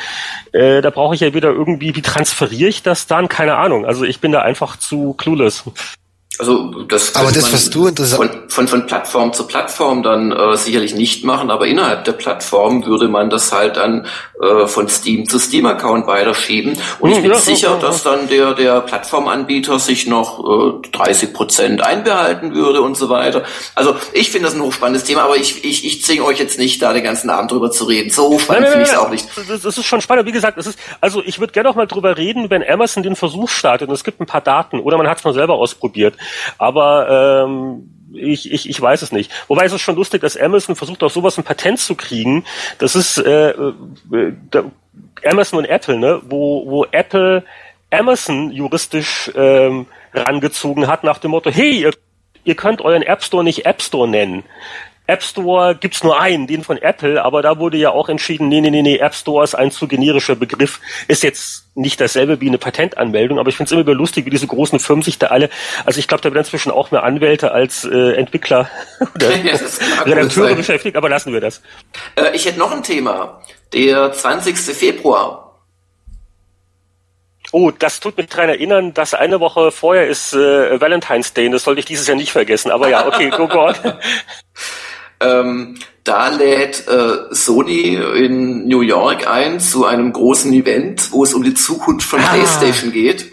äh, 0.51 0.82
da 0.82 0.89
brauche 0.89 1.15
ich 1.15 1.21
ja 1.21 1.34
wieder 1.34 1.49
irgendwie, 1.49 1.95
wie 1.95 2.01
transferiere 2.01 2.69
ich 2.69 2.84
das 2.84 3.08
dann? 3.08 3.29
Keine 3.29 3.56
Ahnung. 3.56 3.86
Also 3.86 4.03
ich 4.03 4.19
bin 4.19 4.32
da 4.32 4.41
einfach 4.41 4.77
zu 4.77 5.13
clueless. 5.13 5.63
Also 6.39 6.84
das 6.86 7.15
aber 7.15 7.32
das, 7.32 7.54
was 7.54 7.69
du 7.69 7.86
interessant 7.86 8.32
von, 8.32 8.50
von, 8.50 8.67
von 8.67 8.88
Plattform 8.88 9.34
zu 9.34 9.46
Plattform 9.46 10.02
dann 10.02 10.32
äh, 10.32 10.58
sicherlich 10.58 10.96
nicht 10.96 11.24
machen, 11.24 11.52
aber 11.52 11.67
innerhalb 11.67 12.06
der 12.06 12.13
Plattform 12.13 12.88
würde 12.88 13.08
man 13.08 13.30
das 13.30 13.52
halt 13.52 13.78
dann 13.78 14.08
äh, 14.41 14.65
von 14.65 14.89
Steam 14.89 15.30
zu 15.30 15.38
Steam-Account 15.38 16.08
weiterschieben. 16.08 16.76
Und 17.00 17.12
ich 17.12 17.22
bin 17.22 17.30
ja, 17.30 17.38
sicher, 17.38 17.67
ja, 17.67 17.74
ja. 17.76 17.80
dass 17.80 18.02
dann 18.02 18.30
der, 18.30 18.56
der 18.56 18.82
Plattformanbieter 18.82 19.78
sich 19.78 20.08
noch 20.08 20.84
äh, 20.84 20.89
30 20.91 21.34
Prozent 21.34 21.86
einbehalten 21.86 22.56
würde 22.56 22.82
und 22.82 22.98
so 22.98 23.10
weiter. 23.10 23.43
Also 23.76 23.96
ich 24.13 24.32
finde 24.32 24.48
das 24.48 24.56
ein 24.56 24.63
hochspannendes 24.63 25.04
Thema, 25.04 25.26
aber 25.26 25.38
ich, 25.38 25.63
ich, 25.63 25.86
ich 25.86 26.04
zwinge 26.04 26.24
euch 26.24 26.39
jetzt 26.39 26.58
nicht, 26.58 26.82
da 26.82 26.93
den 26.93 27.04
ganzen 27.04 27.30
Abend 27.30 27.52
drüber 27.52 27.69
zu 27.69 27.84
reden. 27.84 28.10
So 28.10 28.39
spannend 28.39 28.69
finde 28.69 28.86
ich 28.86 28.89
es 28.89 28.98
auch 28.98 29.12
nicht. 29.12 29.28
Das, 29.36 29.62
das 29.62 29.78
ist 29.78 29.86
schon 29.86 30.02
spannend. 30.02 30.26
Wie 30.26 30.32
gesagt, 30.32 30.58
das 30.58 30.65
ist, 30.65 30.80
also 31.00 31.22
ich 31.24 31.39
würde 31.39 31.54
gerne 31.54 31.69
auch 31.69 31.76
mal 31.76 31.86
drüber 31.86 32.17
reden, 32.17 32.50
wenn 32.50 32.67
Amazon 32.67 33.04
den 33.04 33.15
Versuch 33.15 33.50
startet 33.50 33.88
und 33.89 33.93
es 33.93 34.04
gibt 34.04 34.19
ein 34.19 34.26
paar 34.26 34.41
Daten 34.41 34.80
oder 34.80 34.98
man 34.98 35.08
hat 35.08 35.19
es 35.19 35.24
mal 35.24 35.36
selber 35.36 35.54
ausprobiert 35.54 36.15
aber 36.57 37.45
ähm, 37.47 37.89
ich, 38.13 38.51
ich, 38.51 38.69
ich 38.69 38.81
weiß 38.81 39.01
es 39.01 39.12
nicht. 39.12 39.31
Wobei 39.47 39.65
es 39.65 39.73
ist 39.73 39.81
schon 39.81 39.95
lustig, 39.95 40.21
dass 40.21 40.38
Amazon 40.38 40.75
versucht, 40.75 41.03
auf 41.03 41.13
sowas 41.13 41.38
ein 41.38 41.43
Patent 41.43 41.79
zu 41.79 41.95
kriegen. 41.95 42.45
Das 42.77 42.95
ist 42.95 43.17
äh, 43.17 43.49
äh, 43.49 44.33
Amazon 45.25 45.59
und 45.59 45.65
Apple, 45.65 45.97
ne? 45.97 46.21
wo, 46.23 46.65
wo 46.67 46.86
Apple 46.91 47.43
Amazon 47.91 48.51
juristisch 48.51 49.31
ähm, 49.36 49.88
rangezogen 50.13 50.88
hat 50.88 51.03
nach 51.03 51.19
dem 51.19 51.31
Motto, 51.31 51.49
hey, 51.51 51.81
ihr, 51.81 51.93
ihr 52.43 52.55
könnt 52.55 52.81
euren 52.81 53.03
App 53.03 53.23
Store 53.23 53.43
nicht 53.43 53.65
App 53.65 53.81
Store 53.81 54.07
nennen. 54.07 54.43
App 55.05 55.21
Store 55.21 55.75
gibt's 55.75 56.03
nur 56.03 56.19
einen, 56.19 56.47
den 56.47 56.63
von 56.63 56.77
Apple, 56.77 57.23
aber 57.23 57.41
da 57.41 57.59
wurde 57.59 57.77
ja 57.77 57.89
auch 57.91 58.07
entschieden, 58.07 58.47
nee, 58.47 58.61
nee, 58.61 58.69
nee, 58.69 58.81
nee, 58.81 58.97
App 58.97 59.13
Store 59.13 59.43
ist 59.43 59.53
ein 59.53 59.69
zu 59.69 59.87
generischer 59.87 60.35
Begriff. 60.35 60.79
Ist 61.09 61.23
jetzt 61.23 61.65
nicht 61.75 61.99
dasselbe 61.99 62.39
wie 62.39 62.47
eine 62.47 62.57
Patentanmeldung, 62.57 63.37
aber 63.37 63.49
ich 63.49 63.57
finde 63.57 63.67
es 63.67 63.71
immer 63.73 63.81
wieder 63.81 63.95
lustig, 63.95 64.25
wie 64.25 64.29
diese 64.29 64.47
großen 64.47 64.79
Firmen 64.79 65.03
sich 65.03 65.19
da 65.19 65.27
alle, 65.27 65.49
also 65.85 65.99
ich 65.99 66.07
glaube, 66.07 66.21
da 66.21 66.29
werden 66.29 66.45
inzwischen 66.45 66.71
auch 66.71 66.91
mehr 66.91 67.03
Anwälte 67.03 67.51
als 67.51 67.83
äh, 67.83 68.13
Entwickler 68.13 68.69
oder 69.15 69.29
Redakteure 70.05 70.55
beschäftigt, 70.55 70.95
aber 70.95 71.09
lassen 71.09 71.33
wir 71.33 71.41
das. 71.41 71.61
Äh, 72.15 72.33
ich 72.33 72.45
hätte 72.45 72.59
noch 72.59 72.71
ein 72.71 72.83
Thema. 72.83 73.41
Der 73.73 74.11
20. 74.13 74.55
Februar. 74.57 75.43
Oh, 77.51 77.69
das 77.69 77.99
tut 77.99 78.17
mich 78.17 78.27
daran 78.27 78.49
erinnern, 78.49 78.93
dass 78.95 79.13
eine 79.13 79.39
Woche 79.39 79.71
vorher 79.71 80.07
ist 80.07 80.33
äh, 80.33 80.81
Valentine's 80.81 81.33
Day. 81.33 81.49
Das 81.49 81.63
sollte 81.65 81.79
ich 81.79 81.85
dieses 81.85 82.07
Jahr 82.07 82.17
nicht 82.17 82.31
vergessen. 82.31 82.71
Aber 82.71 82.89
ja, 82.89 83.05
okay, 83.05 83.29
go, 83.29 83.47
go 83.47 83.67
on. 83.67 83.75
Ähm, 85.23 85.75
da 86.03 86.27
lädt 86.29 86.88
äh, 86.88 87.33
Sony 87.33 87.95
in 87.95 88.67
New 88.67 88.81
York 88.81 89.27
ein 89.27 89.59
zu 89.59 89.86
einem 89.86 90.12
großen 90.12 90.51
Event, 90.51 91.12
wo 91.12 91.23
es 91.23 91.33
um 91.33 91.43
die 91.43 91.53
Zukunft 91.53 92.07
von 92.07 92.19
ah. 92.19 92.27
PlayStation 92.27 92.91
geht. 92.91 93.31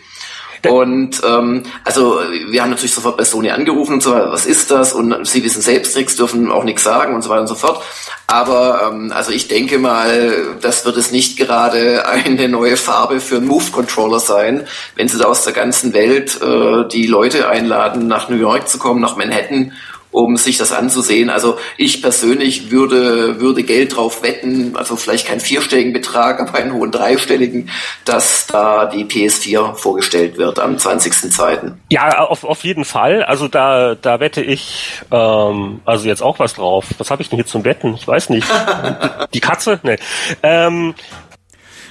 Und 0.68 1.22
ähm, 1.24 1.62
also 1.85 2.20
wir 2.48 2.62
haben 2.62 2.70
natürlich 2.70 2.94
sofort 2.94 3.16
bei 3.16 3.24
Sony 3.24 3.50
angerufen 3.50 3.94
und 3.94 4.03
so 4.03 4.12
weiter, 4.12 4.31
was 4.31 4.44
ist 4.44 4.70
das? 4.70 4.92
Und 4.92 5.26
sie 5.26 5.42
wissen 5.42 5.62
selbst 5.62 5.96
nichts, 5.96 6.16
dürfen 6.16 6.50
auch 6.50 6.64
nichts 6.64 6.85
sagen 6.85 7.14
und 7.14 7.22
so 7.22 7.31
weiter 7.31 7.42
und 7.42 7.46
so 7.46 7.55
fort. 7.55 7.83
Aber 8.26 8.90
ähm, 8.92 9.11
also 9.14 9.33
ich 9.33 9.48
denke 9.48 9.79
mal, 9.79 10.57
das 10.61 10.85
wird 10.85 10.96
es 10.96 11.12
nicht 11.12 11.38
gerade 11.38 12.07
eine 12.07 12.48
neue 12.48 12.76
Farbe 12.76 13.20
für 13.20 13.37
einen 13.37 13.46
Move-Controller 13.46 14.20
sein, 14.20 14.66
wenn 14.96 15.09
sie 15.09 15.18
da 15.18 15.24
aus 15.24 15.44
der 15.44 15.55
ganzen 15.55 15.94
Welt 15.94 16.40
äh, 16.42 16.87
die 16.88 17.07
Leute 17.07 17.48
einladen, 17.48 18.07
nach 18.07 18.29
New 18.29 18.37
York 18.37 18.68
zu 18.68 18.79
kommen, 18.79 19.00
nach 19.00 19.16
Manhattan 19.16 19.72
um 20.11 20.37
sich 20.37 20.59
das 20.59 20.73
anzusehen. 20.73 21.31
Also 21.31 21.59
ich 21.77 22.03
persönlich 22.03 22.70
würde, 22.70 23.40
würde 23.40 23.62
Geld 23.62 23.96
drauf 23.96 24.23
wetten, 24.23 24.77
also 24.77 24.96
vielleicht 24.96 25.27
keinen 25.27 25.40
vierstelligen 25.40 25.92
Betrag, 25.92 26.40
aber 26.40 26.55
einen 26.59 26.73
hohen 26.73 26.90
dreistelligen, 26.90 27.70
dass 28.05 28.46
da 28.46 28.87
die 28.87 29.05
PS4 29.05 29.75
vorgestellt 29.75 30.37
wird 30.37 30.59
am 30.59 30.77
20.02. 30.77 31.75
Ja, 31.90 32.18
auf, 32.18 32.44
auf 32.44 32.64
jeden 32.64 32.85
Fall. 32.85 33.23
Also 33.23 33.49
da, 33.49 33.94
da 33.94 34.20
wette 34.20 34.42
ich 34.42 35.01
ähm, 35.11 35.81
also 35.85 36.09
jetzt 36.09 36.23
auch 36.23 36.38
was 36.38 36.55
drauf. 36.55 36.87
Was 36.99 37.11
habe 37.11 37.23
ich 37.23 37.29
denn 37.29 37.37
hier 37.37 37.46
zum 37.46 37.64
Wetten? 37.64 37.94
Ich 37.94 38.07
weiß 38.07 38.31
nicht. 38.31 38.46
die 39.35 39.40
Katze? 39.40 39.81
Nee. 39.83 39.96
Ähm, 40.42 40.94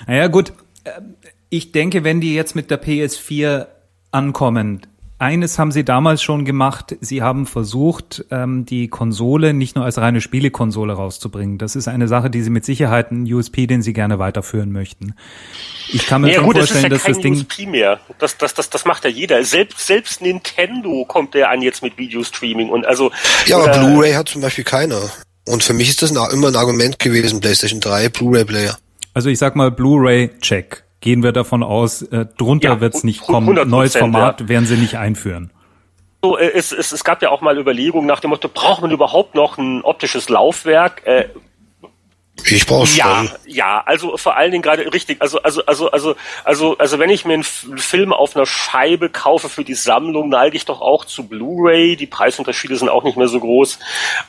naja 0.08 0.28
gut, 0.28 0.54
ich 1.50 1.72
denke, 1.72 2.04
wenn 2.04 2.22
die 2.22 2.36
jetzt 2.36 2.56
mit 2.56 2.72
der 2.72 2.82
PS4 2.82 3.68
ankommen, 4.12 4.86
eines 5.20 5.60
haben 5.60 5.72
Sie 5.72 5.84
damals 5.84 6.24
schon 6.24 6.46
gemacht. 6.46 6.96
Sie 7.02 7.22
haben 7.22 7.46
versucht, 7.46 8.26
ähm, 8.32 8.66
die 8.66 8.88
Konsole 8.88 9.54
nicht 9.54 9.76
nur 9.76 9.86
als 9.86 9.98
reine 9.98 10.22
Spielekonsole 10.22 10.94
rauszubringen. 10.94 11.58
Das 11.58 11.76
ist 11.76 11.88
eine 11.88 12.08
Sache, 12.08 12.30
die 12.30 12.42
Sie 12.42 12.50
mit 12.50 12.66
Sicherheit 12.66 13.12
ein 13.12 13.32
USP, 13.32 13.68
den 13.68 13.82
Sie 13.82 13.94
gerne 13.94 14.18
weiterführen 14.18 14.72
möchten. 14.72 15.14
Ich 15.90 16.08
kann 16.08 16.22
mir 16.22 16.34
ja, 16.34 16.42
gut, 16.42 16.58
vorstellen, 16.58 16.90
das 16.90 17.02
ist 17.02 17.08
ja 17.08 17.10
dass 17.10 17.18
das 17.18 17.24
Ding 17.24 17.34
USP 17.34 17.66
mehr. 17.66 18.00
Das, 18.18 18.38
das, 18.38 18.54
das, 18.54 18.70
das 18.70 18.86
macht 18.86 19.04
ja 19.04 19.10
jeder. 19.10 19.44
Selbst, 19.44 19.86
selbst 19.86 20.22
Nintendo 20.22 21.06
kommt 21.06 21.34
der 21.34 21.50
an 21.50 21.62
jetzt 21.62 21.84
mit 21.84 21.98
Videostreaming 21.98 22.70
und 22.70 22.86
also. 22.86 23.12
Ja, 23.46 23.58
aber 23.58 23.76
äh, 23.76 23.78
Blu-ray 23.78 24.14
hat 24.14 24.30
zum 24.30 24.42
Beispiel 24.42 24.64
keiner. 24.64 25.02
Und 25.46 25.64
für 25.64 25.74
mich 25.74 25.90
ist 25.90 26.02
das 26.02 26.12
immer 26.12 26.48
ein 26.48 26.56
Argument 26.56 26.98
gewesen, 26.98 27.42
PlayStation 27.42 27.82
3, 27.82 28.10
Blu-ray-Player. 28.10 28.78
Also 29.14 29.30
ich 29.30 29.40
sag 29.40 29.56
mal 29.56 29.72
Blu-ray-Check 29.72 30.84
gehen 31.02 31.24
wir 31.24 31.32
davon 31.32 31.64
aus, 31.64 32.02
äh, 32.02 32.26
drunter 32.38 32.70
ja, 32.70 32.82
wird's 32.82 33.04
nicht 33.04 33.22
kommen. 33.22 33.70
Neues 33.70 33.96
Format 33.96 34.42
ja. 34.42 34.50
werden 34.50 34.66
sie 34.66 34.78
nicht 34.78 34.98
einführen. 34.98 35.52
So, 36.22 36.38
äh, 36.38 36.52
es, 36.54 36.72
es, 36.72 36.92
es 36.92 37.04
gab 37.04 37.22
ja 37.22 37.30
auch 37.30 37.42
mal 37.42 37.58
Überlegungen 37.58 38.08
nach 38.08 38.20
dem 38.20 38.32
Motto, 38.32 38.50
braucht 38.50 38.82
man 38.82 38.92
überhaupt 38.92 39.36
noch 39.36 39.58
ein 39.58 39.82
optisches 39.84 40.30
Laufwerk? 40.30 41.06
Äh, 41.06 41.30
ich 42.46 42.66
brauch's 42.66 42.96
ja, 42.96 43.26
schon. 43.26 43.32
Ja, 43.46 43.84
also 43.86 44.18
vor 44.18 44.36
allen 44.36 44.52
Dingen 44.52 44.62
gerade 44.62 44.92
richtig. 44.94 45.22
Also 45.22 45.42
also 45.42 45.66
also 45.66 45.92
also 45.92 46.16
also 46.44 46.78
also 46.78 47.00
wenn 47.00 47.10
ich 47.10 47.26
mir 47.26 47.34
einen 47.34 47.44
Film 47.44 48.14
auf 48.14 48.36
einer 48.36 48.46
Scheibe 48.46 49.10
kaufe 49.10 49.50
für 49.50 49.64
die 49.64 49.74
Sammlung, 49.74 50.30
neige 50.30 50.58
ich 50.58 50.66
doch 50.66 50.82
auch 50.82 51.06
zu 51.06 51.28
Blu-ray. 51.28 51.96
Die 51.96 52.08
Preisunterschiede 52.08 52.76
sind 52.76 52.90
auch 52.90 53.04
nicht 53.04 53.18
mehr 53.18 53.28
so 53.28 53.40
groß. 53.40 53.80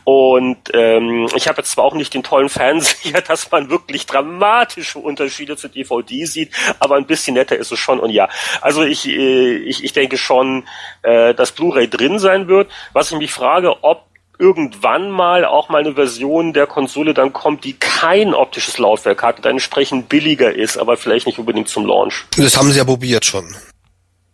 Und 0.05 0.59
ähm, 0.75 1.29
ich 1.35 1.49
habe 1.49 1.59
jetzt 1.59 1.73
zwar 1.73 1.85
auch 1.85 1.95
nicht 1.95 2.15
den 2.15 2.23
tollen 2.23 2.49
Fernseher, 2.49 3.21
dass 3.27 3.51
man 3.51 3.71
wirklich 3.71 4.07
dramatische 4.07 4.99
Unterschiede 4.99 5.57
zu 5.57 5.69
DVD 5.69 6.25
sieht, 6.25 6.53
aber 6.79 6.97
ein 6.97 7.07
bisschen 7.07 7.35
netter 7.35 7.57
ist 7.57 7.73
es 7.73 7.79
schon. 7.79 8.01
Und 8.01 8.11
ja, 8.11 8.29
also 8.61 8.83
ich 8.83 9.07
äh, 9.07 9.57
ich, 9.57 9.85
ich 9.85 9.93
denke 9.93 10.17
schon, 10.17 10.65
äh, 11.03 11.35
dass 11.35 11.53
Blu-ray 11.53 11.89
drin 11.89 12.19
sein 12.19 12.49
wird. 12.49 12.71
Was 12.93 13.11
ich 13.11 13.19
mich 13.19 13.33
frage, 13.33 13.83
ob 13.83 14.10
irgendwann 14.41 15.11
mal 15.11 15.45
auch 15.45 15.69
mal 15.69 15.79
eine 15.79 15.95
Version 15.95 16.53
der 16.53 16.67
Konsole 16.67 17.15
dann 17.15 17.33
kommt, 17.33 17.65
die 17.65 17.75
kein 17.75 18.35
optisches 18.35 18.79
Laufwerk 18.79 19.23
hat 19.23 19.39
und 19.39 19.47
entsprechend 19.47 20.09
billiger 20.09 20.53
ist, 20.53 20.79
aber 20.79 20.97
vielleicht 20.97 21.27
nicht 21.27 21.39
unbedingt 21.39 21.69
zum 21.69 21.87
Launch. 21.87 22.25
Das 22.37 22.57
haben 22.57 22.73
sie 22.73 22.79
ja 22.79 22.85
probiert 22.85 23.25
schon. 23.25 23.55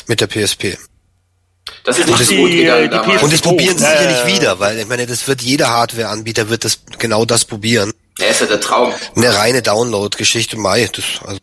Mit 0.06 0.20
der 0.20 0.28
PSP. 0.28 0.78
Das 1.82 1.98
ist 1.98 2.08
nicht 2.08 2.30
die, 2.30 2.36
gut 2.36 2.50
gegangen 2.50 2.90
damals. 2.90 3.22
Und 3.22 3.32
das 3.32 3.40
probieren 3.40 3.76
sie 3.76 3.84
äh, 3.84 3.88
sicherlich 3.88 4.36
wieder, 4.36 4.60
weil 4.60 4.78
ich 4.78 4.86
meine, 4.86 5.06
das 5.06 5.26
wird 5.26 5.42
jeder 5.42 5.70
Hardware-Anbieter 5.70 6.48
wird 6.48 6.64
das 6.64 6.80
genau 6.98 7.24
das 7.24 7.44
probieren. 7.44 7.92
Der 8.20 8.30
ist 8.30 8.40
ja 8.40 8.46
der 8.46 8.60
Traum. 8.60 8.92
Eine 9.14 9.36
reine 9.36 9.62
Download-Geschichte, 9.62 10.56
Mai. 10.56 10.88
Das, 10.92 11.04
also 11.26 11.40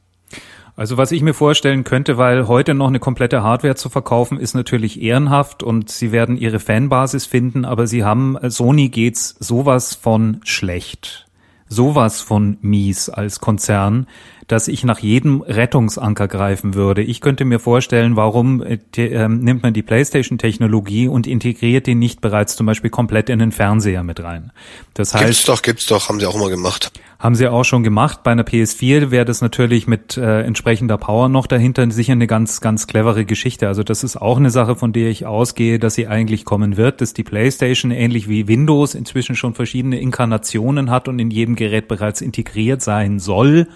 also 0.75 0.97
was 0.97 1.11
ich 1.11 1.21
mir 1.21 1.33
vorstellen 1.33 1.83
könnte, 1.83 2.17
weil 2.17 2.47
heute 2.47 2.73
noch 2.73 2.87
eine 2.87 2.99
komplette 2.99 3.43
Hardware 3.43 3.75
zu 3.75 3.89
verkaufen, 3.89 4.39
ist 4.39 4.55
natürlich 4.55 5.01
ehrenhaft 5.01 5.61
und 5.61 5.89
sie 5.89 6.11
werden 6.11 6.37
ihre 6.37 6.59
Fanbasis 6.59 7.25
finden, 7.25 7.63
aber 7.63 7.85
sie 7.85 8.03
haben, 8.03 8.37
Sony 8.49 8.89
geht's 8.89 9.35
sowas 9.39 9.93
von 9.93 10.41
schlecht. 10.43 11.27
Sowas 11.67 12.21
von 12.21 12.57
mies 12.61 13.09
als 13.09 13.39
Konzern, 13.39 14.07
dass 14.47 14.67
ich 14.67 14.83
nach 14.83 14.99
jedem 14.99 15.41
Rettungsanker 15.41 16.27
greifen 16.27 16.73
würde. 16.73 17.01
Ich 17.01 17.21
könnte 17.21 17.45
mir 17.45 17.59
vorstellen, 17.59 18.15
warum 18.15 18.61
äh, 18.61 18.79
äh, 18.97 19.27
nimmt 19.27 19.63
man 19.63 19.73
die 19.73 19.83
PlayStation-Technologie 19.83 21.07
und 21.07 21.27
integriert 21.27 21.87
die 21.87 21.95
nicht 21.95 22.21
bereits 22.21 22.55
zum 22.55 22.65
Beispiel 22.65 22.89
komplett 22.89 23.29
in 23.29 23.39
den 23.39 23.51
Fernseher 23.51 24.03
mit 24.03 24.21
rein. 24.23 24.51
Das 24.93 25.13
heißt, 25.13 25.25
gibt's 25.25 25.45
doch, 25.45 25.61
gibt's 25.61 25.85
doch, 25.85 26.09
haben 26.09 26.19
sie 26.19 26.25
auch 26.25 26.35
immer 26.35 26.49
gemacht. 26.49 26.91
Haben 27.19 27.35
sie 27.35 27.47
auch 27.47 27.63
schon 27.63 27.83
gemacht. 27.83 28.21
Bei 28.23 28.31
einer 28.31 28.43
PS4 28.43 29.09
wäre 29.09 29.23
das 29.23 29.41
natürlich 29.41 29.87
mit 29.87 30.17
äh, 30.17 30.41
entsprechender 30.41 30.97
Power 30.97 31.29
noch 31.29 31.47
dahinter 31.47 31.89
sicher 31.89 32.11
eine 32.11 32.27
ganz, 32.27 32.59
ganz 32.59 32.85
clevere 32.85 33.23
Geschichte. 33.23 33.69
Also 33.69 33.83
das 33.83 34.03
ist 34.03 34.17
auch 34.17 34.37
eine 34.37 34.49
Sache, 34.49 34.75
von 34.75 34.91
der 34.91 35.09
ich 35.09 35.25
ausgehe, 35.25 35.79
dass 35.79 35.95
sie 35.95 36.07
eigentlich 36.07 36.43
kommen 36.43 36.75
wird, 36.75 36.99
dass 36.99 37.13
die 37.13 37.23
PlayStation 37.23 37.91
ähnlich 37.91 38.27
wie 38.27 38.49
Windows 38.49 38.93
inzwischen 38.93 39.35
schon 39.35 39.53
verschiedene 39.53 39.99
Inkarnationen 39.99 40.89
hat 40.89 41.07
und 41.07 41.17
in 41.19 41.31
jedem 41.31 41.55
Gerät 41.55 41.87
bereits 41.87 42.19
integriert 42.19 42.81
sein 42.81 43.19
soll 43.19 43.67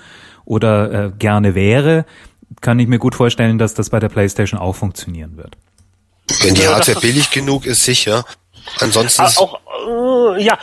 oder 0.48 0.92
äh, 0.92 1.12
gerne 1.12 1.56
wäre, 1.56 2.06
kann 2.62 2.80
ich 2.80 2.88
mir 2.88 3.00
gut 3.00 3.16
vorstellen, 3.16 3.58
dass 3.58 3.74
das 3.74 3.90
bei 3.90 4.00
der 4.00 4.10
PlayStation 4.10 4.60
auch 4.60 4.76
funktionieren 4.76 5.38
wird. 5.38 5.58
Wenn 6.42 6.56
die 6.56 6.68
Hardware 6.68 7.00
billig 7.00 7.32
genug 7.32 7.66
ist, 7.66 7.84
sicher. 7.84 8.26
Ansonsten 8.80 9.22
ah, 9.22 9.32
auch 9.36 9.60
äh, 10.38 10.44
ja 10.44 10.58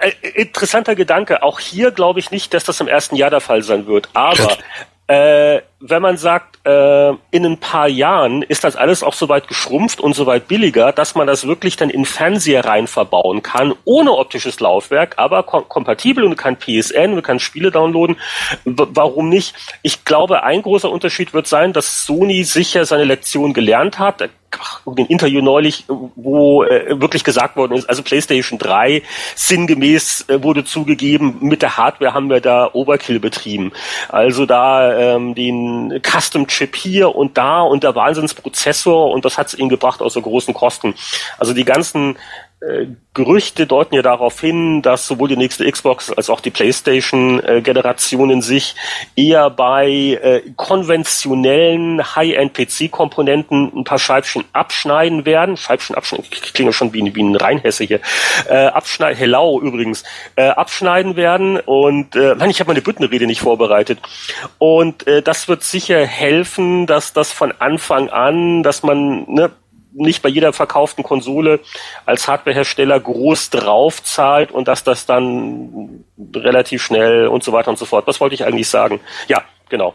äh, 0.00 0.12
interessanter 0.34 0.94
Gedanke. 0.94 1.42
Auch 1.42 1.58
hier 1.58 1.90
glaube 1.90 2.20
ich 2.20 2.30
nicht, 2.30 2.54
dass 2.54 2.64
das 2.64 2.80
im 2.80 2.88
ersten 2.88 3.16
Jahr 3.16 3.30
der 3.30 3.40
Fall 3.40 3.62
sein 3.62 3.86
wird. 3.86 4.08
Aber 4.12 4.56
äh, 5.06 5.60
wenn 5.80 6.02
man 6.02 6.18
sagt, 6.18 6.58
äh, 6.66 7.10
in 7.30 7.46
ein 7.46 7.58
paar 7.58 7.88
Jahren 7.88 8.42
ist 8.42 8.64
das 8.64 8.76
alles 8.76 9.02
auch 9.02 9.14
so 9.14 9.30
weit 9.30 9.48
geschrumpft 9.48 10.00
und 10.00 10.14
so 10.14 10.26
weit 10.26 10.46
billiger, 10.46 10.92
dass 10.92 11.14
man 11.14 11.26
das 11.26 11.46
wirklich 11.46 11.76
dann 11.76 11.88
in 11.88 12.04
Fernseher 12.04 12.66
rein 12.66 12.86
verbauen 12.86 13.42
kann, 13.42 13.74
ohne 13.84 14.12
optisches 14.12 14.60
Laufwerk, 14.60 15.14
aber 15.16 15.42
kom 15.42 15.68
kompatibel 15.68 16.24
und 16.24 16.36
kann 16.36 16.58
PSN, 16.58 17.14
man 17.14 17.22
kann 17.22 17.40
Spiele 17.40 17.70
downloaden. 17.70 18.16
Warum 18.64 19.30
nicht? 19.30 19.54
Ich 19.82 20.04
glaube, 20.04 20.42
ein 20.42 20.62
großer 20.62 20.90
Unterschied 20.90 21.32
wird 21.32 21.46
sein, 21.46 21.72
dass 21.72 22.04
Sony 22.04 22.44
sicher 22.44 22.84
seine 22.84 23.04
Lektion 23.04 23.54
gelernt 23.54 23.98
hat 23.98 24.28
ein 24.86 25.06
Interview 25.06 25.40
neulich, 25.40 25.84
wo 25.88 26.64
äh, 26.64 27.00
wirklich 27.00 27.24
gesagt 27.24 27.56
worden 27.56 27.74
ist, 27.74 27.88
also 27.88 28.02
PlayStation 28.02 28.58
3 28.58 29.02
sinngemäß 29.34 30.26
äh, 30.28 30.42
wurde 30.42 30.64
zugegeben, 30.64 31.38
mit 31.40 31.62
der 31.62 31.76
Hardware 31.76 32.14
haben 32.14 32.30
wir 32.30 32.40
da 32.40 32.70
Overkill 32.72 33.20
betrieben. 33.20 33.72
Also 34.08 34.46
da 34.46 35.16
ähm, 35.16 35.34
den 35.34 35.69
Custom 36.02 36.46
Chip 36.46 36.76
hier 36.76 37.14
und 37.14 37.36
da 37.36 37.62
und 37.62 37.82
der 37.82 37.94
Wahnsinnsprozessor 37.94 39.10
und 39.10 39.24
das 39.24 39.38
hat 39.38 39.48
es 39.48 39.54
ihnen 39.54 39.68
gebracht 39.68 40.02
aus 40.02 40.14
so 40.14 40.22
großen 40.22 40.54
Kosten. 40.54 40.94
Also 41.38 41.52
die 41.54 41.64
ganzen 41.64 42.16
äh, 42.60 42.86
Gerüchte 43.12 43.66
deuten 43.66 43.96
ja 43.96 44.02
darauf 44.02 44.40
hin, 44.40 44.82
dass 44.82 45.06
sowohl 45.06 45.28
die 45.28 45.36
nächste 45.36 45.68
Xbox 45.70 46.12
als 46.12 46.30
auch 46.30 46.40
die 46.40 46.50
PlayStation-Generation 46.50 48.30
in 48.30 48.40
sich 48.40 48.76
eher 49.16 49.50
bei 49.50 49.88
äh, 49.88 50.42
konventionellen 50.54 52.14
High-End-PC-Komponenten 52.14 53.72
ein 53.74 53.84
paar 53.84 53.98
Scheibchen 53.98 54.44
abschneiden 54.52 55.24
werden. 55.24 55.56
Scheibchen 55.56 55.96
abschneiden, 55.96 56.26
klinge 56.30 56.72
schon 56.72 56.92
wie, 56.92 57.14
wie 57.14 57.22
ein 57.22 57.34
Rheinhesse 57.34 57.82
hier. 57.82 58.00
Äh, 58.48 58.66
abschneiden, 58.66 59.18
hello 59.18 59.60
übrigens, 59.60 60.04
äh, 60.36 60.48
abschneiden 60.48 61.16
werden. 61.16 61.58
Und 61.58 62.14
äh, 62.14 62.36
Mann, 62.36 62.50
ich 62.50 62.60
habe 62.60 62.68
meine 62.68 62.82
Büttenrede 62.82 63.26
nicht 63.26 63.40
vorbereitet. 63.40 63.98
Und 64.58 65.06
äh, 65.08 65.20
das 65.20 65.48
wird 65.48 65.64
sicher 65.64 66.06
helfen, 66.06 66.86
dass 66.86 67.12
das 67.12 67.32
von 67.32 67.52
Anfang 67.58 68.08
an, 68.08 68.62
dass 68.62 68.84
man 68.84 69.24
ne, 69.26 69.50
nicht 69.92 70.22
bei 70.22 70.28
jeder 70.28 70.52
verkauften 70.52 71.02
Konsole 71.02 71.60
als 72.06 72.28
Hardwarehersteller 72.28 73.00
groß 73.00 73.50
drauf 73.50 74.02
zahlt 74.02 74.52
und 74.52 74.68
dass 74.68 74.84
das 74.84 75.06
dann 75.06 76.04
relativ 76.34 76.82
schnell 76.82 77.26
und 77.26 77.42
so 77.42 77.52
weiter 77.52 77.70
und 77.70 77.78
so 77.78 77.84
fort. 77.84 78.06
Was 78.06 78.20
wollte 78.20 78.34
ich 78.34 78.44
eigentlich 78.44 78.68
sagen? 78.68 79.00
Ja, 79.28 79.42
genau. 79.68 79.94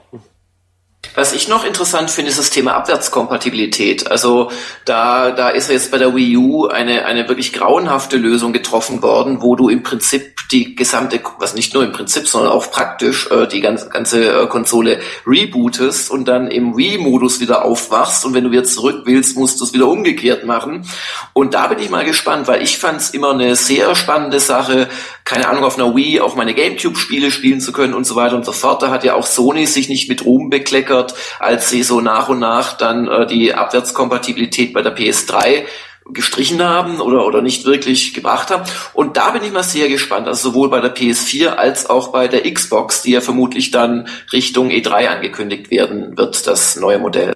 Was 1.13 1.33
ich 1.33 1.47
noch 1.47 1.65
interessant 1.65 2.09
finde, 2.09 2.31
ist 2.31 2.39
das 2.39 2.49
Thema 2.49 2.73
Abwärtskompatibilität. 2.75 4.09
Also 4.09 4.51
da, 4.85 5.31
da 5.31 5.49
ist 5.49 5.69
jetzt 5.69 5.91
bei 5.91 5.97
der 5.97 6.15
Wii 6.15 6.37
U 6.37 6.67
eine, 6.67 7.05
eine 7.05 7.27
wirklich 7.27 7.53
grauenhafte 7.53 8.17
Lösung 8.17 8.53
getroffen 8.53 9.01
worden, 9.01 9.41
wo 9.41 9.55
du 9.55 9.69
im 9.69 9.83
Prinzip 9.83 10.35
die 10.51 10.75
gesamte, 10.75 11.19
was 11.39 11.55
nicht 11.55 11.73
nur 11.73 11.83
im 11.83 11.91
Prinzip, 11.91 12.27
sondern 12.27 12.51
auch 12.51 12.69
praktisch 12.69 13.29
äh, 13.31 13.47
die 13.47 13.61
ganze, 13.61 13.89
ganze 13.89 14.43
äh, 14.43 14.47
Konsole 14.47 14.99
rebootest 15.25 16.11
und 16.11 16.27
dann 16.27 16.47
im 16.47 16.77
Wii-Modus 16.77 17.39
wieder 17.39 17.65
aufwachst 17.65 18.25
und 18.25 18.33
wenn 18.33 18.43
du 18.43 18.51
wieder 18.51 18.63
zurück 18.63 19.03
willst, 19.05 19.37
musst 19.37 19.59
du 19.59 19.63
es 19.63 19.73
wieder 19.73 19.87
umgekehrt 19.87 20.45
machen. 20.45 20.87
Und 21.33 21.53
da 21.53 21.67
bin 21.67 21.79
ich 21.79 21.89
mal 21.89 22.05
gespannt, 22.05 22.47
weil 22.47 22.61
ich 22.61 22.77
fand 22.77 23.01
es 23.01 23.09
immer 23.09 23.31
eine 23.31 23.55
sehr 23.55 23.95
spannende 23.95 24.39
Sache, 24.39 24.87
keine 25.23 25.49
Ahnung, 25.49 25.63
auf 25.63 25.77
einer 25.77 25.95
Wii 25.95 26.21
auch 26.21 26.35
meine 26.35 26.53
Gamecube-Spiele 26.53 27.31
spielen 27.31 27.59
zu 27.59 27.71
können 27.71 27.93
und 27.93 28.05
so 28.05 28.15
weiter 28.15 28.35
und 28.35 28.45
so 28.45 28.51
fort. 28.51 28.83
Da 28.83 28.89
hat 28.91 29.03
ja 29.03 29.15
auch 29.15 29.25
Sony 29.25 29.65
sich 29.65 29.89
nicht 29.89 30.07
mit 30.09 30.25
Ruhm 30.25 30.49
bekleckert, 30.49 30.94
als 31.39 31.69
sie 31.69 31.83
so 31.83 32.01
nach 32.01 32.29
und 32.29 32.39
nach 32.39 32.77
dann 32.77 33.07
äh, 33.07 33.27
die 33.27 33.53
Abwärtskompatibilität 33.53 34.73
bei 34.73 34.81
der 34.81 34.95
PS3 34.95 35.65
gestrichen 36.11 36.63
haben 36.63 37.01
oder, 37.01 37.25
oder 37.25 37.41
nicht 37.41 37.65
wirklich 37.65 38.13
gebracht 38.13 38.51
haben. 38.51 38.63
Und 38.93 39.17
da 39.17 39.31
bin 39.31 39.43
ich 39.43 39.51
mal 39.51 39.63
sehr 39.63 39.89
gespannt, 39.89 40.27
also 40.27 40.49
sowohl 40.49 40.69
bei 40.69 40.79
der 40.79 40.95
PS4 40.95 41.47
als 41.47 41.89
auch 41.89 42.09
bei 42.09 42.27
der 42.27 42.51
Xbox, 42.51 43.01
die 43.01 43.11
ja 43.11 43.21
vermutlich 43.21 43.71
dann 43.71 44.07
Richtung 44.31 44.69
E3 44.69 45.07
angekündigt 45.07 45.71
werden 45.71 46.15
wird, 46.17 46.45
das 46.45 46.75
neue 46.75 46.99
Modell. 46.99 47.33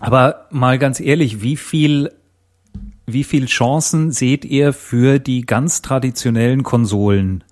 Aber 0.00 0.46
mal 0.50 0.78
ganz 0.78 1.00
ehrlich, 1.00 1.42
wie 1.42 1.56
viel 1.56 2.10
wie 3.10 3.24
viel 3.24 3.46
Chancen 3.46 4.12
seht 4.12 4.44
ihr 4.44 4.74
für 4.74 5.18
die 5.18 5.40
ganz 5.40 5.80
traditionellen 5.80 6.62
Konsolen? 6.62 7.42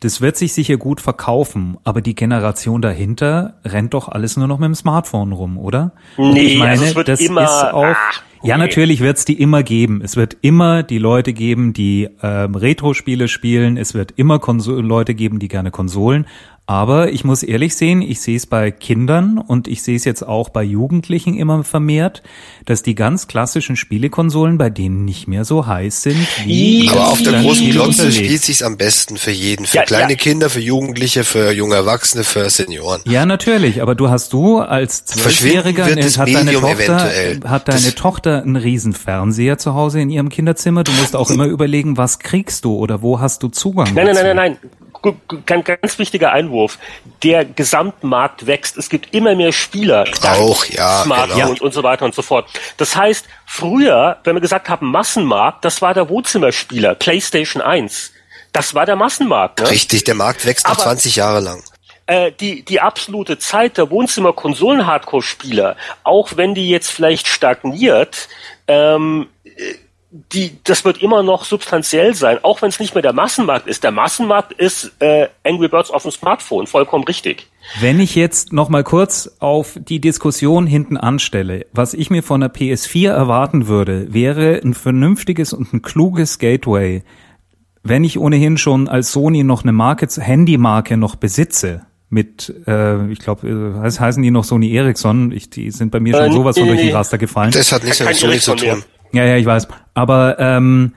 Das 0.00 0.20
wird 0.20 0.36
sich 0.36 0.52
sicher 0.52 0.76
gut 0.76 1.00
verkaufen, 1.00 1.78
aber 1.82 2.02
die 2.02 2.14
Generation 2.14 2.82
dahinter 2.82 3.54
rennt 3.64 3.94
doch 3.94 4.08
alles 4.08 4.36
nur 4.36 4.46
noch 4.46 4.58
mit 4.58 4.66
dem 4.66 4.74
Smartphone 4.74 5.32
rum, 5.32 5.56
oder? 5.56 5.92
Nee, 6.18 6.40
ich 6.40 6.58
meine, 6.58 6.82
also 6.82 7.02
das 7.02 7.20
immer, 7.20 7.44
ist 7.44 7.72
auch. 7.72 7.84
Ach, 7.96 8.22
okay. 8.38 8.48
Ja, 8.48 8.58
natürlich 8.58 9.00
wird 9.00 9.16
es 9.16 9.24
die 9.24 9.40
immer 9.40 9.62
geben. 9.62 10.02
Es 10.04 10.16
wird 10.16 10.36
immer 10.42 10.82
die 10.82 10.98
Leute 10.98 11.32
geben, 11.32 11.72
die 11.72 12.10
ähm, 12.22 12.54
Retro-Spiele 12.54 13.26
spielen. 13.26 13.78
Es 13.78 13.94
wird 13.94 14.12
immer 14.16 14.38
Konsol 14.38 14.84
Leute 14.84 15.14
geben, 15.14 15.38
die 15.38 15.48
gerne 15.48 15.70
Konsolen. 15.70 16.26
Aber 16.68 17.12
ich 17.12 17.22
muss 17.22 17.44
ehrlich 17.44 17.76
sehen, 17.76 18.02
ich 18.02 18.20
sehe 18.20 18.36
es 18.36 18.46
bei 18.46 18.72
Kindern 18.72 19.38
und 19.38 19.68
ich 19.68 19.84
sehe 19.84 19.94
es 19.94 20.04
jetzt 20.04 20.26
auch 20.26 20.48
bei 20.48 20.64
Jugendlichen 20.64 21.36
immer 21.36 21.62
vermehrt, 21.62 22.24
dass 22.64 22.82
die 22.82 22.96
ganz 22.96 23.28
klassischen 23.28 23.76
Spielekonsolen 23.76 24.58
bei 24.58 24.68
denen 24.68 25.04
nicht 25.04 25.28
mehr 25.28 25.44
so 25.44 25.68
heiß 25.68 26.02
sind. 26.02 26.26
Wie 26.44 26.88
Aber 26.90 27.06
auf 27.06 27.22
der 27.22 27.40
großen 27.40 27.70
Glotze 27.70 28.10
spielt 28.10 28.42
sich's 28.42 28.62
am 28.62 28.76
besten 28.76 29.16
für 29.16 29.30
jeden, 29.30 29.64
für 29.64 29.76
ja, 29.76 29.82
kleine 29.84 30.12
ja. 30.12 30.18
Kinder, 30.18 30.50
für 30.50 30.58
Jugendliche, 30.58 31.22
für 31.22 31.52
junge 31.52 31.76
Erwachsene, 31.76 32.24
für 32.24 32.50
Senioren. 32.50 33.00
Ja, 33.04 33.26
natürlich. 33.26 33.80
Aber 33.80 33.94
du 33.94 34.10
hast 34.10 34.32
du 34.32 34.58
als 34.58 35.04
Zwölfjähriger 35.04 35.84
hat 35.84 36.34
deine 36.34 36.52
Tochter 36.52 37.10
hat 37.44 37.68
deine 37.68 37.94
Tochter 37.94 38.42
einen 38.42 38.56
riesen 38.56 38.92
Fernseher 38.92 39.56
zu 39.58 39.74
Hause 39.74 40.00
in 40.00 40.10
ihrem 40.10 40.30
Kinderzimmer. 40.30 40.82
Du 40.82 40.90
musst 40.92 41.14
auch 41.14 41.30
immer 41.30 41.46
überlegen, 41.46 41.96
was 41.96 42.18
kriegst 42.18 42.64
du 42.64 42.74
oder 42.74 43.02
wo 43.02 43.20
hast 43.20 43.44
du 43.44 43.48
Zugang? 43.48 43.94
Nein, 43.94 44.06
dazu? 44.06 44.22
nein, 44.22 44.26
nein, 44.26 44.36
nein, 44.36 44.58
nein 44.62 44.70
ganz, 45.44 45.64
ganz 45.64 45.98
wichtiger 45.98 46.32
Einwurf. 46.32 46.78
Der 47.22 47.44
Gesamtmarkt 47.44 48.46
wächst. 48.46 48.76
Es 48.76 48.88
gibt 48.88 49.14
immer 49.14 49.34
mehr 49.34 49.52
Spieler. 49.52 50.04
Auch, 50.22 50.64
ja. 50.66 51.02
Smartphones 51.02 51.58
genau. 51.58 51.64
und 51.64 51.74
so 51.74 51.82
weiter 51.82 52.04
und 52.04 52.14
so 52.14 52.22
fort. 52.22 52.48
Das 52.76 52.96
heißt, 52.96 53.26
früher, 53.46 54.18
wenn 54.24 54.34
wir 54.34 54.40
gesagt 54.40 54.68
haben 54.68 54.90
Massenmarkt, 54.90 55.64
das 55.64 55.82
war 55.82 55.94
der 55.94 56.08
Wohnzimmerspieler, 56.08 56.94
PlayStation 56.94 57.62
1. 57.62 58.12
Das 58.52 58.74
war 58.74 58.86
der 58.86 58.96
Massenmarkt. 58.96 59.60
Ne? 59.60 59.70
Richtig, 59.70 60.04
der 60.04 60.14
Markt 60.14 60.46
wächst 60.46 60.66
noch 60.66 60.76
20 60.76 61.16
Jahre 61.16 61.40
lang 61.40 61.62
äh, 62.06 62.32
die, 62.32 62.64
die 62.64 62.80
absolute 62.80 63.38
Zeit 63.38 63.76
der 63.76 63.90
Wohnzimmer-Konsolen-Hardcore-Spieler, 63.90 65.76
auch 66.04 66.36
wenn 66.36 66.54
die 66.54 66.68
jetzt 66.70 66.90
vielleicht 66.90 67.26
stagniert, 67.26 68.28
ähm, 68.68 69.28
die, 70.10 70.58
das 70.64 70.84
wird 70.84 71.02
immer 71.02 71.22
noch 71.22 71.44
substanziell 71.44 72.14
sein, 72.14 72.38
auch 72.42 72.62
wenn 72.62 72.68
es 72.68 72.78
nicht 72.78 72.94
mehr 72.94 73.02
der 73.02 73.12
Massenmarkt 73.12 73.66
ist. 73.66 73.82
Der 73.82 73.90
Massenmarkt 73.90 74.52
ist 74.52 74.92
äh, 75.00 75.28
Angry 75.44 75.68
Birds 75.68 75.90
auf 75.90 76.02
dem 76.02 76.12
Smartphone, 76.12 76.66
vollkommen 76.66 77.04
richtig. 77.04 77.48
Wenn 77.80 77.98
ich 77.98 78.14
jetzt 78.14 78.52
noch 78.52 78.68
mal 78.68 78.84
kurz 78.84 79.36
auf 79.40 79.76
die 79.76 80.00
Diskussion 80.00 80.66
hinten 80.66 80.96
anstelle, 80.96 81.66
was 81.72 81.92
ich 81.92 82.10
mir 82.10 82.22
von 82.22 82.40
der 82.40 82.52
PS4 82.52 83.10
erwarten 83.10 83.66
würde, 83.66 84.12
wäre 84.14 84.60
ein 84.62 84.74
vernünftiges 84.74 85.52
und 85.52 85.72
ein 85.74 85.82
kluges 85.82 86.38
Gateway. 86.38 87.02
Wenn 87.82 88.04
ich 88.04 88.18
ohnehin 88.18 88.58
schon 88.58 88.88
als 88.88 89.12
Sony 89.12 89.42
noch 89.42 89.64
eine 89.64 89.72
Marke, 89.72 90.06
Handymarke 90.20 90.96
noch 90.96 91.16
besitze, 91.16 91.86
mit, 92.08 92.54
äh, 92.68 93.10
ich 93.10 93.18
glaube, 93.18 93.48
äh, 93.48 93.98
heißen 93.98 94.22
die 94.22 94.30
noch 94.30 94.44
Sony 94.44 94.72
Ericsson, 94.72 95.32
ich, 95.32 95.50
die 95.50 95.72
sind 95.72 95.90
bei 95.90 95.98
mir 95.98 96.14
schon 96.14 96.30
äh, 96.30 96.32
sowas 96.32 96.56
von 96.56 96.68
durch 96.68 96.80
die 96.80 96.90
Raster 96.90 97.18
gefallen. 97.18 97.50
Das 97.50 97.72
hat 97.72 97.82
nichts 97.82 98.00
mit 98.00 98.14
Sony 98.14 98.38
zu 98.38 98.54
tun. 98.54 98.84
Ja, 99.12 99.24
ja, 99.24 99.36
ich 99.36 99.46
weiß. 99.46 99.68
Aber 99.94 100.38
ähm, 100.38 100.92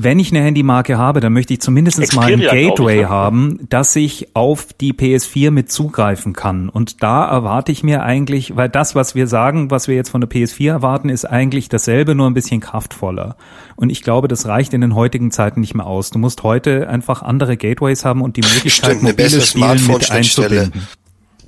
wenn 0.00 0.20
ich 0.20 0.30
eine 0.30 0.44
Handymarke 0.44 0.96
habe, 0.96 1.18
dann 1.18 1.32
möchte 1.32 1.54
ich 1.54 1.60
zumindest 1.60 2.00
Xperia, 2.00 2.20
mal 2.20 2.32
ein 2.32 2.40
Gateway 2.40 2.96
ich, 2.96 3.02
ne? 3.02 3.08
haben, 3.08 3.66
dass 3.68 3.96
ich 3.96 4.36
auf 4.36 4.72
die 4.72 4.92
PS4 4.92 5.50
mit 5.50 5.72
zugreifen 5.72 6.34
kann. 6.34 6.68
Und 6.68 7.02
da 7.02 7.28
erwarte 7.28 7.72
ich 7.72 7.82
mir 7.82 8.04
eigentlich, 8.04 8.54
weil 8.54 8.68
das, 8.68 8.94
was 8.94 9.16
wir 9.16 9.26
sagen, 9.26 9.72
was 9.72 9.88
wir 9.88 9.96
jetzt 9.96 10.10
von 10.10 10.20
der 10.20 10.30
PS4 10.30 10.68
erwarten, 10.68 11.08
ist 11.08 11.24
eigentlich 11.24 11.68
dasselbe, 11.68 12.14
nur 12.14 12.28
ein 12.28 12.34
bisschen 12.34 12.60
kraftvoller. 12.60 13.36
Und 13.74 13.90
ich 13.90 14.02
glaube, 14.02 14.28
das 14.28 14.46
reicht 14.46 14.72
in 14.72 14.82
den 14.82 14.94
heutigen 14.94 15.32
Zeiten 15.32 15.60
nicht 15.60 15.74
mehr 15.74 15.86
aus. 15.86 16.10
Du 16.10 16.20
musst 16.20 16.44
heute 16.44 16.88
einfach 16.88 17.22
andere 17.22 17.56
Gateways 17.56 18.04
haben 18.04 18.22
und 18.22 18.36
die 18.36 18.42
Möglichkeit, 18.42 18.98
Stimmt, 18.98 19.02
mobile 19.02 19.40
Spiele 19.40 19.80
mit 19.88 20.10
einzubinden. 20.12 20.86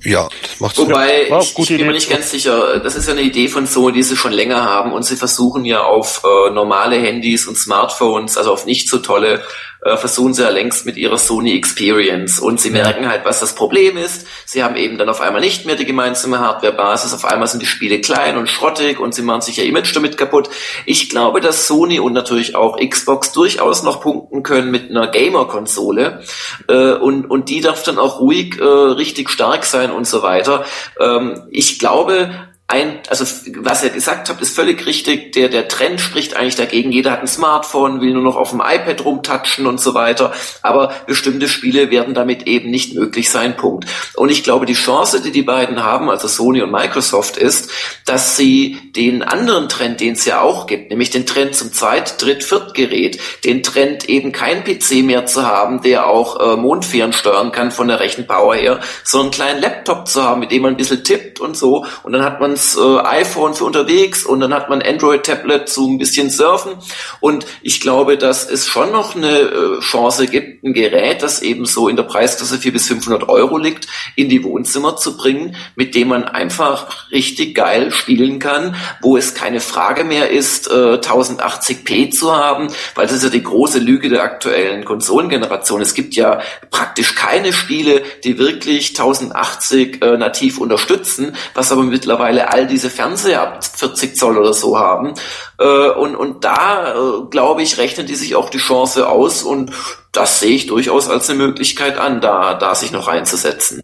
Ja, 0.03 0.29
das 0.41 0.59
macht 0.59 0.77
Wobei, 0.77 1.27
ja, 1.29 1.39
ich, 1.39 1.57
ich 1.57 1.67
bin 1.67 1.85
mir 1.85 1.93
nicht 1.93 2.09
ganz 2.09 2.31
sicher, 2.31 2.79
das 2.79 2.95
ist 2.95 3.07
ja 3.07 3.13
eine 3.13 3.21
Idee 3.21 3.47
von 3.47 3.67
Sony, 3.67 3.93
die 3.93 4.03
sie 4.03 4.17
schon 4.17 4.31
länger 4.31 4.63
haben 4.63 4.93
und 4.93 5.03
sie 5.03 5.15
versuchen 5.15 5.63
ja 5.63 5.83
auf 5.83 6.23
äh, 6.23 6.51
normale 6.51 6.95
Handys 6.97 7.45
und 7.45 7.55
Smartphones, 7.55 8.37
also 8.37 8.51
auf 8.51 8.65
nicht 8.65 8.89
so 8.89 8.97
tolle 8.97 9.41
äh, 9.83 9.97
versuchen 9.97 10.33
sie 10.33 10.43
ja 10.43 10.49
längst 10.49 10.85
mit 10.85 10.97
ihrer 10.97 11.17
Sony 11.17 11.55
Experience. 11.55 12.39
Und 12.39 12.59
sie 12.59 12.69
merken 12.69 13.09
halt, 13.09 13.25
was 13.25 13.39
das 13.39 13.55
Problem 13.55 13.97
ist. 13.97 14.27
Sie 14.45 14.63
haben 14.63 14.75
eben 14.75 14.97
dann 14.97 15.09
auf 15.09 15.21
einmal 15.21 15.41
nicht 15.41 15.65
mehr 15.65 15.75
die 15.75 15.85
gemeinsame 15.85 16.39
Hardware-Basis, 16.39 17.13
auf 17.13 17.25
einmal 17.25 17.47
sind 17.47 17.61
die 17.61 17.67
Spiele 17.67 17.99
klein 17.99 18.37
und 18.37 18.47
schrottig 18.47 18.99
und 18.99 19.15
sie 19.15 19.23
machen 19.23 19.41
sich 19.41 19.57
ihr 19.57 19.65
Image 19.65 19.95
damit 19.95 20.17
kaputt. 20.17 20.49
Ich 20.85 21.09
glaube, 21.09 21.41
dass 21.41 21.67
Sony 21.67 21.99
und 21.99 22.13
natürlich 22.13 22.55
auch 22.55 22.77
Xbox 22.77 23.31
durchaus 23.31 23.81
noch 23.83 24.01
punkten 24.01 24.43
können 24.43 24.69
mit 24.69 24.91
einer 24.91 25.07
Gamer-Konsole 25.07 26.21
äh, 26.67 26.93
und, 26.93 27.25
und 27.25 27.49
die 27.49 27.61
darf 27.61 27.83
dann 27.83 27.97
auch 27.97 28.19
ruhig 28.19 28.59
äh, 28.59 28.63
richtig 28.63 29.29
stark 29.29 29.65
sein 29.65 29.90
und 29.93 30.07
so 30.07 30.23
weiter. 30.23 30.65
Ähm, 30.99 31.43
ich 31.51 31.79
glaube, 31.79 32.31
ein, 32.71 32.99
also 33.09 33.25
was 33.59 33.83
ihr 33.83 33.89
gesagt 33.89 34.29
habt, 34.29 34.41
ist 34.41 34.55
völlig 34.55 34.85
richtig. 34.85 35.33
Der, 35.33 35.49
der 35.49 35.67
Trend 35.67 35.99
spricht 35.99 36.35
eigentlich 36.35 36.55
dagegen. 36.55 36.91
Jeder 36.91 37.11
hat 37.11 37.21
ein 37.21 37.27
Smartphone, 37.27 38.01
will 38.01 38.13
nur 38.13 38.23
noch 38.23 38.35
auf 38.35 38.51
dem 38.51 38.61
iPad 38.61 39.03
rumtatschen 39.03 39.67
und 39.67 39.79
so 39.79 39.93
weiter. 39.93 40.33
Aber 40.61 40.93
bestimmte 41.05 41.47
Spiele 41.47 41.91
werden 41.91 42.13
damit 42.13 42.47
eben 42.47 42.71
nicht 42.71 42.95
möglich 42.95 43.29
sein. 43.29 43.57
Punkt. 43.57 43.85
Und 44.15 44.29
ich 44.29 44.43
glaube, 44.43 44.65
die 44.65 44.73
Chance, 44.73 45.21
die 45.21 45.31
die 45.31 45.41
beiden 45.41 45.83
haben, 45.83 46.09
also 46.09 46.27
Sony 46.27 46.61
und 46.61 46.71
Microsoft, 46.71 47.37
ist, 47.37 47.69
dass 48.05 48.37
sie 48.37 48.79
den 48.95 49.23
anderen 49.23 49.69
Trend, 49.69 49.99
den 49.99 50.13
es 50.13 50.25
ja 50.25 50.41
auch 50.41 50.67
gibt, 50.67 50.89
nämlich 50.89 51.09
den 51.09 51.25
Trend 51.25 51.55
zum 51.55 51.71
Zweit-, 51.73 52.21
Dritt-, 52.21 52.43
Viertgerät, 52.43 53.19
den 53.43 53.63
Trend 53.63 54.09
eben 54.09 54.31
kein 54.31 54.63
PC 54.63 55.03
mehr 55.03 55.25
zu 55.25 55.45
haben, 55.45 55.81
der 55.81 56.07
auch 56.07 56.39
äh, 56.39 56.55
Mondfähren 56.55 57.13
steuern 57.13 57.51
kann 57.51 57.71
von 57.71 57.87
der 57.87 57.99
Rechenpower 57.99 58.55
her, 58.55 58.79
sondern 59.03 59.25
einen 59.25 59.31
kleinen 59.31 59.61
Laptop 59.61 60.07
zu 60.07 60.23
haben, 60.23 60.39
mit 60.39 60.51
dem 60.51 60.63
man 60.63 60.73
ein 60.73 60.77
bisschen 60.77 61.03
tippt 61.03 61.39
und 61.39 61.57
so. 61.57 61.85
Und 62.03 62.13
dann 62.13 62.23
hat 62.23 62.39
man 62.39 62.55
das 62.61 62.77
äh, 62.77 62.99
iPhone 62.99 63.53
für 63.53 63.65
unterwegs 63.65 64.23
und 64.23 64.39
dann 64.39 64.53
hat 64.53 64.69
man 64.69 64.81
Android-Tablet 64.81 65.67
zu 65.67 65.87
ein 65.89 65.97
bisschen 65.97 66.29
Surfen. 66.29 66.73
Und 67.19 67.45
ich 67.61 67.81
glaube, 67.81 68.17
dass 68.17 68.49
es 68.49 68.67
schon 68.67 68.91
noch 68.91 69.15
eine 69.15 69.39
äh, 69.39 69.79
Chance 69.79 70.27
gibt, 70.27 70.63
ein 70.63 70.73
Gerät, 70.73 71.23
das 71.23 71.41
eben 71.41 71.65
so 71.65 71.87
in 71.87 71.95
der 71.95 72.03
Preisklasse 72.03 72.57
400 72.59 72.73
bis 72.73 72.87
500 72.87 73.29
Euro 73.29 73.57
liegt, 73.57 73.87
in 74.15 74.29
die 74.29 74.43
Wohnzimmer 74.43 74.95
zu 74.95 75.17
bringen, 75.17 75.55
mit 75.75 75.95
dem 75.95 76.09
man 76.09 76.25
einfach 76.25 77.11
richtig 77.11 77.55
geil 77.55 77.91
spielen 77.91 78.39
kann, 78.39 78.75
wo 79.01 79.17
es 79.17 79.33
keine 79.33 79.59
Frage 79.59 80.03
mehr 80.03 80.29
ist, 80.29 80.69
äh, 80.69 80.99
1080p 80.99 82.11
zu 82.11 82.35
haben, 82.35 82.67
weil 82.95 83.07
das 83.07 83.17
ist 83.17 83.23
ja 83.23 83.29
die 83.29 83.43
große 83.43 83.79
Lüge 83.79 84.09
der 84.09 84.23
aktuellen 84.23 84.85
Konsolengeneration. 84.85 85.81
Es 85.81 85.93
gibt 85.93 86.15
ja 86.15 86.41
praktisch 86.69 87.15
keine 87.15 87.53
Spiele, 87.53 88.03
die 88.23 88.37
wirklich 88.37 88.89
1080 88.89 90.01
äh, 90.01 90.17
nativ 90.17 90.59
unterstützen, 90.59 91.35
was 91.53 91.71
aber 91.71 91.83
mittlerweile 91.83 92.50
all 92.51 92.67
diese 92.67 92.89
Fernseher 92.89 93.41
ab 93.41 93.63
40 93.63 94.15
Zoll 94.15 94.37
oder 94.37 94.53
so 94.53 94.77
haben. 94.77 95.13
Äh, 95.59 95.89
und, 95.89 96.15
und 96.15 96.43
da, 96.43 96.93
äh, 96.93 97.25
glaube 97.29 97.63
ich, 97.63 97.77
rechnen 97.77 98.07
die 98.07 98.15
sich 98.15 98.35
auch 98.35 98.49
die 98.49 98.57
Chance 98.57 99.07
aus 99.07 99.43
und 99.43 99.71
das 100.11 100.39
sehe 100.39 100.55
ich 100.55 100.67
durchaus 100.67 101.09
als 101.09 101.29
eine 101.29 101.39
Möglichkeit 101.39 101.97
an, 101.97 102.21
da, 102.21 102.53
da 102.55 102.75
sich 102.75 102.91
noch 102.91 103.07
reinzusetzen. 103.07 103.81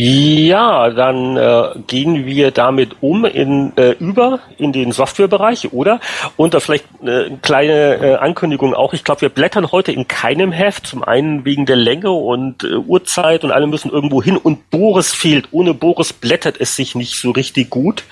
Ja, 0.00 0.90
dann 0.90 1.36
äh, 1.36 1.70
gehen 1.88 2.24
wir 2.24 2.52
damit 2.52 2.90
um 3.00 3.24
in 3.24 3.72
äh, 3.76 3.96
über 3.98 4.38
in 4.56 4.72
den 4.72 4.92
Softwarebereich, 4.92 5.72
oder? 5.72 5.98
Und 6.36 6.54
da 6.54 6.60
vielleicht 6.60 6.84
äh, 7.02 7.24
eine 7.24 7.38
kleine 7.42 7.94
äh, 7.96 8.14
Ankündigung 8.14 8.74
auch. 8.74 8.94
Ich 8.94 9.02
glaube, 9.02 9.22
wir 9.22 9.28
blättern 9.28 9.72
heute 9.72 9.90
in 9.90 10.06
keinem 10.06 10.52
Heft. 10.52 10.86
Zum 10.86 11.02
einen 11.02 11.44
wegen 11.44 11.66
der 11.66 11.74
Länge 11.74 12.12
und 12.12 12.62
äh, 12.62 12.76
Uhrzeit 12.76 13.42
und 13.42 13.50
alle 13.50 13.66
müssen 13.66 13.90
irgendwo 13.90 14.22
hin. 14.22 14.36
Und 14.36 14.70
Boris 14.70 15.12
fehlt. 15.12 15.48
Ohne 15.50 15.74
Boris 15.74 16.12
blättert 16.12 16.60
es 16.60 16.76
sich 16.76 16.94
nicht 16.94 17.20
so 17.20 17.32
richtig 17.32 17.68
gut. 17.68 18.04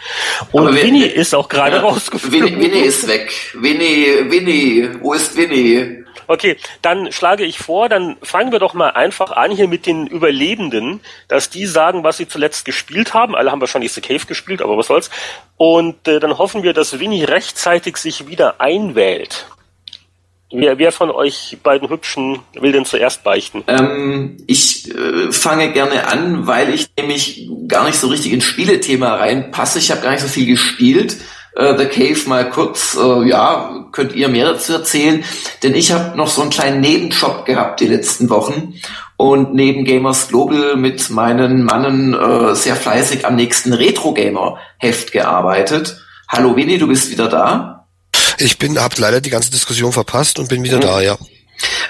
Und 0.50 0.74
Winnie 0.74 1.06
ist 1.06 1.36
auch 1.36 1.48
gerade 1.48 1.76
ja, 1.76 1.82
rausgeflogen. 1.82 2.48
Winnie, 2.48 2.64
Winnie 2.64 2.84
ist 2.84 3.06
weg. 3.06 3.30
Winnie, 3.54 4.28
Winnie, 4.28 4.88
wo 5.00 5.12
ist 5.12 5.36
Winnie? 5.36 6.04
Okay, 6.26 6.56
dann 6.82 7.12
schlage 7.12 7.44
ich 7.44 7.58
vor, 7.58 7.88
dann 7.88 8.16
fangen 8.22 8.52
wir 8.52 8.58
doch 8.58 8.74
mal 8.74 8.90
einfach 8.90 9.32
an 9.32 9.50
hier 9.50 9.68
mit 9.68 9.86
den 9.86 10.06
Überlebenden, 10.06 11.00
dass 11.28 11.50
die 11.50 11.66
sagen, 11.66 12.04
was 12.04 12.16
sie 12.16 12.28
zuletzt 12.28 12.64
gespielt 12.64 13.14
haben. 13.14 13.34
Alle 13.34 13.50
haben 13.50 13.60
wahrscheinlich 13.60 13.92
The 13.92 14.00
Cave 14.00 14.26
gespielt, 14.26 14.62
aber 14.62 14.76
was 14.76 14.88
soll's. 14.88 15.10
Und 15.56 16.08
äh, 16.08 16.20
dann 16.20 16.38
hoffen 16.38 16.62
wir, 16.62 16.72
dass 16.72 16.98
Winnie 16.98 17.24
rechtzeitig 17.24 17.96
sich 17.96 18.28
wieder 18.28 18.60
einwählt. 18.60 19.46
Wer, 20.52 20.78
wer 20.78 20.92
von 20.92 21.10
euch 21.10 21.58
beiden 21.62 21.88
Hübschen 21.88 22.38
will 22.54 22.70
denn 22.70 22.84
zuerst 22.84 23.24
beichten? 23.24 23.64
Ähm, 23.66 24.36
ich 24.46 24.88
äh, 24.94 25.32
fange 25.32 25.72
gerne 25.72 26.06
an, 26.06 26.46
weil 26.46 26.72
ich 26.72 26.88
nämlich 26.96 27.48
gar 27.66 27.84
nicht 27.84 27.98
so 27.98 28.06
richtig 28.06 28.32
ins 28.32 28.44
Spielethema 28.44 29.16
reinpasse. 29.16 29.80
Ich 29.80 29.90
habe 29.90 30.02
gar 30.02 30.12
nicht 30.12 30.20
so 30.20 30.28
viel 30.28 30.46
gespielt 30.46 31.16
äh, 31.56 31.76
The 31.76 31.86
Cave 31.86 32.28
mal 32.28 32.48
kurz. 32.50 32.96
Äh, 32.96 33.28
ja, 33.28 33.86
könnt 33.92 34.14
ihr 34.14 34.28
mehr 34.28 34.52
dazu 34.52 34.74
erzählen? 34.74 35.24
Denn 35.62 35.74
ich 35.74 35.92
habe 35.92 36.16
noch 36.16 36.28
so 36.28 36.42
einen 36.42 36.50
kleinen 36.50 36.80
Nebenjob 36.80 37.44
gehabt 37.44 37.80
die 37.80 37.86
letzten 37.86 38.30
Wochen 38.30 38.74
und 39.16 39.54
neben 39.54 39.84
Gamers 39.84 40.28
Global 40.28 40.76
mit 40.76 41.10
meinen 41.10 41.64
Mannen 41.64 42.14
äh, 42.14 42.54
sehr 42.54 42.76
fleißig 42.76 43.26
am 43.26 43.36
nächsten 43.36 43.72
Retro 43.72 44.12
Gamer 44.12 44.58
Heft 44.78 45.12
gearbeitet. 45.12 45.96
Hallo 46.28 46.56
Winnie, 46.56 46.78
du 46.78 46.86
bist 46.86 47.10
wieder 47.10 47.28
da? 47.28 47.86
Ich 48.38 48.58
bin, 48.58 48.78
hab 48.78 48.98
leider 48.98 49.20
die 49.20 49.30
ganze 49.30 49.50
Diskussion 49.50 49.92
verpasst 49.92 50.38
und 50.38 50.48
bin 50.48 50.62
wieder 50.62 50.76
mhm. 50.76 50.82
da, 50.82 51.00
ja. 51.00 51.16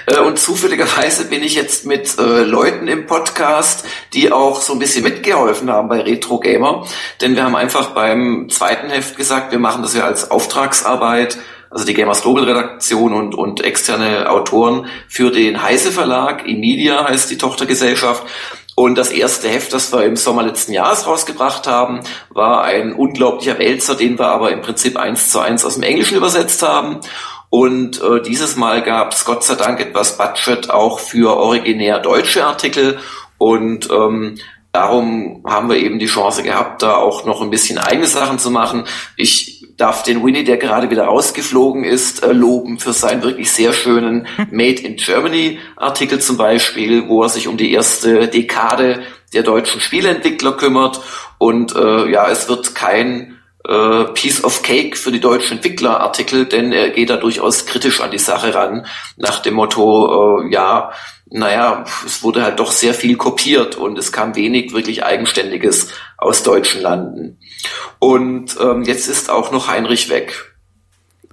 Äh, 0.05 0.19
und 0.19 0.39
zufälligerweise 0.39 1.25
bin 1.25 1.43
ich 1.43 1.55
jetzt 1.55 1.85
mit 1.85 2.17
äh, 2.17 2.43
Leuten 2.43 2.87
im 2.87 3.05
Podcast, 3.05 3.85
die 4.13 4.31
auch 4.31 4.61
so 4.61 4.73
ein 4.73 4.79
bisschen 4.79 5.03
mitgeholfen 5.03 5.69
haben 5.69 5.89
bei 5.89 6.01
Retro 6.01 6.39
Gamer. 6.39 6.85
Denn 7.21 7.35
wir 7.35 7.43
haben 7.43 7.55
einfach 7.55 7.91
beim 7.91 8.49
zweiten 8.49 8.89
Heft 8.89 9.17
gesagt, 9.17 9.51
wir 9.51 9.59
machen 9.59 9.81
das 9.81 9.95
ja 9.95 10.05
als 10.05 10.31
Auftragsarbeit 10.31 11.37
also 11.69 11.85
die 11.85 11.93
Gamers 11.93 12.21
Global 12.21 12.45
Redaktion 12.45 13.13
und, 13.13 13.35
und 13.35 13.61
externe 13.61 14.29
Autoren 14.29 14.87
für 15.09 15.31
den 15.31 15.61
Heise 15.61 15.91
Verlag. 15.91 16.47
Imedia 16.47 17.07
heißt 17.07 17.29
die 17.29 17.37
Tochtergesellschaft. 17.37 18.23
Und 18.75 18.95
das 18.95 19.09
erste 19.09 19.49
Heft, 19.49 19.73
das 19.73 19.91
wir 19.91 20.05
im 20.05 20.15
Sommer 20.15 20.43
letzten 20.43 20.71
Jahres 20.71 21.07
rausgebracht 21.07 21.65
haben, 21.65 22.01
war 22.29 22.63
ein 22.63 22.93
unglaublicher 22.93 23.57
Wälzer, 23.57 23.95
den 23.95 24.19
wir 24.19 24.27
aber 24.27 24.51
im 24.51 24.61
Prinzip 24.61 24.97
eins 24.97 25.31
zu 25.31 25.39
eins 25.39 25.65
aus 25.65 25.73
dem 25.73 25.83
Englischen 25.83 26.15
übersetzt 26.15 26.61
haben. 26.61 26.99
Und 27.49 28.01
äh, 28.01 28.21
dieses 28.21 28.55
Mal 28.55 28.83
gab 28.83 29.13
es 29.13 29.25
Gott 29.25 29.43
sei 29.43 29.55
Dank 29.55 29.79
etwas 29.79 30.17
Budget 30.17 30.69
auch 30.69 30.99
für 30.99 31.37
originär 31.37 31.99
deutsche 31.99 32.45
Artikel. 32.45 32.99
Und 33.37 33.89
ähm, 33.89 34.37
darum 34.71 35.43
haben 35.45 35.69
wir 35.69 35.77
eben 35.77 35.99
die 35.99 36.07
Chance 36.07 36.43
gehabt, 36.43 36.81
da 36.81 36.95
auch 36.95 37.25
noch 37.25 37.41
ein 37.41 37.49
bisschen 37.49 37.77
eigene 37.77 38.07
Sachen 38.07 38.37
zu 38.37 38.51
machen. 38.51 38.83
Ich 39.15 39.65
darf 39.77 40.03
den 40.03 40.25
Winnie, 40.25 40.43
der 40.43 40.57
gerade 40.57 40.89
wieder 40.89 41.05
rausgeflogen 41.05 41.83
ist, 41.83 42.23
äh, 42.23 42.33
loben 42.33 42.79
für 42.79 42.93
seinen 42.93 43.21
wirklich 43.21 43.51
sehr 43.51 43.73
schönen 43.73 44.27
Made 44.51 44.81
in 44.81 44.97
Germany 44.97 45.59
Artikel 45.77 46.19
zum 46.19 46.37
Beispiel, 46.37 47.07
wo 47.07 47.23
er 47.23 47.29
sich 47.29 47.47
um 47.47 47.57
die 47.57 47.71
erste 47.71 48.27
Dekade 48.27 49.03
der 49.33 49.43
deutschen 49.43 49.79
Spieleentwickler 49.79 50.53
kümmert. 50.53 50.99
Und 51.37 51.75
äh, 51.75 52.09
ja, 52.09 52.27
es 52.29 52.49
wird 52.49 52.75
kein 52.75 53.36
äh, 53.67 54.05
Piece 54.13 54.43
of 54.43 54.63
Cake 54.63 54.95
für 54.95 55.11
die 55.11 55.19
deutschen 55.19 55.57
Entwicklerartikel, 55.57 56.45
denn 56.45 56.71
er 56.71 56.89
geht 56.89 57.09
da 57.09 57.17
durchaus 57.17 57.65
kritisch 57.65 58.01
an 58.01 58.11
die 58.11 58.19
Sache 58.19 58.53
ran, 58.55 58.85
nach 59.17 59.39
dem 59.39 59.55
Motto, 59.55 60.41
äh, 60.41 60.53
ja, 60.53 60.91
naja, 61.29 61.83
es 62.05 62.23
wurde 62.23 62.43
halt 62.43 62.59
doch 62.59 62.71
sehr 62.71 62.93
viel 62.93 63.17
kopiert 63.17 63.75
und 63.75 63.97
es 63.97 64.13
kam 64.13 64.35
wenig 64.35 64.73
wirklich 64.73 65.03
Eigenständiges 65.03 65.89
aus 66.17 66.43
deutschen 66.43 66.81
Landen. 66.81 67.37
Und 67.99 68.55
ähm, 68.61 68.83
jetzt 68.83 69.07
ist 69.09 69.29
auch 69.29 69.51
noch 69.51 69.67
Heinrich 69.67 70.09
weg. 70.09 70.55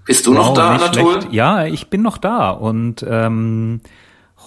Bist 0.05 0.26
du 0.26 0.35
wow, 0.35 0.49
noch 0.49 0.55
da, 0.55 0.70
Anatol? 0.70 1.20
Schlecht. 1.20 1.32
Ja, 1.32 1.64
ich 1.64 1.89
bin 1.89 2.03
noch 2.03 2.18
da 2.18 2.51
und 2.51 3.05
ähm, 3.09 3.80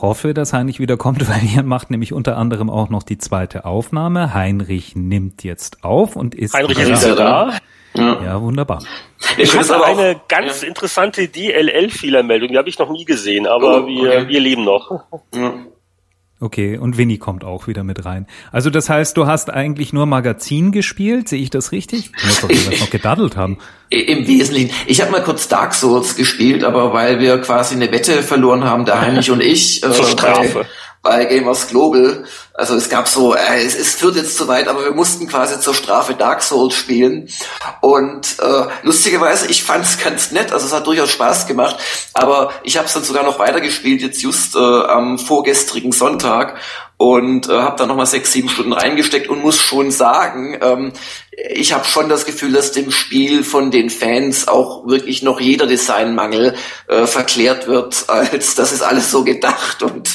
hoffe, 0.01 0.33
dass 0.33 0.53
Heinrich 0.53 0.79
wieder 0.79 0.97
kommt, 0.97 1.27
weil 1.29 1.41
er 1.55 1.63
macht 1.63 1.91
nämlich 1.91 2.13
unter 2.13 2.37
anderem 2.37 2.69
auch 2.69 2.89
noch 2.89 3.03
die 3.03 3.17
zweite 3.17 3.65
Aufnahme. 3.65 4.33
Heinrich 4.33 4.95
nimmt 4.95 5.43
jetzt 5.43 5.83
auf 5.83 6.15
und 6.15 6.35
ist 6.35 6.53
Heinrich 6.53 6.79
ist 6.79 7.03
wieder 7.03 7.15
da. 7.15 7.53
Ja, 7.93 8.23
ja 8.23 8.41
wunderbar. 8.41 8.83
Ich 9.37 9.57
hatte 9.57 9.83
eine 9.83 10.19
ganz 10.27 10.61
ja. 10.61 10.67
interessante 10.67 11.27
DLL-Fehlermeldung, 11.27 12.49
die 12.49 12.57
habe 12.57 12.69
ich 12.69 12.77
noch 12.77 12.91
nie 12.91 13.05
gesehen, 13.05 13.47
aber 13.47 13.83
oh, 13.83 13.87
wir, 13.87 14.09
okay. 14.09 14.27
wir 14.27 14.39
leben 14.39 14.63
noch. 14.63 15.03
Ja. 15.33 15.53
Okay, 16.39 16.77
und 16.77 16.97
Winnie 16.97 17.17
kommt 17.17 17.43
auch 17.43 17.65
wieder 17.65 17.83
mit 17.83 18.05
rein. 18.05 18.27
Also 18.51 18.69
das 18.69 18.89
heißt, 18.89 19.17
du 19.17 19.25
hast 19.25 19.49
eigentlich 19.49 19.91
nur 19.91 20.05
Magazin 20.05 20.71
gespielt, 20.71 21.27
sehe 21.27 21.41
ich 21.41 21.49
das 21.49 21.71
richtig? 21.71 22.11
Du 22.11 22.27
musst 22.27 22.43
doch 22.43 22.49
was 22.49 22.79
noch 22.79 22.89
gedaddelt 22.91 23.35
haben. 23.35 23.57
Im 23.89 24.27
Wesentlichen. 24.27 24.71
Ich 24.85 25.01
habe 25.01 25.11
mal 25.11 25.23
kurz 25.23 25.47
Dark 25.47 25.73
Souls 25.73 26.15
gespielt, 26.15 26.63
aber 26.63 26.93
weil 26.93 27.19
wir 27.19 27.39
quasi 27.39 27.73
eine 27.73 27.91
Wette 27.91 28.21
verloren 28.21 28.65
haben, 28.65 28.85
der 28.85 29.01
Heinrich 29.01 29.31
und 29.31 29.41
ich. 29.41 29.81
Äh, 29.87 29.91
Zur 29.91 30.05
Strafe. 30.05 30.65
Bei, 31.01 31.25
bei 31.25 31.25
Gamers 31.25 31.69
Global. 31.69 32.25
Also 32.57 32.73
es 32.75 32.89
gab 32.89 33.07
so, 33.07 33.35
äh, 33.35 33.63
es, 33.63 33.75
es 33.75 33.93
führt 33.93 34.15
jetzt 34.15 34.35
zu 34.35 34.47
weit, 34.47 34.67
aber 34.67 34.83
wir 34.83 34.91
mussten 34.91 35.27
quasi 35.27 35.59
zur 35.59 35.75
Strafe 35.75 36.15
Dark 36.15 36.41
Souls 36.41 36.73
spielen. 36.73 37.29
Und 37.81 38.39
äh, 38.39 38.63
lustigerweise, 38.81 39.45
ich 39.47 39.63
fand 39.63 39.85
es 39.85 39.99
ganz 39.99 40.31
nett, 40.31 40.51
also 40.51 40.65
es 40.65 40.73
hat 40.73 40.87
durchaus 40.87 41.11
Spaß 41.11 41.45
gemacht, 41.45 41.77
aber 42.13 42.51
ich 42.63 42.77
habe 42.77 42.87
es 42.87 42.93
dann 42.93 43.03
sogar 43.03 43.23
noch 43.23 43.37
weitergespielt, 43.37 44.01
jetzt 44.01 44.23
just 44.23 44.55
äh, 44.55 44.59
am 44.59 45.19
vorgestrigen 45.19 45.91
Sonntag 45.91 46.59
und 46.97 47.47
äh, 47.47 47.51
habe 47.51 47.75
da 47.77 47.85
nochmal 47.85 48.07
sechs, 48.07 48.31
sieben 48.31 48.49
Stunden 48.49 48.73
reingesteckt 48.73 49.29
und 49.29 49.43
muss 49.43 49.61
schon 49.61 49.91
sagen, 49.91 50.57
ähm, 50.59 50.93
ich 51.31 51.73
habe 51.73 51.85
schon 51.85 52.09
das 52.09 52.25
Gefühl, 52.25 52.53
dass 52.53 52.71
dem 52.71 52.89
Spiel 52.89 53.43
von 53.43 53.69
den 53.69 53.91
Fans 53.91 54.47
auch 54.47 54.87
wirklich 54.87 55.21
noch 55.21 55.39
jeder 55.39 55.67
Designmangel 55.67 56.55
äh, 56.87 57.05
verklärt 57.05 57.67
wird, 57.67 58.05
als 58.07 58.55
das 58.55 58.71
ist 58.71 58.81
alles 58.81 59.11
so 59.11 59.23
gedacht 59.23 59.83
und 59.83 60.09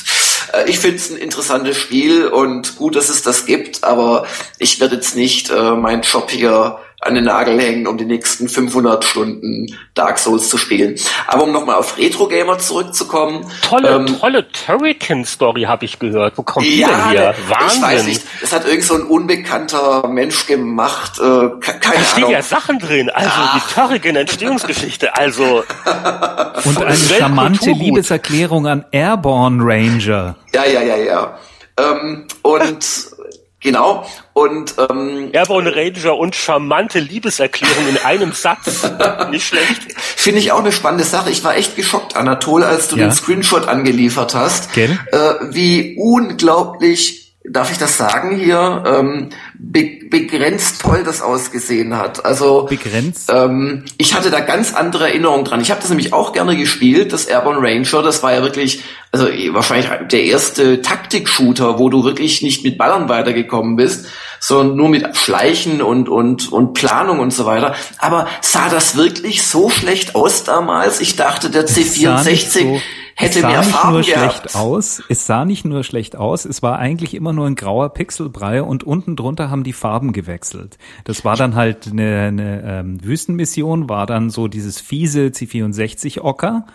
ich 0.66 0.78
finde 0.78 0.96
es 0.96 1.10
ein 1.10 1.16
interessantes 1.16 1.76
Spiel 1.76 2.26
und 2.26 2.76
gut, 2.76 2.96
dass 2.96 3.08
es 3.08 3.22
das 3.22 3.46
gibt, 3.46 3.84
aber 3.84 4.26
ich 4.58 4.80
werde 4.80 4.96
jetzt 4.96 5.16
nicht 5.16 5.50
äh, 5.50 5.72
meinen 5.72 6.02
Job 6.02 6.30
hier 6.30 6.78
an 7.02 7.16
den 7.16 7.24
Nagel 7.24 7.60
hängen, 7.60 7.88
um 7.88 7.98
die 7.98 8.04
nächsten 8.04 8.48
500 8.48 9.04
Stunden 9.04 9.76
Dark 9.94 10.18
Souls 10.18 10.48
zu 10.48 10.56
spielen. 10.56 10.94
Aber 11.26 11.42
um 11.44 11.52
nochmal 11.52 11.74
auf 11.74 11.98
Retro 11.98 12.28
Gamer 12.28 12.58
zurückzukommen. 12.58 13.44
Tolle, 13.60 13.96
ähm, 13.96 14.06
tolle 14.20 14.46
Turrican-Story 14.52 15.62
habe 15.62 15.84
ich 15.84 15.98
gehört. 15.98 16.38
Wo 16.38 16.42
kommt 16.42 16.64
ja, 16.64 16.86
die 16.86 16.92
denn 16.92 17.10
her? 17.10 17.34
Wahnsinn. 17.48 17.76
Ich 17.76 17.82
weiß 17.82 18.06
nicht. 18.06 18.22
Es 18.40 18.52
hat 18.52 18.66
irgend 18.66 18.84
so 18.84 18.94
ein 18.94 19.02
unbekannter 19.02 20.06
Mensch 20.06 20.46
gemacht. 20.46 21.18
Äh, 21.18 21.22
keine 21.22 21.80
da 21.80 21.88
Ahnung. 21.90 22.04
stehen 22.04 22.30
ja 22.30 22.42
Sachen 22.42 22.78
drin. 22.78 23.10
Also 23.10 23.30
Ach. 23.32 23.54
die 23.68 23.74
Turrican-Entstehungsgeschichte. 23.74 25.16
Also. 25.16 25.64
Und 26.64 26.82
eine 26.82 26.96
charmante 26.96 27.70
Liebeserklärung 27.70 28.68
an 28.68 28.84
Airborne 28.92 29.60
Ranger. 29.60 30.36
Ja, 30.54 30.64
ja, 30.64 30.82
ja, 30.82 30.96
ja. 30.96 31.38
Ähm, 31.78 32.26
und 32.42 32.84
Genau. 33.62 34.04
Und 34.32 34.74
ähm, 34.90 35.30
Airborne 35.32 35.74
Ranger 35.74 36.16
und 36.16 36.34
charmante 36.34 36.98
Liebeserklärung 36.98 37.88
in 37.88 37.98
einem 37.98 38.32
Satz. 38.32 38.82
Nicht 39.30 39.46
schlecht. 39.46 39.92
Finde 39.96 40.40
ich 40.40 40.50
auch 40.52 40.60
eine 40.60 40.72
spannende 40.72 41.04
Sache. 41.04 41.30
Ich 41.30 41.44
war 41.44 41.56
echt 41.56 41.76
geschockt, 41.76 42.16
Anatol, 42.16 42.64
als 42.64 42.88
du 42.88 42.96
ja. 42.96 43.06
den 43.06 43.12
Screenshot 43.12 43.68
angeliefert 43.68 44.34
hast. 44.34 44.76
Äh, 44.76 45.34
wie 45.50 45.96
unglaublich 45.96 47.21
darf 47.44 47.72
ich 47.72 47.78
das 47.78 47.98
sagen 47.98 48.36
hier, 48.36 48.84
ähm, 48.86 49.30
be 49.58 50.00
begrenzt 50.08 50.80
toll 50.80 51.02
das 51.04 51.22
ausgesehen 51.22 51.96
hat. 51.96 52.24
Also 52.24 52.66
begrenzt. 52.68 53.30
Ähm, 53.32 53.84
ich 53.98 54.14
hatte 54.14 54.30
da 54.30 54.40
ganz 54.40 54.74
andere 54.74 55.08
Erinnerungen 55.08 55.44
dran. 55.44 55.60
Ich 55.60 55.70
habe 55.70 55.80
das 55.80 55.88
nämlich 55.88 56.12
auch 56.12 56.32
gerne 56.32 56.56
gespielt, 56.56 57.12
das 57.12 57.24
Airborne 57.24 57.60
Ranger. 57.60 58.02
Das 58.02 58.22
war 58.22 58.32
ja 58.32 58.42
wirklich, 58.42 58.82
also 59.10 59.26
wahrscheinlich 59.26 59.88
der 60.10 60.24
erste 60.24 60.82
Taktik-Shooter, 60.82 61.78
wo 61.78 61.88
du 61.88 62.04
wirklich 62.04 62.42
nicht 62.42 62.62
mit 62.62 62.78
Ballern 62.78 63.08
weitergekommen 63.08 63.76
bist, 63.76 64.06
sondern 64.38 64.76
nur 64.76 64.88
mit 64.88 65.16
Schleichen 65.16 65.82
und 65.82 66.08
und 66.08 66.52
und 66.52 66.74
Planung 66.74 67.18
und 67.18 67.32
so 67.32 67.46
weiter. 67.46 67.74
Aber 67.98 68.28
sah 68.40 68.68
das 68.68 68.96
wirklich 68.96 69.42
so 69.42 69.70
schlecht 69.70 70.14
aus 70.14 70.44
damals? 70.44 71.00
Ich 71.00 71.16
dachte, 71.16 71.50
der 71.50 71.66
C64 71.66 72.74
hätte 72.74 72.82
es 73.22 73.40
sah 73.40 73.58
nicht 73.60 73.84
nur 73.84 74.02
gehabt. 74.02 74.06
schlecht 74.06 74.56
aus, 74.56 75.02
es 75.08 75.26
sah 75.26 75.44
nicht 75.44 75.64
nur 75.64 75.84
schlecht 75.84 76.16
aus, 76.16 76.44
es 76.44 76.62
war 76.62 76.78
eigentlich 76.78 77.14
immer 77.14 77.32
nur 77.32 77.46
ein 77.46 77.54
grauer 77.54 77.90
Pixelbrei 77.94 78.62
und 78.62 78.84
unten 78.84 79.16
drunter 79.16 79.50
haben 79.50 79.64
die 79.64 79.72
Farben 79.72 80.12
gewechselt. 80.12 80.78
Das 81.04 81.24
war 81.24 81.36
dann 81.36 81.54
halt 81.54 81.88
eine, 81.88 82.26
eine 82.28 82.62
ähm, 82.64 83.04
Wüstenmission, 83.04 83.88
war 83.88 84.06
dann 84.06 84.30
so 84.30 84.48
dieses 84.48 84.80
fiese 84.80 85.26
C64-Ocker. 85.26 86.66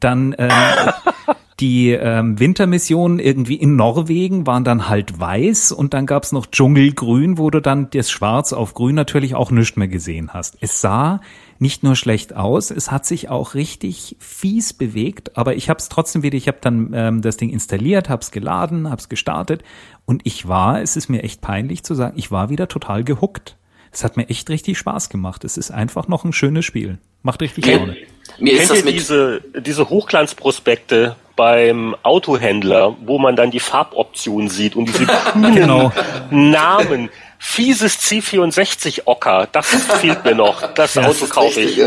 Dann 0.00 0.34
ähm, 0.38 0.50
die 1.60 1.92
ähm, 1.92 2.38
Wintermissionen 2.38 3.18
irgendwie 3.18 3.54
in 3.54 3.76
Norwegen 3.76 4.46
waren 4.46 4.64
dann 4.64 4.88
halt 4.88 5.18
weiß 5.18 5.72
und 5.72 5.94
dann 5.94 6.04
gab's 6.04 6.32
noch 6.32 6.46
Dschungelgrün, 6.46 7.38
wo 7.38 7.48
du 7.50 7.60
dann 7.60 7.88
das 7.90 8.10
Schwarz 8.10 8.52
auf 8.52 8.74
Grün 8.74 8.94
natürlich 8.94 9.34
auch 9.34 9.50
nichts 9.50 9.76
mehr 9.76 9.88
gesehen 9.88 10.34
hast. 10.34 10.58
Es 10.60 10.80
sah 10.80 11.20
nicht 11.58 11.82
nur 11.82 11.96
schlecht 11.96 12.34
aus, 12.34 12.70
es 12.70 12.90
hat 12.90 13.06
sich 13.06 13.28
auch 13.28 13.54
richtig 13.54 14.16
fies 14.18 14.72
bewegt, 14.72 15.36
aber 15.36 15.56
ich 15.56 15.68
habe 15.68 15.78
es 15.78 15.88
trotzdem 15.88 16.22
wieder, 16.22 16.36
ich 16.36 16.48
habe 16.48 16.58
dann 16.60 16.92
ähm, 16.94 17.22
das 17.22 17.36
Ding 17.36 17.50
installiert, 17.50 18.08
habe 18.08 18.22
es 18.22 18.30
geladen, 18.30 18.90
habe 18.90 19.00
es 19.00 19.08
gestartet 19.08 19.62
und 20.04 20.22
ich 20.24 20.48
war, 20.48 20.82
es 20.82 20.96
ist 20.96 21.08
mir 21.08 21.22
echt 21.22 21.40
peinlich 21.40 21.82
zu 21.82 21.94
sagen, 21.94 22.18
ich 22.18 22.30
war 22.30 22.50
wieder 22.50 22.68
total 22.68 23.04
gehuckt. 23.04 23.56
Es 23.92 24.04
hat 24.04 24.16
mir 24.18 24.28
echt 24.28 24.50
richtig 24.50 24.76
Spaß 24.76 25.08
gemacht. 25.08 25.42
Es 25.44 25.56
ist 25.56 25.70
einfach 25.70 26.06
noch 26.06 26.24
ein 26.24 26.34
schönes 26.34 26.66
Spiel. 26.66 26.98
Macht 27.22 27.40
richtig 27.40 27.66
Laune. 27.66 27.96
Mir 28.38 28.52
ist 28.52 28.58
Kennt 28.58 28.70
das 28.70 28.84
ihr 28.84 28.92
diese, 28.92 29.40
diese 29.58 29.88
Hochglanzprospekte 29.88 31.16
beim 31.36 31.94
Autohändler, 32.02 32.96
wo 33.04 33.18
man 33.18 33.36
dann 33.36 33.50
die 33.50 33.60
Farboptionen 33.60 34.48
sieht 34.48 34.74
und 34.74 34.86
diese 34.86 35.06
grünen 35.32 35.54
genau. 35.54 35.92
Namen? 36.30 37.10
Fieses 37.38 37.98
C64-Ocker, 37.98 39.48
das 39.52 39.66
fehlt 39.66 40.24
mir 40.24 40.34
noch. 40.34 40.72
Das 40.72 40.94
ja, 40.94 41.06
Auto 41.06 41.26
kaufe 41.26 41.60
ich. 41.60 41.78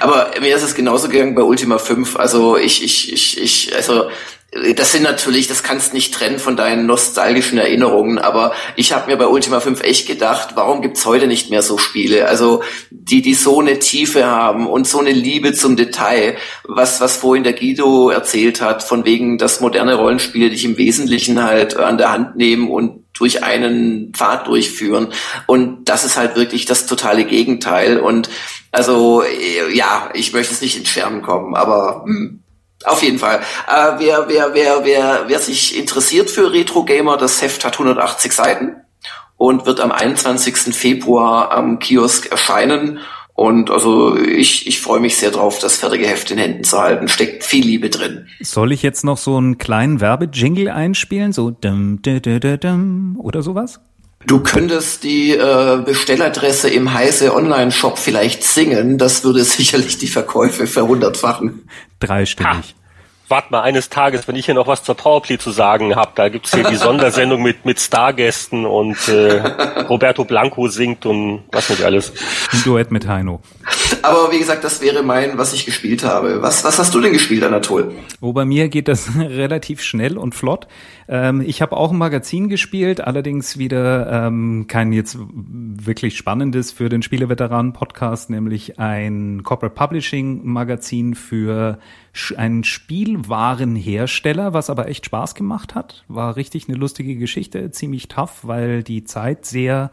Aber 0.00 0.30
mir 0.40 0.56
ist 0.56 0.62
es 0.62 0.74
genauso 0.74 1.08
gegangen 1.08 1.34
bei 1.34 1.42
Ultima 1.42 1.78
5. 1.78 2.16
Also 2.16 2.56
ich, 2.56 2.82
ich, 2.82 3.12
ich, 3.12 3.40
ich, 3.40 3.76
also 3.76 4.08
das 4.76 4.92
sind 4.92 5.02
natürlich, 5.02 5.48
das 5.48 5.62
kannst 5.62 5.94
nicht 5.94 6.14
trennen 6.14 6.38
von 6.38 6.56
deinen 6.56 6.86
nostalgischen 6.86 7.58
Erinnerungen, 7.58 8.18
aber 8.18 8.52
ich 8.76 8.92
habe 8.92 9.10
mir 9.10 9.16
bei 9.16 9.26
Ultima 9.26 9.58
5 9.58 9.82
echt 9.82 10.06
gedacht, 10.06 10.50
warum 10.54 10.80
gibt's 10.80 11.04
heute 11.06 11.26
nicht 11.26 11.50
mehr 11.50 11.62
so 11.62 11.76
Spiele? 11.76 12.28
Also 12.28 12.62
die, 12.90 13.20
die 13.20 13.34
so 13.34 13.60
eine 13.60 13.80
Tiefe 13.80 14.26
haben 14.26 14.68
und 14.68 14.86
so 14.86 15.00
eine 15.00 15.10
Liebe 15.10 15.54
zum 15.54 15.76
Detail, 15.76 16.36
was, 16.62 17.00
was 17.00 17.16
vorhin 17.16 17.42
der 17.42 17.54
Guido 17.54 18.10
erzählt 18.10 18.60
hat, 18.60 18.84
von 18.84 19.04
wegen, 19.04 19.38
dass 19.38 19.60
moderne 19.60 19.94
Rollenspiele 19.94 20.50
dich 20.50 20.64
im 20.64 20.78
Wesentlichen 20.78 21.42
halt 21.42 21.76
an 21.76 21.98
der 21.98 22.12
Hand 22.12 22.36
nehmen 22.36 22.70
und 22.70 23.04
durch 23.18 23.42
einen 23.42 24.12
Pfad 24.12 24.46
durchführen. 24.46 25.08
Und 25.46 25.88
das 25.88 26.04
ist 26.04 26.16
halt 26.16 26.36
wirklich 26.36 26.64
das 26.64 26.86
totale 26.86 27.24
Gegenteil. 27.24 27.98
Und 27.98 28.28
also, 28.72 29.22
ja, 29.72 30.10
ich 30.14 30.32
möchte 30.32 30.52
es 30.52 30.60
nicht 30.60 30.76
ins 30.76 30.88
Schwärmen 30.88 31.22
kommen, 31.22 31.54
aber 31.54 32.04
hm, 32.06 32.43
auf 32.84 33.02
jeden 33.02 33.18
Fall. 33.18 33.40
Äh, 33.68 33.92
wer, 33.98 34.28
wer, 34.28 34.54
wer, 34.54 34.84
wer, 34.84 35.24
wer 35.26 35.38
sich 35.38 35.76
interessiert 35.78 36.30
für 36.30 36.52
Retro 36.52 36.84
Gamer, 36.84 37.16
das 37.16 37.40
Heft 37.42 37.64
hat 37.64 37.74
180 37.74 38.32
Seiten 38.32 38.76
und 39.36 39.66
wird 39.66 39.80
am 39.80 39.92
21. 39.92 40.74
Februar 40.74 41.52
am 41.52 41.78
Kiosk 41.78 42.30
erscheinen. 42.30 43.00
Und 43.34 43.68
also 43.70 44.16
ich, 44.16 44.68
ich 44.68 44.80
freue 44.80 45.00
mich 45.00 45.16
sehr 45.16 45.32
drauf, 45.32 45.58
das 45.58 45.76
fertige 45.76 46.06
Heft 46.06 46.30
in 46.30 46.38
Händen 46.38 46.62
zu 46.62 46.80
halten. 46.80 47.08
Steckt 47.08 47.42
viel 47.42 47.64
Liebe 47.64 47.90
drin. 47.90 48.28
Soll 48.40 48.70
ich 48.70 48.82
jetzt 48.82 49.04
noch 49.04 49.18
so 49.18 49.36
einen 49.36 49.58
kleinen 49.58 50.00
Werbejingle 50.00 50.72
einspielen? 50.72 51.32
So 51.32 51.50
dum, 51.50 52.00
dum, 52.00 52.22
dum, 52.22 52.60
dum, 52.60 53.16
oder 53.20 53.42
sowas? 53.42 53.80
Du 54.26 54.40
könntest 54.40 55.04
die 55.04 55.32
äh, 55.32 55.82
Bestelladresse 55.84 56.70
im 56.70 56.94
Heise 56.94 57.34
Online-Shop 57.34 57.98
vielleicht 57.98 58.42
singen. 58.44 58.98
Das 58.98 59.24
würde 59.24 59.44
sicherlich 59.44 59.98
die 59.98 60.06
Verkäufe 60.06 60.66
verhundertfachen. 60.66 61.68
Dreistimmig 62.00 62.74
wart 63.28 63.50
mal 63.50 63.62
eines 63.62 63.88
Tages, 63.88 64.28
wenn 64.28 64.36
ich 64.36 64.46
hier 64.46 64.54
noch 64.54 64.66
was 64.66 64.82
zur 64.82 64.96
Powerplay 64.96 65.38
zu 65.38 65.50
sagen 65.50 65.96
habe, 65.96 66.12
da 66.14 66.28
gibt's 66.28 66.54
hier 66.54 66.64
die 66.64 66.76
Sondersendung 66.84 67.42
mit, 67.42 67.64
mit 67.64 67.80
Stargästen 67.80 68.66
und 68.66 69.08
äh, 69.08 69.38
Roberto 69.88 70.24
Blanco 70.24 70.68
singt 70.68 71.06
und 71.06 71.44
was 71.50 71.70
nicht 71.70 71.82
alles. 71.82 72.12
Ein 72.52 72.62
Duett 72.64 72.90
mit 72.90 73.08
Heino. 73.08 73.40
Aber 74.02 74.30
wie 74.30 74.38
gesagt, 74.38 74.64
das 74.64 74.82
wäre 74.82 75.02
mein, 75.02 75.38
was 75.38 75.54
ich 75.54 75.64
gespielt 75.64 76.04
habe. 76.04 76.42
Was, 76.42 76.64
was 76.64 76.78
hast 76.78 76.94
du 76.94 77.00
denn 77.00 77.12
gespielt, 77.12 77.42
Anatol? 77.42 77.94
Oh, 78.20 78.32
bei 78.32 78.44
mir 78.44 78.68
geht 78.68 78.88
das 78.88 79.08
relativ 79.18 79.82
schnell 79.82 80.18
und 80.18 80.34
flott. 80.34 80.66
Ähm, 81.08 81.40
ich 81.40 81.62
habe 81.62 81.76
auch 81.76 81.90
ein 81.90 81.98
Magazin 81.98 82.48
gespielt, 82.48 83.00
allerdings 83.00 83.58
wieder 83.58 84.26
ähm, 84.26 84.66
kein 84.68 84.92
jetzt 84.92 85.18
wirklich 85.18 86.16
spannendes 86.16 86.72
für 86.72 86.88
den 86.88 87.02
Spieleveteranen-Podcast, 87.02 88.28
nämlich 88.28 88.78
ein 88.78 89.42
Corporate 89.42 89.74
Publishing-Magazin 89.74 91.14
für 91.14 91.78
einen 92.36 92.64
Spielwarenhersteller, 92.64 94.52
was 94.52 94.70
aber 94.70 94.88
echt 94.88 95.06
Spaß 95.06 95.34
gemacht 95.34 95.74
hat. 95.74 96.04
War 96.08 96.36
richtig 96.36 96.68
eine 96.68 96.78
lustige 96.78 97.16
Geschichte, 97.16 97.70
ziemlich 97.70 98.08
tough, 98.08 98.40
weil 98.42 98.82
die 98.82 99.04
Zeit 99.04 99.44
sehr 99.46 99.90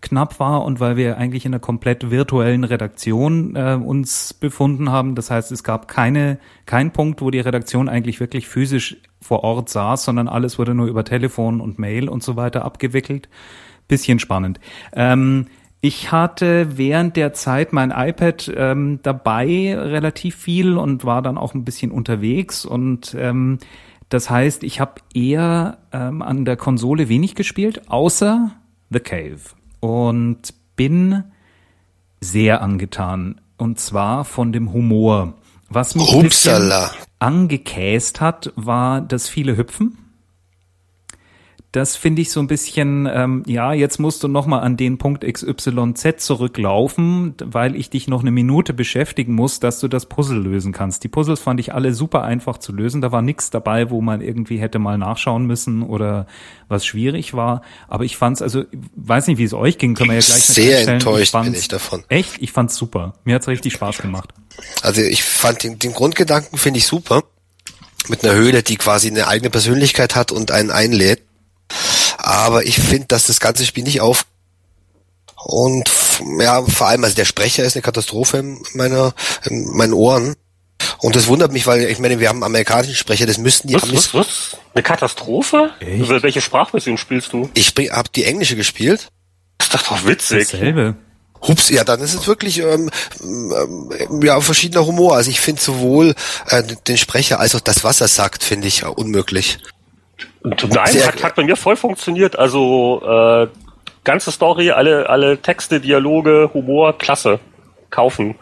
knapp 0.00 0.40
war 0.40 0.64
und 0.64 0.80
weil 0.80 0.96
wir 0.96 1.18
eigentlich 1.18 1.44
in 1.44 1.52
einer 1.52 1.60
komplett 1.60 2.10
virtuellen 2.10 2.64
Redaktion 2.64 3.56
äh, 3.56 3.74
uns 3.74 4.32
befunden 4.32 4.90
haben. 4.90 5.14
Das 5.14 5.30
heißt, 5.30 5.52
es 5.52 5.64
gab 5.64 5.88
keine 5.88 6.38
kein 6.66 6.92
Punkt, 6.92 7.20
wo 7.20 7.30
die 7.30 7.40
Redaktion 7.40 7.88
eigentlich 7.88 8.20
wirklich 8.20 8.48
physisch 8.48 8.96
vor 9.20 9.44
Ort 9.44 9.68
saß, 9.68 10.04
sondern 10.04 10.28
alles 10.28 10.58
wurde 10.58 10.74
nur 10.74 10.86
über 10.86 11.04
Telefon 11.04 11.60
und 11.60 11.78
Mail 11.78 12.08
und 12.08 12.22
so 12.22 12.36
weiter 12.36 12.64
abgewickelt. 12.64 13.28
Bisschen 13.88 14.18
spannend. 14.18 14.60
Ähm, 14.92 15.46
ich 15.80 16.10
hatte 16.10 16.76
während 16.76 17.16
der 17.16 17.32
Zeit 17.32 17.72
mein 17.72 17.92
iPad 17.92 18.52
ähm, 18.56 18.98
dabei 19.02 19.76
relativ 19.78 20.36
viel 20.36 20.76
und 20.76 21.04
war 21.04 21.22
dann 21.22 21.38
auch 21.38 21.54
ein 21.54 21.64
bisschen 21.64 21.92
unterwegs 21.92 22.64
und 22.64 23.14
ähm, 23.18 23.58
das 24.08 24.30
heißt, 24.30 24.64
ich 24.64 24.80
habe 24.80 25.02
eher 25.14 25.78
ähm, 25.92 26.22
an 26.22 26.44
der 26.44 26.56
Konsole 26.56 27.08
wenig 27.08 27.34
gespielt, 27.34 27.90
außer 27.90 28.52
The 28.90 29.00
Cave 29.00 29.40
und 29.80 30.54
bin 30.76 31.24
sehr 32.20 32.62
angetan 32.62 33.40
und 33.58 33.78
zwar 33.78 34.24
von 34.24 34.52
dem 34.52 34.72
Humor. 34.72 35.34
Was 35.68 35.94
mich 35.94 36.12
Upsala. 36.14 36.90
angekäst 37.18 38.20
hat, 38.20 38.52
war 38.56 39.02
das 39.02 39.28
viele 39.28 39.56
Hüpfen 39.56 39.98
das 41.78 41.94
finde 41.94 42.22
ich 42.22 42.32
so 42.32 42.40
ein 42.40 42.48
bisschen, 42.48 43.08
ähm, 43.10 43.44
ja, 43.46 43.72
jetzt 43.72 44.00
musst 44.00 44.24
du 44.24 44.28
nochmal 44.28 44.62
an 44.62 44.76
den 44.76 44.98
Punkt 44.98 45.24
XYZ 45.24 46.16
zurücklaufen, 46.18 47.34
weil 47.44 47.76
ich 47.76 47.88
dich 47.88 48.08
noch 48.08 48.22
eine 48.22 48.32
Minute 48.32 48.74
beschäftigen 48.74 49.32
muss, 49.34 49.60
dass 49.60 49.78
du 49.78 49.86
das 49.86 50.06
Puzzle 50.06 50.40
lösen 50.40 50.72
kannst. 50.72 51.04
Die 51.04 51.08
Puzzles 51.08 51.38
fand 51.38 51.60
ich 51.60 51.72
alle 51.72 51.94
super 51.94 52.24
einfach 52.24 52.58
zu 52.58 52.72
lösen. 52.72 53.00
Da 53.00 53.12
war 53.12 53.22
nichts 53.22 53.50
dabei, 53.50 53.90
wo 53.90 54.00
man 54.00 54.20
irgendwie 54.22 54.58
hätte 54.58 54.80
mal 54.80 54.98
nachschauen 54.98 55.46
müssen 55.46 55.84
oder 55.84 56.26
was 56.66 56.84
schwierig 56.84 57.32
war. 57.34 57.62
Aber 57.86 58.04
ich 58.04 58.16
fand's, 58.16 58.42
also 58.42 58.64
weiß 58.96 59.28
nicht, 59.28 59.38
wie 59.38 59.44
es 59.44 59.54
euch 59.54 59.78
ging, 59.78 59.94
können 59.94 60.10
wir 60.10 60.18
ja 60.18 60.26
gleich 60.26 60.42
Sehr 60.42 60.88
enttäuscht 60.88 61.32
ich 61.36 61.42
bin 61.42 61.54
ich 61.54 61.68
davon. 61.68 62.02
Echt? 62.08 62.42
Ich 62.42 62.50
fand's 62.50 62.74
super. 62.74 63.14
Mir 63.22 63.36
hat's 63.36 63.46
richtig 63.46 63.74
Spaß 63.74 63.98
gemacht. 63.98 64.34
Also 64.82 65.00
ich 65.00 65.22
fand 65.22 65.62
den, 65.62 65.78
den 65.78 65.92
Grundgedanken 65.92 66.58
finde 66.58 66.78
ich 66.78 66.86
super. 66.86 67.22
Mit 68.08 68.24
einer 68.24 68.34
Höhle, 68.34 68.64
die 68.64 68.76
quasi 68.76 69.08
eine 69.08 69.28
eigene 69.28 69.50
Persönlichkeit 69.50 70.16
hat 70.16 70.32
und 70.32 70.50
einen 70.50 70.70
einlädt 70.70 71.27
aber 72.28 72.66
ich 72.66 72.78
finde, 72.78 73.06
dass 73.06 73.26
das 73.26 73.40
ganze 73.40 73.64
Spiel 73.64 73.84
nicht 73.84 74.02
auf 74.02 74.26
und 75.36 75.88
ja, 76.40 76.62
vor 76.62 76.88
allem, 76.88 77.04
also 77.04 77.16
der 77.16 77.24
Sprecher 77.24 77.64
ist 77.64 77.74
eine 77.74 77.82
Katastrophe 77.82 78.38
in 78.38 78.62
meiner, 78.74 79.14
in 79.44 79.74
meinen 79.74 79.94
Ohren. 79.94 80.34
Und 80.98 81.16
das 81.16 81.26
wundert 81.28 81.52
mich, 81.52 81.66
weil 81.66 81.84
ich 81.84 81.98
meine, 82.00 82.20
wir 82.20 82.28
haben 82.28 82.44
amerikanischen 82.44 82.94
Sprecher, 82.94 83.24
das 83.24 83.38
müssten 83.38 83.68
die 83.68 83.74
was, 83.74 83.90
was, 83.92 84.14
was? 84.14 84.56
Eine 84.74 84.82
Katastrophe? 84.82 85.70
Echt? 85.80 86.22
Welche 86.22 86.40
Sprachversion 86.40 86.98
spielst 86.98 87.32
du? 87.32 87.48
Ich 87.54 87.72
habe 87.90 88.10
die 88.14 88.24
englische 88.24 88.56
gespielt. 88.56 89.08
Das 89.56 89.68
ist 89.68 89.74
doch 89.74 89.82
doch 89.82 90.06
witzig. 90.06 90.50
Dasselbe. 90.50 90.96
Hups, 91.40 91.70
ja, 91.70 91.84
dann 91.84 92.00
ist 92.00 92.14
es 92.14 92.26
wirklich 92.26 92.58
ähm, 92.58 92.90
ähm, 93.22 94.20
ja 94.22 94.40
verschiedener 94.40 94.84
Humor. 94.84 95.14
Also 95.14 95.30
ich 95.30 95.40
finde 95.40 95.62
sowohl 95.62 96.14
äh, 96.48 96.62
den 96.88 96.98
Sprecher 96.98 97.40
als 97.40 97.54
auch 97.54 97.60
das, 97.60 97.84
was 97.84 98.00
er 98.00 98.08
sagt, 98.08 98.42
finde 98.42 98.66
ich 98.66 98.84
unmöglich. 98.84 99.60
Nein, 100.42 101.06
hat, 101.06 101.22
hat 101.22 101.34
bei 101.34 101.44
mir 101.44 101.56
voll 101.56 101.76
funktioniert. 101.76 102.38
Also 102.38 103.02
äh, 103.04 103.48
ganze 104.04 104.30
Story, 104.30 104.70
alle, 104.70 105.08
alle 105.08 105.38
Texte, 105.38 105.80
Dialoge, 105.80 106.50
Humor, 106.54 106.96
klasse. 106.96 107.40
Kaufen. 107.90 108.34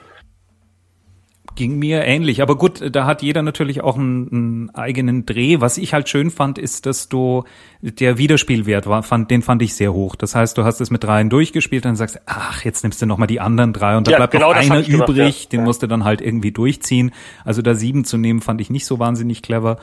Ging 1.56 1.78
mir 1.78 2.04
ähnlich. 2.04 2.42
Aber 2.42 2.56
gut, 2.56 2.82
da 2.94 3.06
hat 3.06 3.22
jeder 3.22 3.40
natürlich 3.40 3.82
auch 3.82 3.96
einen, 3.96 4.28
einen 4.30 4.70
eigenen 4.74 5.24
Dreh. 5.24 5.58
Was 5.60 5.78
ich 5.78 5.94
halt 5.94 6.06
schön 6.06 6.30
fand, 6.30 6.58
ist, 6.58 6.84
dass 6.84 7.08
du 7.08 7.44
der 7.80 8.18
Wiederspielwert 8.18 8.86
war, 8.86 9.02
fand, 9.02 9.30
den 9.30 9.40
fand 9.40 9.62
ich 9.62 9.74
sehr 9.74 9.94
hoch. 9.94 10.16
Das 10.16 10.34
heißt, 10.34 10.58
du 10.58 10.64
hast 10.64 10.82
es 10.82 10.90
mit 10.90 11.02
dreien 11.02 11.30
durchgespielt 11.30 11.86
und 11.86 11.90
dann 11.90 11.96
sagst, 11.96 12.20
ach, 12.26 12.62
jetzt 12.62 12.82
nimmst 12.82 13.00
du 13.00 13.06
noch 13.06 13.16
mal 13.16 13.26
die 13.26 13.40
anderen 13.40 13.72
drei 13.72 13.96
und 13.96 14.06
da 14.06 14.10
ja, 14.10 14.16
bleibt 14.18 14.32
genau 14.32 14.52
noch 14.52 14.60
einer 14.60 14.80
übrig, 14.80 15.16
gemacht, 15.16 15.16
ja. 15.16 15.48
den 15.50 15.64
musst 15.64 15.82
du 15.82 15.86
dann 15.86 16.04
halt 16.04 16.20
irgendwie 16.20 16.52
durchziehen. 16.52 17.12
Also 17.42 17.62
da 17.62 17.74
sieben 17.74 18.04
zu 18.04 18.18
nehmen, 18.18 18.42
fand 18.42 18.60
ich 18.60 18.68
nicht 18.68 18.84
so 18.84 18.98
wahnsinnig 18.98 19.40
clever 19.40 19.78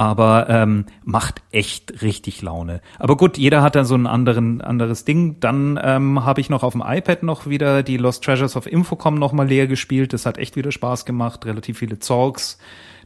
aber 0.00 0.46
ähm, 0.48 0.86
macht 1.04 1.42
echt 1.52 2.00
richtig 2.00 2.40
Laune. 2.40 2.80
Aber 2.98 3.18
gut, 3.18 3.36
jeder 3.36 3.60
hat 3.60 3.74
da 3.74 3.84
so 3.84 3.94
ein 3.94 4.06
anderen, 4.06 4.62
anderes 4.62 5.04
Ding. 5.04 5.38
Dann 5.40 5.78
ähm, 5.82 6.24
habe 6.24 6.40
ich 6.40 6.48
noch 6.48 6.62
auf 6.62 6.72
dem 6.72 6.82
iPad 6.82 7.22
noch 7.22 7.46
wieder 7.46 7.82
die 7.82 7.98
Lost 7.98 8.24
Treasures 8.24 8.56
of 8.56 8.66
Infocom 8.66 9.16
noch 9.16 9.32
mal 9.32 9.46
leer 9.46 9.66
gespielt. 9.66 10.14
Das 10.14 10.24
hat 10.24 10.38
echt 10.38 10.56
wieder 10.56 10.72
Spaß 10.72 11.04
gemacht. 11.04 11.44
Relativ 11.44 11.76
viele 11.76 11.98
Zorgs. 11.98 12.58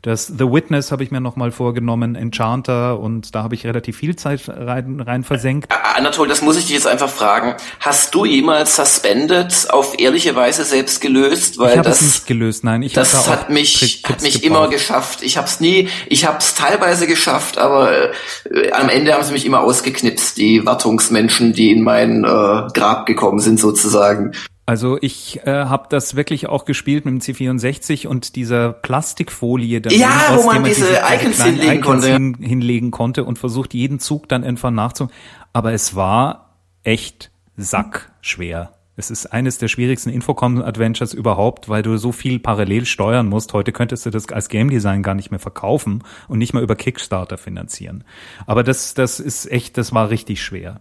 Das 0.05 0.27
The 0.27 0.45
Witness 0.45 0.93
habe 0.93 1.03
ich 1.03 1.11
mir 1.11 1.23
nochmal 1.23 1.51
vorgenommen, 1.51 2.15
Enchanter 2.15 3.01
und 3.01 3.35
da 3.35 3.43
habe 3.43 3.55
ich 3.55 3.65
relativ 3.65 3.97
viel 3.97 4.17
Zeit 4.17 4.43
rein, 4.49 5.01
rein 5.01 5.25
versenkt. 5.25 5.73
Anatol, 5.97 6.29
das 6.29 6.43
muss 6.43 6.59
ich 6.59 6.67
dich 6.67 6.75
jetzt 6.75 6.87
einfach 6.87 7.09
fragen. 7.09 7.55
Hast 7.81 8.15
du 8.15 8.27
jemals 8.27 8.77
Suspended 8.77 9.71
auf 9.71 9.99
ehrliche 9.99 10.37
Weise 10.37 10.65
selbst 10.65 11.01
gelöst? 11.01 11.57
Weil 11.59 11.73
ich 11.73 11.79
habe 11.79 11.89
es 11.89 12.03
nicht 12.03 12.27
gelöst, 12.27 12.65
nein. 12.65 12.83
Ich 12.83 12.93
das 12.93 13.13
da 13.13 13.27
hat 13.29 13.49
mich, 13.49 14.03
hat 14.07 14.21
mich 14.21 14.45
immer 14.45 14.69
geschafft. 14.69 15.23
Ich 15.23 15.39
habe 15.39 15.47
es 15.47 15.61
nie, 15.61 15.89
ich 16.07 16.27
habe 16.27 16.37
es 16.37 16.55
teilweise 16.55 17.07
geschafft, 17.07 17.57
aber 17.57 18.13
äh, 18.51 18.73
am 18.73 18.91
Ende 18.91 19.15
haben 19.15 19.25
sie 19.25 19.33
mich 19.33 19.47
immer 19.47 19.61
ausgeknipst, 19.61 20.37
die 20.37 20.67
Wartungsmenschen, 20.67 21.55
die 21.55 21.73
in 21.73 21.83
mein 21.83 22.25
äh, 22.25 22.27
Grab 22.75 23.07
gekommen 23.07 23.41
sind 23.41 23.59
sozusagen. 23.59 24.33
Also 24.67 24.97
ich 25.01 25.41
äh, 25.47 25.67
habe 25.67 25.89
das 25.91 26.17
wirklich 26.17 26.49
auch 26.49 26.65
gespielt 26.65 27.05
mit 27.05 27.13
dem 27.13 27.21
C64 27.21 28.07
und 28.07 28.35
dieser 28.35 28.73
Plastikfolie, 28.73 29.83
da 29.83 29.91
ja, 29.91 30.09
wo 30.37 30.45
man 30.45 30.65
diese, 30.65 30.87
diese 30.87 31.01
Icons, 31.01 31.45
hinlegen, 31.45 31.73
Icons 31.73 31.87
konnte. 31.87 32.13
Hin, 32.13 32.37
hinlegen 32.41 32.91
konnte 32.91 33.25
und 33.25 33.39
versucht 33.39 33.75
jeden 33.75 33.99
Zug 33.99 34.29
dann 34.29 34.43
einfach 34.43 34.71
nachzu. 34.71 35.09
Aber 35.53 35.73
es 35.73 35.95
war 35.95 36.57
echt 36.83 37.31
sackschwer. 37.57 38.73
Es 38.97 39.11
ist 39.11 39.27
eines 39.27 39.59
der 39.59 39.69
schwierigsten 39.69 40.11
Infocom-Adventures 40.11 41.15
überhaupt, 41.15 41.69
weil 41.69 41.83
du 41.83 41.97
so 41.97 42.13
viel 42.13 42.39
parallel 42.39 42.87
steuern 42.87 43.29
musst. 43.29 43.53
Heute 43.53 43.73
könntest 43.73 44.07
du 44.07 44.11
das 44.11 44.29
als 44.29 44.49
Game 44.49 44.71
Design 44.71 45.03
gar 45.03 45.15
nicht 45.15 45.31
mehr 45.31 45.41
verkaufen 45.41 46.05
und 46.29 46.39
nicht 46.39 46.55
mehr 46.55 46.63
über 46.63 46.77
Kickstarter 46.77 47.37
finanzieren. 47.37 48.05
Aber 48.47 48.63
das, 48.63 48.95
das 48.95 49.19
ist 49.21 49.51
echt, 49.51 49.77
das 49.79 49.93
war 49.93 50.11
richtig 50.11 50.43
schwer. 50.43 50.81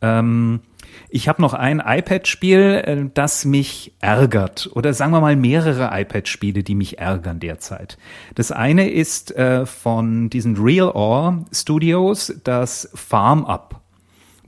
Ähm, 0.00 0.60
ich 1.10 1.28
habe 1.28 1.40
noch 1.40 1.54
ein 1.54 1.82
iPad-Spiel, 1.84 2.82
äh, 2.84 3.10
das 3.12 3.44
mich 3.44 3.94
ärgert. 4.00 4.70
Oder 4.74 4.92
sagen 4.92 5.12
wir 5.12 5.20
mal 5.20 5.36
mehrere 5.36 5.90
iPad-Spiele, 5.92 6.62
die 6.62 6.74
mich 6.74 6.98
ärgern 6.98 7.40
derzeit. 7.40 7.98
Das 8.34 8.52
eine 8.52 8.90
ist 8.90 9.34
äh, 9.36 9.66
von 9.66 10.30
diesen 10.30 10.56
Real 10.56 10.90
Ore 10.90 11.44
Studios, 11.52 12.34
das 12.44 12.90
Farm 12.94 13.44
Up. 13.44 13.80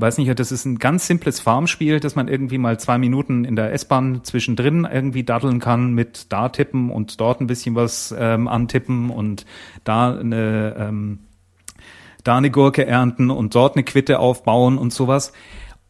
Weiß 0.01 0.17
nicht, 0.17 0.39
das 0.39 0.51
ist 0.51 0.65
ein 0.65 0.79
ganz 0.79 1.07
simples 1.07 1.41
Farmspiel, 1.41 2.01
das 2.01 2.17
man 2.17 2.27
irgendwie 2.27 2.57
mal 2.57 2.81
zwei 2.81 2.97
Minuten 2.97 3.45
in 3.45 3.55
der 3.55 3.75
S-Bahn 3.75 4.25
zwischendrin 4.25 4.89
irgendwie 4.91 5.25
daddeln 5.25 5.61
kann 5.61 5.93
mit 5.93 6.33
da 6.33 6.49
tippen 6.49 6.91
und 6.91 7.21
dort 7.21 7.43
ein 7.43 7.47
bisschen 7.47 7.75
was 7.75 8.15
ähm, 8.19 8.49
antippen 8.49 9.11
und 9.11 9.45
da 9.85 10.19
eine 10.19 10.75
ähm, 10.79 11.19
da 12.25 12.37
eine 12.37 12.51
Gurke 12.51 12.87
ernten 12.87 13.31
und 13.31 13.55
dort 13.55 13.77
eine 13.77 13.85
Quitte 13.85 14.19
aufbauen 14.19 14.79
und 14.79 14.93
sowas. 14.93 15.33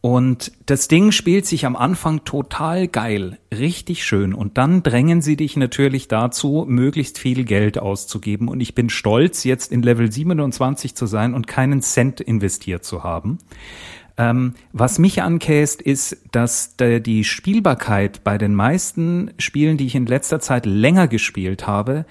Und 0.01 0.51
das 0.65 0.87
Ding 0.87 1.11
spielt 1.11 1.45
sich 1.45 1.67
am 1.67 1.75
Anfang 1.75 2.23
total 2.25 2.87
geil, 2.87 3.37
richtig 3.55 4.03
schön. 4.03 4.33
Und 4.33 4.57
dann 4.57 4.81
drängen 4.81 5.21
sie 5.21 5.37
dich 5.37 5.55
natürlich 5.57 6.07
dazu, 6.07 6.65
möglichst 6.67 7.19
viel 7.19 7.43
Geld 7.43 7.77
auszugeben. 7.77 8.47
Und 8.47 8.61
ich 8.61 8.73
bin 8.73 8.89
stolz, 8.89 9.43
jetzt 9.43 9.71
in 9.71 9.83
Level 9.83 10.11
27 10.11 10.95
zu 10.95 11.05
sein 11.05 11.35
und 11.35 11.45
keinen 11.45 11.83
Cent 11.83 12.19
investiert 12.19 12.83
zu 12.83 13.03
haben. 13.03 13.37
Ähm, 14.17 14.55
was 14.73 14.97
mich 14.97 15.21
ankäst, 15.21 15.83
ist, 15.83 16.17
dass 16.31 16.75
die 16.77 17.23
Spielbarkeit 17.23 18.23
bei 18.23 18.39
den 18.39 18.55
meisten 18.55 19.31
Spielen, 19.37 19.77
die 19.77 19.85
ich 19.85 19.95
in 19.95 20.07
letzter 20.07 20.39
Zeit 20.39 20.65
länger 20.65 21.07
gespielt 21.07 21.67
habe, 21.67 22.05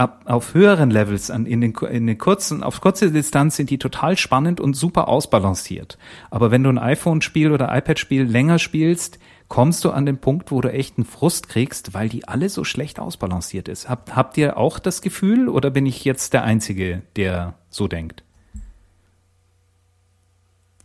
ab, 0.00 0.22
auf 0.24 0.54
höheren 0.54 0.90
Levels, 0.90 1.30
an, 1.30 1.44
in, 1.44 1.60
den, 1.60 1.74
in 1.74 2.06
den 2.06 2.16
kurzen, 2.16 2.62
auf 2.62 2.80
kurze 2.80 3.12
Distanz 3.12 3.56
sind 3.56 3.68
die 3.68 3.78
total 3.78 4.16
spannend 4.16 4.58
und 4.58 4.74
super 4.74 5.08
ausbalanciert. 5.08 5.98
Aber 6.30 6.50
wenn 6.50 6.64
du 6.64 6.70
ein 6.70 6.78
iPhone-Spiel 6.78 7.52
oder 7.52 7.76
iPad-Spiel 7.76 8.22
länger 8.22 8.58
spielst, 8.58 9.18
kommst 9.48 9.84
du 9.84 9.90
an 9.90 10.06
den 10.06 10.16
Punkt, 10.16 10.50
wo 10.50 10.62
du 10.62 10.72
echt 10.72 10.96
einen 10.96 11.04
Frust 11.04 11.48
kriegst, 11.48 11.92
weil 11.92 12.08
die 12.08 12.26
alle 12.26 12.48
so 12.48 12.64
schlecht 12.64 12.98
ausbalanciert 12.98 13.68
ist. 13.68 13.90
Habt, 13.90 14.16
habt 14.16 14.38
ihr 14.38 14.56
auch 14.56 14.78
das 14.78 15.02
Gefühl 15.02 15.48
oder 15.48 15.70
bin 15.70 15.84
ich 15.84 16.04
jetzt 16.04 16.32
der 16.32 16.44
Einzige, 16.44 17.02
der 17.16 17.54
so 17.68 17.86
denkt? 17.86 18.22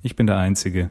Ich 0.04 0.18
bin 0.18 0.28
der 0.28 0.38
Einzige. 0.38 0.90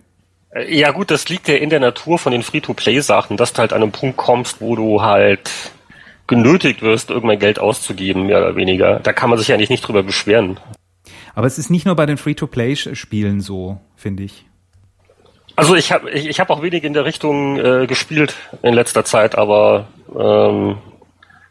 Äh, 0.51 0.75
ja 0.75 0.93
gut, 0.93 1.11
das 1.11 1.29
liegt 1.29 1.47
ja 1.47 1.57
in 1.57 1.69
der 1.69 1.81
Natur 1.81 2.19
von 2.19 2.33
den 2.33 2.43
Free-to-Play-Sachen, 2.43 3.37
dass 3.37 3.53
du 3.53 3.59
halt 3.59 3.75
an 3.75 3.83
einem 3.83 3.93
Punkt 3.93 4.17
kommst, 4.17 4.63
wo 4.63 4.77
du 4.77 5.03
halt 5.03 5.51
genötigt 6.27 6.83
wirst, 6.83 7.11
irgendwann 7.11 7.39
Geld 7.39 7.59
auszugeben, 7.59 8.27
mehr 8.27 8.39
oder 8.39 8.57
weniger. 8.57 9.01
Da 9.01 9.13
kann 9.13 9.31
man 9.31 9.39
sich 9.39 9.53
eigentlich 9.53 9.71
nicht 9.71 9.87
drüber 9.87 10.03
beschweren. 10.03 10.59
Aber 11.35 11.47
es 11.47 11.59
ist 11.59 11.71
nicht 11.71 11.87
nur 11.87 11.97
bei 11.97 12.07
den 12.07 12.17
Free-to-Play-Spielen 12.17 13.41
so, 13.41 13.81
finde 13.97 14.23
ich. 14.23 14.47
Also 15.57 15.75
ich 15.75 15.93
habe 15.93 16.11
ich, 16.11 16.27
ich 16.29 16.41
hab 16.41 16.51
auch 16.51 16.63
wenig 16.63 16.85
in 16.85 16.95
der 16.95 17.05
Richtung 17.05 17.59
äh, 17.59 17.87
gespielt 17.87 18.35
in 18.63 18.75
letzter 18.75 19.05
Zeit, 19.05 19.37
aber 19.37 19.87
ähm, 20.19 20.79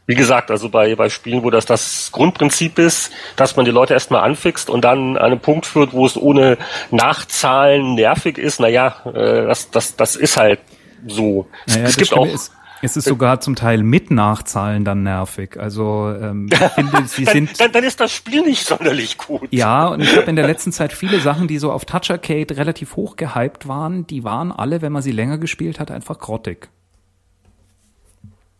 wie 0.05 0.15
gesagt, 0.15 0.51
also 0.51 0.67
bei, 0.67 0.95
bei 0.95 1.07
Spielen, 1.07 1.43
wo 1.43 1.49
das 1.49 1.65
das 1.65 2.11
Grundprinzip 2.11 2.77
ist, 2.79 3.11
dass 3.37 3.55
man 3.55 3.63
die 3.63 3.71
Leute 3.71 3.93
erstmal 3.93 4.23
anfixt 4.23 4.69
und 4.69 4.83
dann 4.83 5.15
an 5.15 5.31
einen 5.31 5.39
Punkt 5.39 5.65
führt, 5.65 5.93
wo 5.93 6.05
es 6.05 6.17
ohne 6.17 6.57
Nachzahlen 6.91 7.95
nervig 7.95 8.37
ist, 8.37 8.59
naja, 8.59 8.97
äh, 9.05 9.47
das, 9.47 9.71
das, 9.71 9.95
das 9.95 10.17
ist 10.17 10.35
halt 10.35 10.59
so. 11.07 11.47
Naja, 11.67 11.83
es 11.83 11.95
gibt 11.95 12.13
auch. 12.13 12.25
Ist, 12.25 12.51
es 12.83 12.97
ist 12.97 13.05
sogar 13.05 13.39
zum 13.39 13.55
Teil 13.55 13.81
mit 13.81 14.11
Nachzahlen 14.11 14.83
dann 14.83 15.03
nervig. 15.03 15.57
Also 15.57 16.13
ähm, 16.19 16.49
ich 16.51 16.57
finde, 16.57 17.03
sie 17.07 17.23
dann, 17.23 17.33
sind. 17.33 17.59
Dann, 17.59 17.71
dann 17.71 17.83
ist 17.85 17.99
das 17.99 18.11
Spiel 18.11 18.41
nicht 18.41 18.65
sonderlich 18.65 19.17
gut. 19.17 19.47
Ja, 19.51 19.87
und 19.87 20.01
ich 20.01 20.15
habe 20.17 20.29
in 20.29 20.35
der 20.35 20.45
letzten 20.45 20.73
Zeit 20.73 20.91
viele 20.91 21.19
Sachen, 21.21 21.47
die 21.47 21.59
so 21.59 21.71
auf 21.71 21.85
Touch 21.85 22.11
Arcade 22.11 22.57
relativ 22.57 22.97
hoch 22.97 23.15
gehypt 23.15 23.67
waren, 23.67 24.05
die 24.05 24.25
waren 24.25 24.51
alle, 24.51 24.81
wenn 24.81 24.91
man 24.91 25.01
sie 25.01 25.11
länger 25.11 25.37
gespielt 25.37 25.79
hat, 25.79 25.91
einfach 25.91 26.19
grottig. 26.19 26.67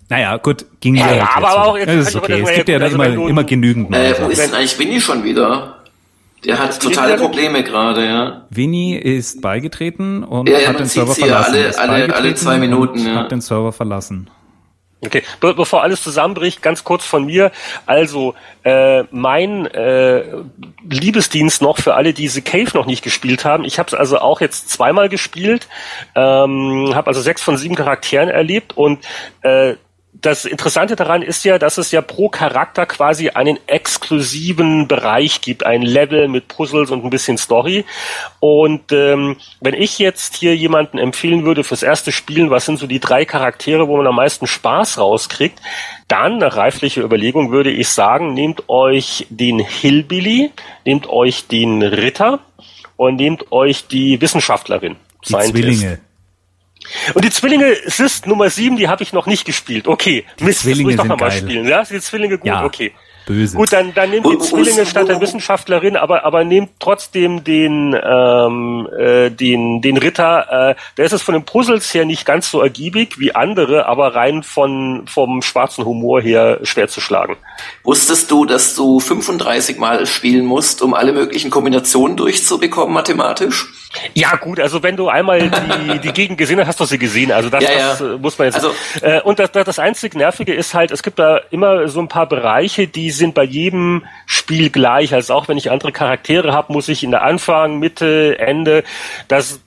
Naja, 0.07 0.37
gut, 0.37 0.65
ging 0.79 0.95
ja, 0.95 1.13
ja 1.13 1.29
aber, 1.35 1.49
aber 1.49 1.65
auch 1.65 1.77
jetzt, 1.77 1.87
das 1.89 2.07
ist 2.09 2.15
okay. 2.15 2.41
Es 2.41 2.53
gibt 2.53 2.69
ja 2.69 2.79
da 2.79 2.85
also 2.85 3.01
immer, 3.01 3.27
immer 3.27 3.43
genügend. 3.43 3.93
Äh, 3.93 4.15
wo 4.21 4.29
ist 4.29 4.41
denn 4.41 4.53
eigentlich 4.53 4.79
Winnie 4.79 5.01
schon 5.01 5.23
wieder? 5.23 5.82
Der 6.45 6.59
hat 6.59 6.79
totale 6.81 7.15
Probleme 7.17 7.63
gerade, 7.63 8.05
ja. 8.05 8.47
Winnie 8.49 8.97
ist 8.97 9.41
beigetreten 9.41 10.23
und 10.23 10.49
ja, 10.49 10.59
ja, 10.59 10.69
hat 10.69 10.79
den 10.79 10.87
Server 10.87 11.15
verlassen. 11.15 11.53
Alle, 11.53 11.77
alle, 11.79 12.15
alle 12.15 12.35
zwei 12.35 12.57
Minuten, 12.57 13.05
ja. 13.05 13.15
Hat 13.15 13.31
den 13.31 13.41
Server 13.41 13.71
verlassen. 13.71 14.29
Okay, 15.05 15.21
Be 15.41 15.53
bevor 15.53 15.83
alles 15.83 16.01
zusammenbricht, 16.01 16.61
ganz 16.61 16.83
kurz 16.83 17.05
von 17.05 17.25
mir. 17.25 17.51
Also 17.85 18.35
äh, 18.63 19.03
mein 19.11 19.65
äh, 19.65 20.23
Liebesdienst 20.89 21.61
noch 21.61 21.77
für 21.77 21.95
alle, 21.95 22.13
die 22.13 22.29
The 22.29 22.41
Cave 22.41 22.71
noch 22.73 22.85
nicht 22.85 23.03
gespielt 23.03 23.43
haben. 23.43 23.65
Ich 23.65 23.79
habe 23.79 23.87
es 23.87 23.93
also 23.93 24.19
auch 24.19 24.39
jetzt 24.39 24.69
zweimal 24.69 25.09
gespielt, 25.09 25.67
ähm, 26.15 26.91
habe 26.95 27.07
also 27.07 27.19
sechs 27.21 27.41
von 27.41 27.57
sieben 27.57 27.75
Charakteren 27.75 28.29
erlebt 28.29 28.77
und 28.77 29.05
äh, 29.41 29.75
das 30.23 30.45
Interessante 30.45 30.95
daran 30.95 31.21
ist 31.21 31.43
ja, 31.43 31.59
dass 31.59 31.77
es 31.77 31.91
ja 31.91 32.01
pro 32.01 32.29
Charakter 32.29 32.85
quasi 32.85 33.29
einen 33.29 33.59
exklusiven 33.67 34.87
Bereich 34.87 35.41
gibt, 35.41 35.65
ein 35.65 35.81
Level 35.81 36.29
mit 36.29 36.47
Puzzles 36.47 36.91
und 36.91 37.03
ein 37.03 37.09
bisschen 37.09 37.37
Story. 37.37 37.83
Und 38.39 38.93
ähm, 38.93 39.35
wenn 39.59 39.73
ich 39.73 39.99
jetzt 39.99 40.35
hier 40.37 40.55
jemanden 40.55 40.97
empfehlen 40.97 41.43
würde 41.43 41.65
fürs 41.65 41.83
erste 41.83 42.13
Spielen, 42.13 42.49
was 42.49 42.65
sind 42.65 42.79
so 42.79 42.87
die 42.87 43.01
drei 43.01 43.25
Charaktere, 43.25 43.89
wo 43.89 43.97
man 43.97 44.07
am 44.07 44.15
meisten 44.15 44.47
Spaß 44.47 44.97
rauskriegt, 44.97 45.59
dann 46.07 46.37
nach 46.37 46.55
reiflicher 46.55 47.03
Überlegung 47.03 47.51
würde 47.51 47.71
ich 47.71 47.89
sagen, 47.89 48.33
nehmt 48.33 48.69
euch 48.69 49.27
den 49.29 49.59
Hillbilly, 49.59 50.51
nehmt 50.85 51.07
euch 51.09 51.47
den 51.47 51.83
Ritter 51.83 52.39
und 52.95 53.17
nehmt 53.17 53.51
euch 53.51 53.87
die 53.87 54.21
Wissenschaftlerin. 54.21 54.95
Die 55.25 55.33
Scientist. 55.33 55.51
Zwillinge. 55.51 55.99
Und 57.13 57.25
die 57.25 57.29
Zwillinge 57.29 57.75
Sist 57.85 58.27
Nummer 58.27 58.49
7, 58.49 58.77
die 58.77 58.87
habe 58.87 59.03
ich 59.03 59.13
noch 59.13 59.25
nicht 59.25 59.45
gespielt. 59.45 59.87
Okay, 59.87 60.25
die 60.39 60.43
Mist, 60.43 60.61
Zwillinge 60.61 60.95
das 60.95 61.05
muss 61.05 61.05
ich 61.05 61.09
noch 61.09 61.19
mal 61.19 61.31
spielen. 61.31 61.67
Ja, 61.67 61.83
die 61.83 61.99
Zwillinge 61.99 62.37
gut, 62.37 62.47
ja, 62.47 62.63
okay. 62.63 62.93
Böse. 63.25 63.55
Gut, 63.55 63.71
dann, 63.71 63.93
dann 63.93 64.09
nehmt 64.09 64.25
die 64.25 64.37
Zwillinge 64.37 64.85
statt 64.85 65.07
der 65.07 65.21
Wissenschaftlerin, 65.21 65.95
aber, 65.95 66.25
aber 66.25 66.43
nehmt 66.43 66.71
trotzdem 66.79 67.43
den, 67.43 67.95
ähm, 68.03 68.87
äh, 68.97 69.29
den, 69.29 69.81
den 69.81 69.97
Ritter. 69.97 70.71
Äh, 70.71 70.75
der 70.97 71.05
ist 71.05 71.13
es 71.13 71.21
von 71.21 71.33
den 71.33 71.45
Puzzles 71.45 71.93
her 71.93 72.05
nicht 72.05 72.25
ganz 72.25 72.51
so 72.51 72.61
ergiebig 72.61 73.19
wie 73.19 73.33
andere, 73.33 73.85
aber 73.85 74.15
rein 74.15 74.43
von, 74.43 75.05
vom 75.07 75.41
schwarzen 75.41 75.85
Humor 75.85 76.21
her 76.21 76.59
schwer 76.63 76.87
zu 76.87 77.01
schlagen. 77.01 77.37
Wusstest 77.83 78.29
du, 78.31 78.45
dass 78.45 78.75
du 78.75 78.99
35 78.99 79.77
Mal 79.77 80.05
spielen 80.05 80.45
musst, 80.45 80.81
um 80.81 80.93
alle 80.93 81.13
möglichen 81.13 81.49
Kombinationen 81.49 82.17
durchzubekommen 82.17 82.93
mathematisch? 82.93 83.67
Ja, 84.13 84.35
gut, 84.35 84.59
also 84.59 84.83
wenn 84.83 84.95
du 84.95 85.09
einmal 85.09 85.49
die, 85.49 85.99
die 86.03 86.13
Gegend 86.13 86.37
gesehen 86.37 86.59
hast, 86.59 86.67
hast 86.67 86.79
du 86.79 86.85
sie 86.85 86.97
gesehen. 86.97 87.31
Also 87.31 87.49
das, 87.49 87.63
ja, 87.63 87.69
das 87.73 87.99
ja. 87.99 88.17
muss 88.17 88.37
man 88.37 88.47
jetzt. 88.47 88.55
Also, 88.55 88.73
äh, 89.01 89.21
und 89.21 89.39
das, 89.39 89.51
das 89.51 89.79
einzig 89.79 90.15
Nervige 90.15 90.53
ist 90.53 90.73
halt, 90.73 90.91
es 90.91 91.03
gibt 91.03 91.19
da 91.19 91.39
immer 91.51 91.87
so 91.87 91.99
ein 91.99 92.07
paar 92.07 92.27
Bereiche, 92.27 92.87
die 92.87 93.11
sind 93.11 93.33
bei 93.33 93.43
jedem 93.43 94.03
Spiel 94.25 94.69
gleich. 94.69 95.13
Also 95.13 95.33
auch 95.33 95.47
wenn 95.47 95.57
ich 95.57 95.71
andere 95.71 95.91
Charaktere 95.91 96.53
habe, 96.53 96.73
muss 96.73 96.87
ich 96.89 97.03
in 97.03 97.11
der 97.11 97.23
Anfang, 97.23 97.79
Mitte, 97.79 98.37
Ende. 98.39 98.83
Das 99.27 99.59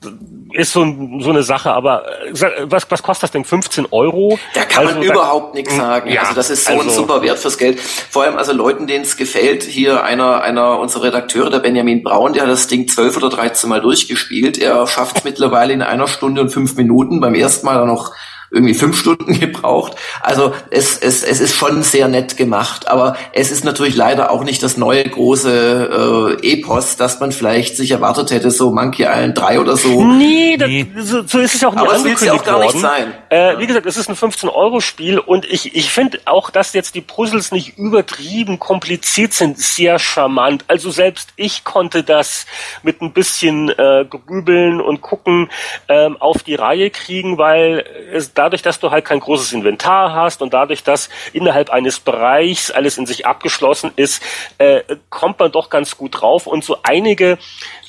ist 0.53 0.73
so, 0.73 0.85
so 1.19 1.29
eine 1.29 1.43
Sache. 1.43 1.71
Aber 1.71 2.05
äh, 2.25 2.33
was, 2.63 2.89
was 2.89 3.03
kostet 3.03 3.23
das 3.23 3.31
denn? 3.31 3.45
15 3.45 3.87
Euro? 3.91 4.37
Da 4.53 4.65
kann 4.65 4.87
also, 4.87 4.99
man 4.99 5.07
da, 5.07 5.13
überhaupt 5.13 5.55
nichts 5.55 5.75
sagen. 5.75 6.11
Ja, 6.11 6.21
also 6.21 6.33
das 6.33 6.49
ist 6.49 6.65
so 6.65 6.73
also, 6.73 6.83
ein 6.83 6.89
super 6.89 7.21
Wert 7.21 7.39
fürs 7.39 7.57
Geld. 7.57 7.79
Vor 7.79 8.23
allem 8.23 8.37
also 8.37 8.53
Leuten, 8.53 8.87
denen 8.87 9.03
es 9.03 9.15
gefällt. 9.15 9.63
Hier 9.63 10.03
einer, 10.03 10.41
einer 10.41 10.79
unserer 10.79 11.05
Redakteure, 11.05 11.49
der 11.49 11.59
Benjamin 11.59 12.03
Braun, 12.03 12.33
der 12.33 12.43
hat 12.43 12.49
das 12.49 12.67
Ding 12.67 12.87
12 12.87 13.17
oder 13.17 13.29
13 13.29 13.69
Mal 13.69 13.81
durchgespielt 13.81 14.16
gespielt. 14.17 14.57
Er 14.57 14.87
schafft 14.87 15.19
es 15.19 15.23
mittlerweile 15.23 15.73
in 15.73 15.81
einer 15.81 16.07
Stunde 16.07 16.41
und 16.41 16.49
fünf 16.49 16.75
Minuten. 16.75 17.19
Beim 17.19 17.35
ersten 17.35 17.65
Mal 17.67 17.85
noch 17.85 18.13
irgendwie 18.51 18.73
fünf 18.73 18.99
Stunden 18.99 19.39
gebraucht. 19.39 19.95
Also 20.21 20.53
es, 20.69 20.97
es, 20.97 21.23
es 21.23 21.39
ist 21.39 21.55
schon 21.55 21.83
sehr 21.83 22.07
nett 22.07 22.37
gemacht, 22.37 22.87
aber 22.87 23.17
es 23.33 23.51
ist 23.51 23.65
natürlich 23.65 23.95
leider 23.95 24.31
auch 24.31 24.43
nicht 24.43 24.63
das 24.63 24.77
neue 24.77 25.03
große 25.03 26.37
äh, 26.41 26.53
Epos, 26.53 26.95
das 26.95 27.19
man 27.19 27.31
vielleicht 27.31 27.75
sich 27.75 27.91
erwartet 27.91 28.31
hätte, 28.31 28.51
so 28.51 28.71
Monkey 28.71 29.03
Island 29.03 29.37
3 29.37 29.59
oder 29.59 29.75
so. 29.75 30.03
Nee, 30.03 30.57
das, 30.57 31.07
so, 31.07 31.23
so 31.23 31.39
ist 31.39 31.55
es 31.55 31.63
auch 31.63 31.73
nicht 31.73 31.81
aber 31.81 31.93
angekündigt 31.93 32.25
ja 32.25 32.33
auch 32.33 32.43
gar 32.43 32.55
worden. 32.59 32.67
nicht 32.67 32.81
sein. 32.81 33.13
Äh, 33.29 33.59
wie 33.59 33.67
gesagt, 33.67 33.85
es 33.85 33.97
ist 33.97 34.09
ein 34.09 34.15
15-Euro-Spiel 34.15 35.19
und 35.19 35.45
ich, 35.45 35.75
ich 35.75 35.91
finde 35.91 36.19
auch, 36.25 36.49
dass 36.49 36.73
jetzt 36.73 36.95
die 36.95 37.01
Puzzles 37.01 37.51
nicht 37.51 37.77
übertrieben 37.77 38.59
kompliziert 38.59 39.33
sind, 39.33 39.59
sehr 39.59 39.99
charmant. 39.99 40.65
Also 40.67 40.89
selbst 40.91 41.29
ich 41.35 41.63
konnte 41.63 42.03
das 42.03 42.45
mit 42.83 43.01
ein 43.01 43.11
bisschen 43.11 43.69
äh, 43.69 44.05
grübeln 44.09 44.79
und 44.79 45.01
gucken 45.01 45.49
ähm, 45.89 46.17
auf 46.17 46.43
die 46.43 46.55
Reihe 46.55 46.89
kriegen, 46.89 47.37
weil 47.37 47.85
es 48.13 48.33
dadurch, 48.37 48.61
dass 48.61 48.79
du 48.79 48.91
halt 48.91 49.05
kein 49.05 49.19
großes 49.19 49.53
Inventar 49.53 50.13
hast 50.13 50.41
und 50.41 50.53
dadurch, 50.53 50.83
dass 50.83 51.09
innerhalb 51.33 51.69
eines 51.69 51.99
Bereichs 51.99 52.71
alles 52.71 52.97
in 52.97 53.05
sich 53.05 53.25
abgeschlossen 53.25 53.91
ist, 53.95 54.21
äh, 54.57 54.81
kommt 55.09 55.39
man 55.39 55.51
doch 55.51 55.69
ganz 55.69 55.97
gut 55.97 56.21
drauf. 56.21 56.47
Und 56.47 56.63
so 56.63 56.77
einige 56.83 57.37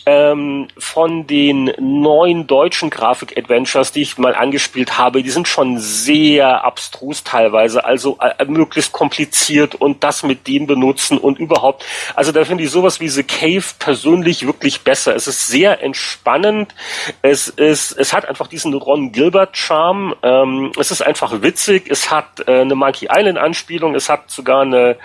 ähm, 0.08 0.68
von 0.78 1.26
den 1.26 1.70
neuen 1.78 2.46
deutschen 2.46 2.88
Grafik-Adventures, 2.88 3.92
die 3.92 4.00
ich 4.00 4.16
mal 4.16 4.34
angespielt 4.34 4.96
habe, 4.96 5.22
die 5.22 5.28
sind 5.28 5.46
schon 5.46 5.78
sehr 5.78 6.64
abstrus 6.64 7.24
teilweise, 7.24 7.84
also 7.84 8.16
äh, 8.20 8.44
möglichst 8.46 8.92
kompliziert 8.92 9.74
und 9.74 10.02
das 10.02 10.22
mit 10.22 10.46
dem 10.46 10.66
benutzen 10.66 11.18
und 11.18 11.38
überhaupt. 11.38 11.84
Also 12.14 12.32
da 12.32 12.46
finde 12.46 12.64
ich 12.64 12.70
sowas 12.70 13.00
wie 13.00 13.08
The 13.08 13.22
Cave 13.22 13.64
persönlich 13.78 14.46
wirklich 14.46 14.80
besser. 14.80 15.14
Es 15.14 15.26
ist 15.26 15.46
sehr 15.46 15.82
entspannend. 15.82 16.74
Es 17.20 17.48
ist, 17.48 17.92
es 17.92 18.14
hat 18.14 18.26
einfach 18.26 18.46
diesen 18.46 18.72
Ron 18.72 19.12
Gilbert-Charme. 19.12 20.14
Ähm, 20.22 20.72
es 20.80 20.90
ist 20.90 21.02
einfach 21.02 21.42
witzig. 21.42 21.90
Es 21.90 22.10
hat 22.10 22.48
äh, 22.48 22.62
eine 22.62 22.74
Monkey 22.74 23.08
Island-Anspielung. 23.12 23.94
Es 23.94 24.08
hat 24.08 24.30
sogar 24.30 24.62
eine 24.62 24.96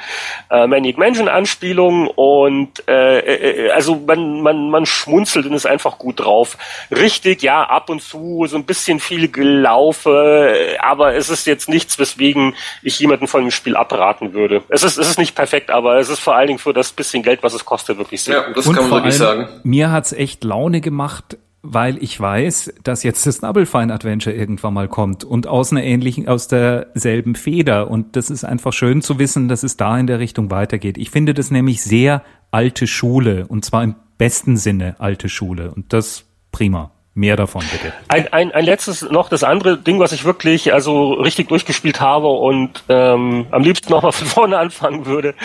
äh, 0.49 0.65
Manic 0.65 0.97
Mansion-Anspielung 0.97 2.07
und 2.07 2.87
äh, 2.87 3.19
äh, 3.19 3.71
also 3.71 3.95
man, 3.95 4.41
man, 4.41 4.69
man 4.69 4.85
schmunzelt 4.93 5.45
und 5.45 5.53
ist 5.53 5.65
einfach 5.65 5.97
gut 5.97 6.19
drauf. 6.19 6.57
Richtig, 6.91 7.41
ja, 7.41 7.63
ab 7.63 7.89
und 7.89 8.01
zu 8.01 8.45
so 8.47 8.55
ein 8.55 8.65
bisschen 8.65 8.99
viel 8.99 9.27
Gelaufe, 9.27 10.77
aber 10.79 11.15
es 11.15 11.29
ist 11.29 11.45
jetzt 11.45 11.69
nichts, 11.69 11.99
weswegen 11.99 12.55
ich 12.81 12.99
jemanden 12.99 13.27
von 13.27 13.41
dem 13.41 13.51
Spiel 13.51 13.75
abraten 13.75 14.33
würde. 14.33 14.63
Es 14.69 14.83
ist, 14.83 14.97
es 14.97 15.09
ist 15.09 15.19
nicht 15.19 15.35
perfekt, 15.35 15.69
aber 15.69 15.97
es 15.97 16.09
ist 16.09 16.19
vor 16.19 16.35
allen 16.35 16.47
Dingen 16.47 16.59
für 16.59 16.73
das 16.73 16.91
bisschen 16.91 17.23
Geld, 17.23 17.43
was 17.43 17.53
es 17.53 17.65
kostet, 17.65 17.97
wirklich 17.97 18.21
sehr. 18.21 18.35
Ja, 18.35 18.53
das 18.53 18.67
und 18.67 18.75
kann 18.75 18.89
man 18.89 18.99
wirklich 18.99 19.17
sagen. 19.17 19.47
Mir 19.63 19.91
hat's 19.91 20.13
echt 20.13 20.43
Laune 20.43 20.81
gemacht, 20.81 21.37
weil 21.63 21.97
ich 22.03 22.19
weiß, 22.19 22.73
dass 22.83 23.03
jetzt 23.03 23.25
das 23.25 23.39
Double 23.39 23.65
Fine 23.65 23.93
Adventure 23.93 24.35
irgendwann 24.35 24.73
mal 24.73 24.89
kommt 24.89 25.23
und 25.23 25.47
aus 25.47 25.71
einer 25.71 25.83
ähnlichen, 25.83 26.27
aus 26.27 26.49
derselben 26.49 27.35
Feder. 27.35 27.89
Und 27.89 28.17
das 28.17 28.29
ist 28.29 28.43
einfach 28.43 28.73
schön 28.73 29.01
zu 29.01 29.17
wissen, 29.17 29.47
dass 29.47 29.63
es 29.63 29.77
da 29.77 29.97
in 29.97 30.05
der 30.05 30.19
Richtung 30.19 30.51
weitergeht. 30.51 30.97
Ich 30.97 31.09
finde 31.09 31.33
das 31.33 31.51
nämlich 31.51 31.81
sehr 31.81 32.23
alte 32.51 32.85
Schule 32.85 33.47
und 33.47 33.63
zwar 33.63 33.83
im 33.83 33.95
besten 34.17 34.57
Sinne 34.57 34.95
alte 34.99 35.29
Schule. 35.29 35.71
Und 35.71 35.93
das 35.93 36.25
Prima. 36.51 36.91
Mehr 37.15 37.35
davon, 37.35 37.63
bitte. 37.71 37.93
Ein, 38.07 38.33
ein, 38.33 38.51
ein 38.51 38.65
letztes 38.65 39.03
noch, 39.03 39.29
das 39.29 39.43
andere 39.43 39.77
Ding, 39.77 39.99
was 39.99 40.13
ich 40.13 40.25
wirklich 40.25 40.73
also 40.73 41.13
richtig 41.13 41.49
durchgespielt 41.49 42.01
habe 42.01 42.27
und 42.27 42.83
ähm, 42.89 43.45
am 43.51 43.61
liebsten 43.61 43.91
nochmal 43.91 44.11
von 44.11 44.25
vorne 44.25 44.57
anfangen 44.59 45.05
würde, 45.05 45.35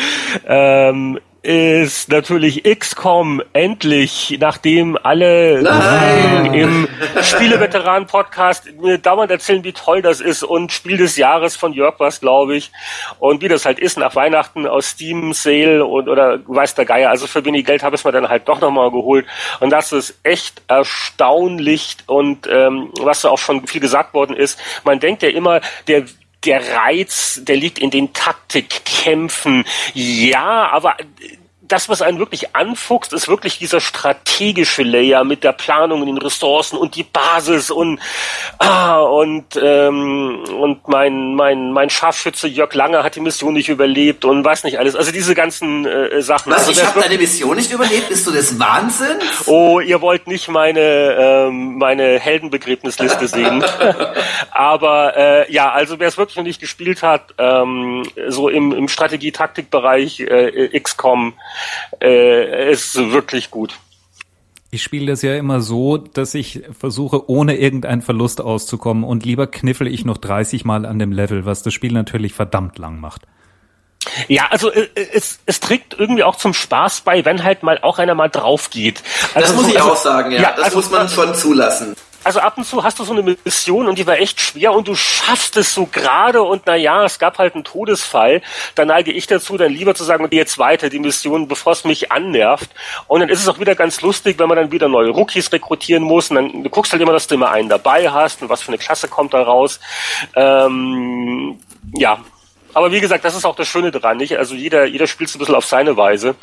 ähm, 0.47 1.21
ist 1.43 2.09
natürlich 2.09 2.65
XCOM 2.65 3.41
endlich, 3.53 4.37
nachdem 4.41 4.99
alle 5.03 5.63
Nein. 5.63 6.53
im 6.53 6.89
Spieleveteran-Podcast 7.23 8.73
mir 8.81 8.99
dauernd 8.99 9.31
erzählen, 9.31 9.63
wie 9.63 9.73
toll 9.73 10.03
das 10.03 10.21
ist 10.21 10.43
und 10.43 10.73
Spiel 10.73 10.97
des 10.97 11.17
Jahres 11.17 11.55
von 11.55 11.73
Jörg 11.73 11.95
was, 11.99 12.21
glaube 12.21 12.57
ich. 12.57 12.73
Und 13.21 13.41
wie 13.41 13.49
das 13.49 13.65
halt 13.65 13.79
ist, 13.79 13.99
nach 13.99 14.17
Weihnachten 14.17 14.67
aus 14.67 14.91
Steam 14.91 15.33
Sale 15.33 15.85
und 15.85 16.09
oder 16.09 16.41
weiß 16.47 16.75
der 16.75 16.85
Geier, 16.85 17.11
also 17.11 17.27
für 17.27 17.45
wenig 17.45 17.65
Geld 17.65 17.83
habe 17.83 17.95
ich 17.95 18.01
es 18.01 18.05
mir 18.05 18.13
dann 18.13 18.29
halt 18.29 18.49
doch 18.49 18.61
nochmal 18.61 18.91
geholt. 18.91 19.27
Und 19.61 19.71
das 19.71 19.93
ist 19.93 20.19
echt 20.25 20.63
erstaunlich 20.67 21.99
und 22.07 22.49
ähm, 22.51 22.91
was 23.01 23.23
da 23.23 23.29
auch 23.29 23.39
schon 23.39 23.67
viel 23.67 23.81
gesagt 23.81 24.13
worden 24.13 24.37
ist, 24.37 24.59
man 24.85 24.99
denkt 24.99 25.23
ja 25.23 25.29
immer, 25.29 25.61
der 25.87 26.05
der 26.45 26.77
Reiz, 26.77 27.41
der 27.43 27.57
liegt 27.57 27.79
in 27.79 27.91
den 27.91 28.13
Taktikkämpfen. 28.13 29.65
Ja, 29.95 30.69
aber 30.71 30.97
das, 31.69 31.89
was 31.89 32.03
einen 32.03 32.19
wirklich 32.19 32.57
anfuchst, 32.57 33.13
ist 33.13 33.29
wirklich 33.29 33.59
dieser 33.59 33.81
strategische 33.81 34.83
Layer 34.83 35.25
mit 35.25 35.45
der 35.45 35.53
Planung 35.53 36.01
in 36.01 36.07
den 36.07 36.19
Ressourcen 36.19 36.79
und 36.79 36.97
die 36.97 37.03
Basis 37.03 37.71
und 37.71 38.01
ah, 38.59 38.99
und 39.01 39.45
ähm, 39.63 40.45
und 40.59 40.89
mein 40.89 41.35
mein 41.35 41.73
mein 41.73 41.91
Scharfschütze 41.91 42.49
Jörg 42.49 42.75
Lange 42.75 43.03
hat 43.03 43.17
die 43.17 43.21
Mission 43.21 43.53
nicht 43.53 43.69
überlebt 43.69 44.25
und 44.25 44.45
weiß 44.45 44.65
nicht 44.65 44.79
alles. 44.79 44.97
Also 44.97 45.13
diese 45.13 45.35
ganzen 45.35 45.85
äh, 45.85 46.23
Sachen. 46.23 46.53
Was? 46.53 46.69
Also 46.69 46.81
ich 46.81 46.87
habe 46.87 47.01
deine 47.01 47.19
Mission 47.19 47.57
nicht 47.57 47.71
überlebt? 47.71 48.09
Bist 48.09 48.27
du 48.27 48.31
des 48.31 48.59
Wahnsinns? 48.59 49.47
Oh, 49.47 49.81
ihr 49.81 50.01
wollt 50.01 50.27
nicht 50.27 50.49
meine 50.49 50.81
ähm, 50.81 51.79
meine 51.79 52.19
Heldenbegräbnisliste 52.19 53.29
sehen. 53.29 53.65
Aber 54.51 55.17
äh, 55.17 55.53
ja, 55.53 55.71
also 55.71 56.01
wer 56.01 56.09
es 56.09 56.17
wirklich 56.17 56.37
noch 56.37 56.45
nicht 56.45 56.61
gespielt 56.61 57.03
hat, 57.03 57.35
ähm, 57.39 58.05
so 58.29 58.49
im, 58.49 58.73
im 58.73 58.89
Strategie-Taktik-Bereich 58.89 60.21
äh, 60.21 60.81
XCOM 60.81 61.35
äh, 62.03 62.73
ist 62.73 62.97
wirklich 62.97 63.51
gut. 63.51 63.79
Ich 64.71 64.83
spiele 64.83 65.07
das 65.07 65.23
ja 65.23 65.35
immer 65.35 65.63
so, 65.63 65.97
dass 65.97 66.35
ich 66.35 66.63
versuche, 66.79 67.31
ohne 67.31 67.57
irgendeinen 67.57 68.03
Verlust 68.03 68.43
auszukommen 68.43 69.03
und 69.03 69.25
lieber 69.25 69.47
kniffel 69.47 69.87
ich 69.87 70.05
noch 70.05 70.19
30 70.19 70.67
Mal 70.67 70.85
an 70.85 70.99
dem 70.99 71.11
Level, 71.11 71.47
was 71.47 71.63
das 71.63 71.73
Spiel 71.73 71.93
natürlich 71.93 72.35
verdammt 72.35 72.77
lang 72.79 73.01
macht. 73.01 73.23
Ja, 74.29 74.49
also 74.51 74.71
äh, 74.71 74.89
es, 75.13 75.39
es 75.47 75.61
trägt 75.61 75.95
irgendwie 75.99 76.23
auch 76.23 76.37
zum 76.37 76.53
Spaß 76.55 77.01
bei, 77.03 77.25
wenn 77.25 77.45
halt 77.45 77.63
mal 77.63 77.79
auch 77.81 77.99
einer 77.99 78.15
mal 78.15 78.29
drauf 78.29 78.71
geht. 78.71 79.03
Also 79.35 79.49
Das 79.49 79.57
muss 79.57 79.69
ich 79.69 79.79
also, 79.79 79.93
auch 79.93 79.97
sagen, 79.97 80.33
ja. 80.33 80.43
ja, 80.43 80.53
das 80.53 80.67
also- 80.67 80.77
muss 80.79 80.91
man 80.91 81.09
schon 81.09 81.35
zulassen. 81.35 81.97
Also 82.29 82.41
ab 82.41 82.59
und 82.59 82.65
zu 82.65 82.85
hast 82.85 82.99
du 82.99 83.05
so 83.05 83.15
eine 83.15 83.23
Mission 83.23 83.89
und 83.89 83.99
die 83.99 84.07
war 84.07 84.19
echt 84.19 84.39
schwer 84.39 84.75
und 84.75 84.87
du 84.87 84.95
schaffst 84.95 85.57
es 85.57 85.73
so 85.73 85.87
gerade 85.87 86.43
und 86.43 86.65
na 86.67 86.77
ja, 86.77 87.07
es 87.07 87.19
gab 87.19 87.39
halt 87.39 87.55
einen 87.55 87.65
Todesfall. 87.65 88.43
Dann 88.75 88.89
neige 88.89 89.13
ich 89.13 89.27
dazu, 89.27 89.57
dann 89.57 89.73
lieber 89.73 89.95
zu 89.95 90.05
sagen, 90.05 90.27
okay, 90.27 90.37
jetzt 90.37 90.59
weiter 90.59 90.91
die 90.91 90.99
Mission, 90.99 91.49
bevor 91.49 91.73
es 91.73 91.85
mich 91.85 92.13
annervt. 92.13 92.69
Und 93.07 93.21
dann 93.21 93.31
ist 93.31 93.41
es 93.41 93.49
auch 93.49 93.59
wieder 93.61 93.75
ganz 93.75 94.03
lustig, 94.03 94.39
wenn 94.39 94.47
man 94.47 94.59
dann 94.59 94.71
wieder 94.71 94.89
neue 94.89 95.09
Rookies 95.09 95.51
rekrutieren 95.51 96.03
muss 96.03 96.29
und 96.29 96.37
dann 96.37 96.65
du 96.65 96.69
guckst 96.69 96.93
halt 96.93 97.01
immer, 97.01 97.15
dass 97.15 97.29
du 97.29 97.35
immer 97.35 97.51
einen 97.51 97.71
dabei 97.71 98.11
hast 98.11 98.43
und 98.43 98.51
was 98.51 98.61
für 98.61 98.69
eine 98.69 98.79
Klasse 98.79 99.09
kommt 99.09 99.33
da 99.33 99.41
raus. 99.41 99.81
Ähm, 100.37 101.59
ja, 101.95 102.19
aber 102.79 102.93
wie 102.93 103.01
gesagt, 103.01 103.25
das 103.25 103.35
ist 103.35 103.45
auch 103.45 103.57
das 103.57 103.67
Schöne 103.67 103.91
dran, 103.91 104.19
nicht? 104.19 104.39
Also 104.39 104.55
jeder, 104.55 104.85
jeder 104.85 105.09
spielt 105.09 105.29
es 105.29 105.35
ein 105.35 105.41
bisschen 105.41 105.57
auf 105.57 105.65
seine 105.65 105.97
Weise. 105.97 106.37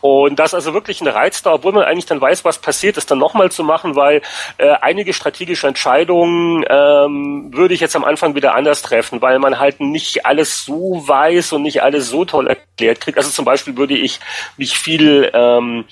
Und 0.00 0.38
das 0.38 0.50
ist 0.50 0.54
also 0.54 0.72
wirklich 0.72 1.02
ein 1.02 1.06
Reiz 1.06 1.42
da, 1.42 1.52
obwohl 1.52 1.72
man 1.72 1.84
eigentlich 1.84 2.06
dann 2.06 2.18
weiß, 2.18 2.46
was 2.46 2.56
passiert, 2.58 2.96
ist 2.96 3.10
dann 3.10 3.18
nochmal 3.18 3.52
zu 3.52 3.62
machen, 3.62 3.94
weil 3.94 4.22
äh, 4.56 4.70
einige 4.80 5.12
strategische 5.12 5.66
Entscheidungen 5.66 6.64
ähm, 6.66 7.50
würde 7.52 7.74
ich 7.74 7.80
jetzt 7.80 7.94
am 7.94 8.04
Anfang 8.04 8.34
wieder 8.34 8.54
anders 8.54 8.80
treffen, 8.80 9.20
weil 9.20 9.38
man 9.38 9.58
halt 9.58 9.80
nicht 9.80 10.24
alles 10.24 10.64
so 10.64 11.04
weiß 11.06 11.52
und 11.52 11.60
nicht 11.60 11.82
alles 11.82 12.08
so 12.08 12.24
toll 12.24 12.46
erklärt 12.46 13.00
kriegt. 13.00 13.18
Also 13.18 13.28
zum 13.28 13.44
Beispiel 13.44 13.76
würde 13.76 13.94
ich 13.94 14.18
mich 14.56 14.78
viel 14.78 15.30
ähm, 15.34 15.84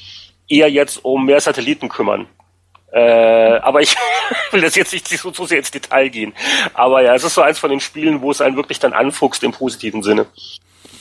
eher 0.49 0.71
jetzt 0.71 1.05
um 1.05 1.27
mehr 1.27 1.43
Satelliten 1.43 1.91
kümmern. 1.91 2.27
Äh, 2.93 3.59
aber 3.59 3.81
ich 3.81 3.95
will 4.51 4.61
das 4.61 4.75
jetzt 4.75 4.93
nicht 4.93 5.09
so, 5.09 5.33
so 5.33 5.47
sehr 5.47 5.59
ins 5.59 5.71
Detail 5.71 6.09
gehen. 6.09 6.35
Aber 6.75 7.03
ja, 7.03 7.15
es 7.15 7.25
ist 7.25 7.35
so 7.35 7.43
eins 7.43 7.59
von 7.59 7.71
den 7.71 7.81
Spielen, 7.81 8.21
wo 8.21 8.31
es 8.31 8.41
einen 8.41 8.57
wirklich 8.57 8.79
dann 8.79 8.93
anfuchst 8.93 9.43
im 9.43 9.53
positiven 9.53 10.03
Sinne. 10.03 10.27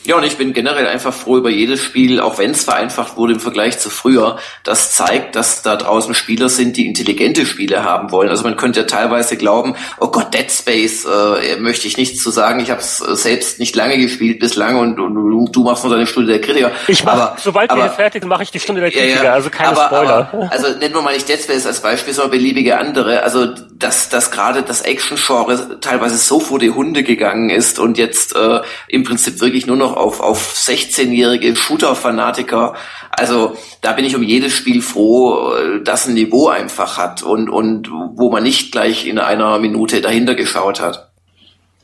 Ja, 0.10 0.16
und 0.16 0.24
ich 0.24 0.38
bin 0.38 0.54
generell 0.54 0.88
einfach 0.88 1.14
froh 1.14 1.38
über 1.38 1.52
jedes 1.52 1.84
Spiel, 1.84 2.20
auch 2.20 2.40
wenn 2.40 2.50
es 2.50 2.64
vereinfacht 2.64 3.16
wurde 3.16 3.34
im 3.34 3.40
Vergleich 3.40 3.78
zu 3.78 3.92
früher. 3.92 4.40
Das 4.64 4.92
zeigt, 4.96 5.36
dass 5.36 5.62
da 5.62 5.76
draußen 5.76 6.16
Spieler 6.16 6.50
sind, 6.50 6.78
die 6.78 6.88
intelligente 6.88 7.46
Spiele 7.46 7.84
haben 7.84 8.10
wollen. 8.10 8.30
Also 8.30 8.44
man 8.44 8.58
könnte 8.58 8.80
ja 8.80 8.86
teilweise 8.88 9.38
glauben, 9.38 9.76
oh 10.00 10.08
Gott, 10.08 10.34
Dead 10.34 10.52
Space, 10.52 11.06
äh, 11.06 11.58
möchte 11.58 11.88
ich 11.88 11.98
nichts 11.98 12.24
zu 12.24 12.32
sagen. 12.32 12.60
Ich 12.60 12.72
habe 12.72 12.82
es 12.82 13.02
äh, 13.02 13.16
selbst 13.16 13.60
nicht 13.60 13.76
lange 13.76 14.00
gespielt 14.00 14.40
bislang 14.40 14.80
und, 14.80 15.00
und 15.00 15.14
du, 15.14 15.48
du 15.48 15.64
machst 15.64 15.84
nur 15.84 15.94
deine 15.94 16.08
Stunde 16.08 16.32
der 16.32 16.42
Kritiker. 16.42 16.72
Ich 16.88 17.04
mach, 17.04 17.14
aber, 17.14 17.36
sobald 17.38 17.70
wir 17.70 17.74
aber, 17.74 17.84
hier 17.84 17.92
fertig 17.92 18.24
sind, 18.24 18.30
mache 18.30 18.42
ich 18.42 18.50
die 18.50 18.60
Stunde 18.60 18.82
der 18.82 18.90
Ja, 18.90 19.02
Kritiker, 19.02 19.24
ja. 19.26 19.34
also 19.34 19.52
keine 19.52 19.78
aber, 19.78 19.96
Spoiler. 19.96 20.30
Aber, 20.34 20.52
also 20.52 20.70
nennen 20.80 20.96
wir 20.96 21.04
mal 21.04 21.14
nicht 21.14 21.30
Dead 21.30 21.40
Space 21.40 21.68
als 21.68 21.84
Beispiel, 21.84 22.16
sondern 22.16 22.32
beliebige 22.32 22.80
andere. 22.80 23.22
Also 23.22 23.46
dass, 23.80 24.10
dass 24.10 24.32
gerade 24.32 24.64
das 24.64 24.82
Action-Genre 24.82 25.80
teilweise 25.80 26.18
so 26.18 26.40
vor 26.40 26.58
die 26.58 26.72
Hunde 26.72 27.04
gegangen 27.04 27.52
ist 27.52 27.78
und 27.78 28.00
jetzt 28.00 28.36
äh, 28.36 28.62
im 28.88 29.04
Prinzip 29.04 29.40
wirklich 29.40 29.68
nur 29.68 29.78
noch 29.78 29.99
auf, 30.00 30.22
auf 30.22 30.54
16-jährige 30.54 31.56
Shooter-Fanatiker. 31.56 32.74
Also 33.12 33.56
da 33.82 33.94
bin 33.94 34.06
ich 34.06 34.16
um 34.16 34.24
jedes 34.24 34.54
Spiel 34.54 34.82
froh, 34.82 35.54
äh, 35.54 35.84
das 35.84 36.08
ein 36.08 36.14
Niveau 36.14 36.48
einfach 36.48 36.98
hat 36.98 37.22
und, 37.24 37.50
und 37.50 37.90
wo 37.92 38.32
man 38.32 38.44
nicht 38.44 38.72
gleich 38.72 39.06
in 39.06 39.20
einer 39.20 39.60
Minute 39.60 40.02
dahinter 40.02 40.36
geschaut 40.36 40.80
hat. 40.82 41.10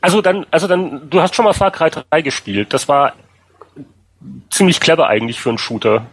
Also 0.00 0.22
dann, 0.22 0.46
also 0.50 0.66
dann, 0.66 1.08
du 1.10 1.20
hast 1.20 1.34
schon 1.34 1.44
mal 1.44 1.52
Far 1.52 1.70
Cry 1.70 1.90
3 1.90 2.22
gespielt. 2.22 2.72
Das 2.72 2.88
war 2.88 3.12
ziemlich 4.50 4.80
clever 4.80 5.08
eigentlich 5.08 5.40
für 5.40 5.48
einen 5.50 5.58
Shooter. 5.58 6.06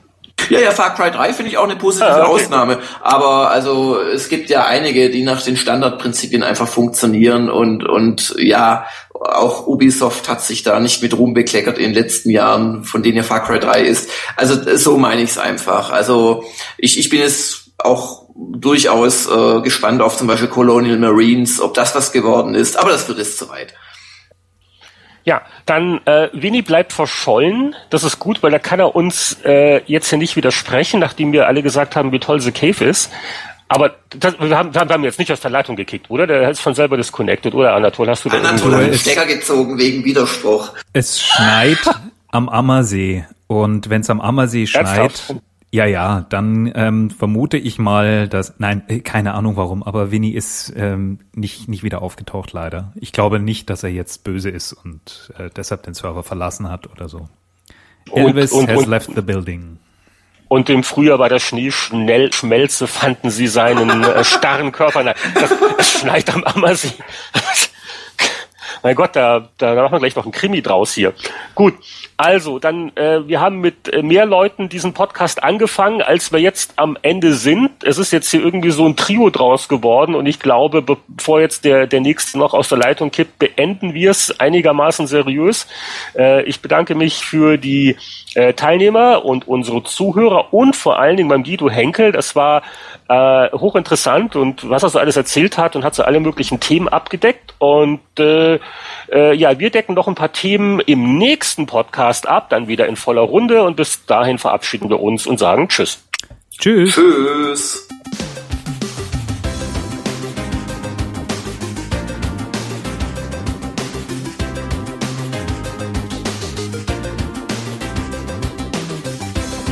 Ja, 0.50 0.60
ja, 0.60 0.72
Far 0.72 0.94
Cry 0.96 1.12
3 1.12 1.34
finde 1.34 1.52
ich 1.52 1.58
auch 1.58 1.64
eine 1.64 1.76
positive 1.76 2.10
Ah, 2.10 2.24
okay. 2.26 2.44
Ausnahme. 2.44 2.80
Aber 3.02 3.50
also 3.50 4.00
es 4.00 4.30
gibt 4.30 4.50
ja 4.50 4.66
einige, 4.66 5.10
die 5.10 5.24
nach 5.24 5.42
den 5.42 5.56
Standardprinzipien 5.58 6.44
einfach 6.44 6.68
funktionieren 6.68 7.50
und 7.50 7.88
und 7.88 8.36
ja, 8.38 8.86
auch 9.24 9.68
Ubisoft 9.68 10.30
hat 10.30 10.42
sich 10.42 10.64
da 10.64 10.80
nicht 10.80 11.02
mit 11.02 11.18
Ruhm 11.18 11.34
bekleckert 11.34 11.78
in 11.78 11.86
den 11.86 11.94
letzten 11.94 12.30
Jahren, 12.30 12.84
von 12.84 13.04
denen 13.04 13.18
ja 13.18 13.24
Far 13.24 13.44
Cry 13.44 13.60
3 13.60 13.82
ist. 13.82 14.10
Also 14.36 14.78
so 14.78 14.98
meine 14.98 15.22
ich 15.22 15.32
es 15.32 15.38
einfach. 15.38 15.92
Also 15.92 16.44
ich, 16.78 17.00
ich 17.00 17.10
bin 17.10 17.20
jetzt 17.20 17.72
auch 17.78 18.24
durchaus 18.36 19.28
äh, 19.28 19.62
gespannt 19.62 20.02
auf 20.02 20.18
zum 20.18 20.28
Beispiel 20.28 20.48
Colonial 20.48 20.98
Marines, 20.98 21.62
ob 21.62 21.74
das 21.74 21.96
was 21.96 22.12
geworden 22.12 22.56
ist, 22.56 22.78
aber 22.78 22.92
das 22.92 23.08
wird 23.08 23.20
jetzt 23.20 23.38
zu 23.38 23.50
weit. 23.50 23.74
Ja, 25.26 25.42
dann 25.66 26.02
äh, 26.06 26.28
Winnie 26.34 26.64
bleibt 26.64 26.92
verschollen. 26.92 27.76
Das 27.90 28.04
ist 28.04 28.20
gut, 28.20 28.44
weil 28.44 28.52
da 28.52 28.60
kann 28.60 28.80
er 28.80 28.94
uns 28.94 29.38
äh, 29.46 29.82
jetzt 29.86 30.10
hier 30.10 30.18
nicht 30.18 30.36
widersprechen, 30.36 31.00
nachdem 31.00 31.32
wir 31.32 31.48
alle 31.48 31.64
gesagt 31.64 31.96
haben, 31.96 32.12
wie 32.12 32.20
toll 32.20 32.42
The 32.42 32.52
Cave 32.52 32.84
ist. 32.84 33.10
Aber 33.74 33.96
das, 34.12 34.40
wir, 34.40 34.56
haben, 34.58 34.74
wir 34.74 34.82
haben 34.82 35.04
jetzt 35.04 35.18
nicht 35.20 35.32
aus 35.32 35.40
der 35.40 35.50
Leitung 35.50 35.76
gekickt, 35.76 36.10
oder? 36.12 36.28
Der 36.28 36.50
ist 36.50 36.60
von 36.62 36.76
selber 36.76 36.96
disconnected, 36.96 37.54
oder 37.56 37.74
Anatol? 37.74 38.08
Hast 38.08 38.24
du 38.24 38.30
da 38.30 38.38
Anatol 38.38 38.76
hat 38.76 38.86
den 38.86 38.94
Stecker 38.94 39.26
gezogen 39.26 39.78
wegen 39.80 40.06
Widerspruch. 40.06 40.74
Es 40.94 41.20
schneit 41.22 41.80
am 42.30 42.50
Ammersee 42.50 43.26
und 43.48 43.90
wenn 43.90 44.02
es 44.02 44.10
am 44.10 44.22
Ammersee 44.22 44.68
schneit, 44.68 45.36
ja, 45.72 45.86
ja, 45.86 46.24
dann 46.30 46.72
ähm, 46.76 47.10
vermute 47.10 47.58
ich 47.58 47.80
mal, 47.80 48.28
dass, 48.28 48.54
nein, 48.60 48.84
äh, 48.90 49.00
keine 49.00 49.34
Ahnung 49.34 49.56
warum, 49.56 49.82
aber 49.82 50.12
Winnie 50.12 50.34
ist 50.34 50.72
ähm, 50.76 51.18
nicht, 51.34 51.68
nicht 51.68 51.82
wieder 51.82 52.04
aufgetaucht 52.04 52.54
leider. 52.54 52.94
Ich 52.96 53.12
glaube 53.12 53.40
nicht, 53.40 53.72
dass 53.72 53.82
er 53.82 53.90
jetzt 53.90 54.24
böse 54.24 54.52
ist 54.52 54.74
und 54.74 55.32
äh, 55.40 55.50
deshalb 55.56 55.82
den 55.82 55.96
Server 55.96 56.22
verlassen 56.22 56.70
hat 56.70 56.92
oder 56.92 57.10
so. 57.10 57.28
Und- 58.12 58.22
Elvis 58.22 58.52
und- 58.52 58.70
has 58.70 58.78
und- 58.78 58.88
left 58.88 59.16
the 59.16 59.22
building. 59.22 59.80
Und 60.54 60.70
im 60.70 60.84
Frühjahr 60.84 61.18
bei 61.18 61.30
der 61.30 61.40
Schnee 61.40 61.72
schnell 61.72 62.32
schmelze, 62.32 62.86
fanden 62.86 63.32
sie 63.32 63.48
seinen 63.48 64.04
äh, 64.04 64.24
starren 64.24 64.72
Körper. 64.72 65.02
Nein, 65.02 65.16
das, 65.34 65.52
es 65.80 66.00
schneit 66.00 66.32
am 66.32 66.44
Ammersee. 66.44 66.94
mein 68.84 68.94
Gott, 68.94 69.16
da, 69.16 69.50
da 69.58 69.74
machen 69.74 69.94
wir 69.94 70.00
gleich 70.00 70.16
noch 70.16 70.26
einen 70.26 70.32
Krimi 70.32 70.62
draus 70.62 70.94
hier. 70.94 71.14
Gut, 71.56 71.74
also 72.18 72.60
dann, 72.60 72.96
äh, 72.96 73.28
wir 73.28 73.42
haben 73.42 73.62
mit 73.62 73.92
äh, 73.92 74.04
mehr 74.04 74.28
Leuten 74.28 74.70
diesen 74.70 74.94
Podcast 74.94 75.42
angefangen, 75.42 76.04
als 76.04 76.32
wir 76.32 76.40
jetzt 76.40 76.74
am 76.76 76.98
Ende 77.02 77.34
sind. 77.34 77.84
Es 77.84 77.98
ist 77.98 78.12
jetzt 78.12 78.30
hier 78.30 78.42
irgendwie 78.42 78.70
so 78.70 78.86
ein 78.86 78.96
Trio 78.96 79.32
draus 79.32 79.68
geworden 79.68 80.14
und 80.14 80.28
ich 80.28 80.40
glaube, 80.40 80.84
bevor 80.84 81.42
jetzt 81.42 81.66
der, 81.66 81.88
der 81.88 82.02
nächste 82.02 82.38
noch 82.38 82.54
aus 82.54 82.70
der 82.70 82.78
Leitung 82.78 83.10
kippt, 83.10 83.40
beenden 83.40 83.96
wir 83.96 84.12
es 84.12 84.40
einigermaßen 84.40 85.08
seriös. 85.08 85.66
Äh, 86.16 86.44
ich 86.44 86.62
bedanke 86.62 86.94
mich 86.94 87.26
für 87.26 87.58
die 87.58 87.98
äh, 88.36 88.54
Teilnehmer 88.54 89.26
und 89.26 89.48
unsere 89.48 89.84
Zuhörer 89.84 90.54
und 90.54 90.76
vor 90.76 91.00
allen 91.00 91.18
Dingen 91.18 91.30
beim 91.30 91.44
Guido 91.44 91.70
Henkel. 91.70 92.12
Das 92.12 92.36
war 92.36 92.64
äh, 93.08 93.52
hochinteressant 93.52 94.36
und 94.36 94.70
was 94.70 94.84
er 94.84 94.90
so 94.90 95.00
alles 95.00 95.18
erzählt 95.18 95.58
hat 95.58 95.76
und 95.76 95.84
hat 95.84 95.96
so 95.96 96.04
alle 96.04 96.20
möglichen 96.20 96.60
Themen 96.60 96.88
abgedeckt. 96.88 97.54
Und 97.60 98.02
äh, 98.20 98.60
äh, 99.12 99.36
ja, 99.36 99.60
wir 99.60 99.70
decken 99.70 99.96
noch 99.96 100.08
ein 100.08 100.16
paar 100.16 100.32
Themen 100.32 100.80
im 100.80 101.18
nächsten 101.18 101.66
Podcast 101.66 102.28
ab, 102.28 102.50
dann 102.50 102.68
wieder 102.68 102.88
in 102.88 102.96
voller 102.96 103.22
Runde 103.22 103.64
und 103.64 103.76
bis 103.76 104.06
dahin 104.06 104.38
verabschieden 104.38 104.90
wir 104.90 105.00
uns 105.00 105.28
und 105.28 105.40
sagen 105.40 105.68
Tschüss. 105.70 106.04
Tschüss. 106.60 106.96
Tschüss. 106.96 107.88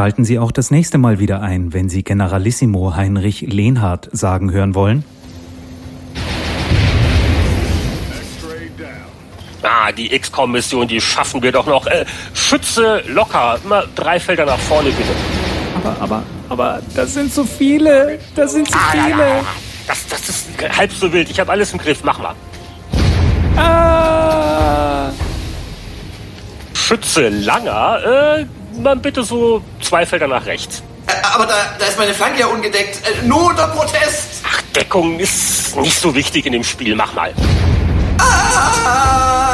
Schalten 0.00 0.24
Sie 0.24 0.38
auch 0.38 0.50
das 0.50 0.70
nächste 0.70 0.96
Mal 0.96 1.18
wieder 1.18 1.42
ein, 1.42 1.74
wenn 1.74 1.90
Sie 1.90 2.02
Generalissimo 2.02 2.96
Heinrich 2.96 3.42
Lehnhardt 3.42 4.08
sagen 4.12 4.50
hören 4.50 4.74
wollen. 4.74 5.04
Ah, 9.62 9.92
die 9.92 10.08
XCOM-Mission, 10.08 10.88
die 10.88 11.02
schaffen 11.02 11.42
wir 11.42 11.52
doch 11.52 11.66
noch. 11.66 11.86
Äh, 11.86 12.06
Schütze 12.32 13.02
locker, 13.08 13.58
immer 13.62 13.84
drei 13.94 14.18
Felder 14.18 14.46
nach 14.46 14.58
vorne 14.58 14.88
bitte. 14.88 15.10
Aber, 15.84 15.96
aber, 16.00 16.22
aber, 16.48 16.80
das 16.94 17.12
sind 17.12 17.30
so 17.30 17.44
viele. 17.44 18.18
Das 18.34 18.52
sind 18.52 18.70
so 18.70 18.78
ah, 18.78 18.92
viele. 18.92 19.18
Ja, 19.18 19.28
ja. 19.28 19.44
Das, 19.86 20.06
das 20.06 20.28
ist 20.30 20.48
halb 20.78 20.92
so 20.92 21.12
wild. 21.12 21.28
Ich 21.28 21.38
habe 21.38 21.52
alles 21.52 21.74
im 21.74 21.78
Griff. 21.78 22.02
Mach 22.04 22.18
mal. 22.18 22.34
Ah. 23.54 25.12
Schütze 26.72 27.28
Langer, 27.28 28.38
äh, 28.38 28.46
man 28.78 29.00
bitte 29.00 29.22
so 29.22 29.62
zwei 29.82 30.06
Felder 30.06 30.28
nach 30.28 30.46
rechts. 30.46 30.82
Äh, 31.06 31.12
aber 31.34 31.46
da, 31.46 31.54
da 31.78 31.86
ist 31.86 31.98
meine 31.98 32.14
Flanke 32.14 32.40
ja 32.40 32.46
ungedeckt. 32.46 33.00
Äh, 33.06 33.26
nur 33.26 33.46
unter 33.46 33.68
Protest. 33.68 34.44
Ach, 34.44 34.62
Deckung 34.74 35.18
ist 35.18 35.76
nicht 35.76 35.98
so 35.98 36.14
wichtig 36.14 36.46
in 36.46 36.52
dem 36.52 36.64
Spiel. 36.64 36.94
Mach 36.94 37.12
mal. 37.14 37.32
Ah! 38.18 39.49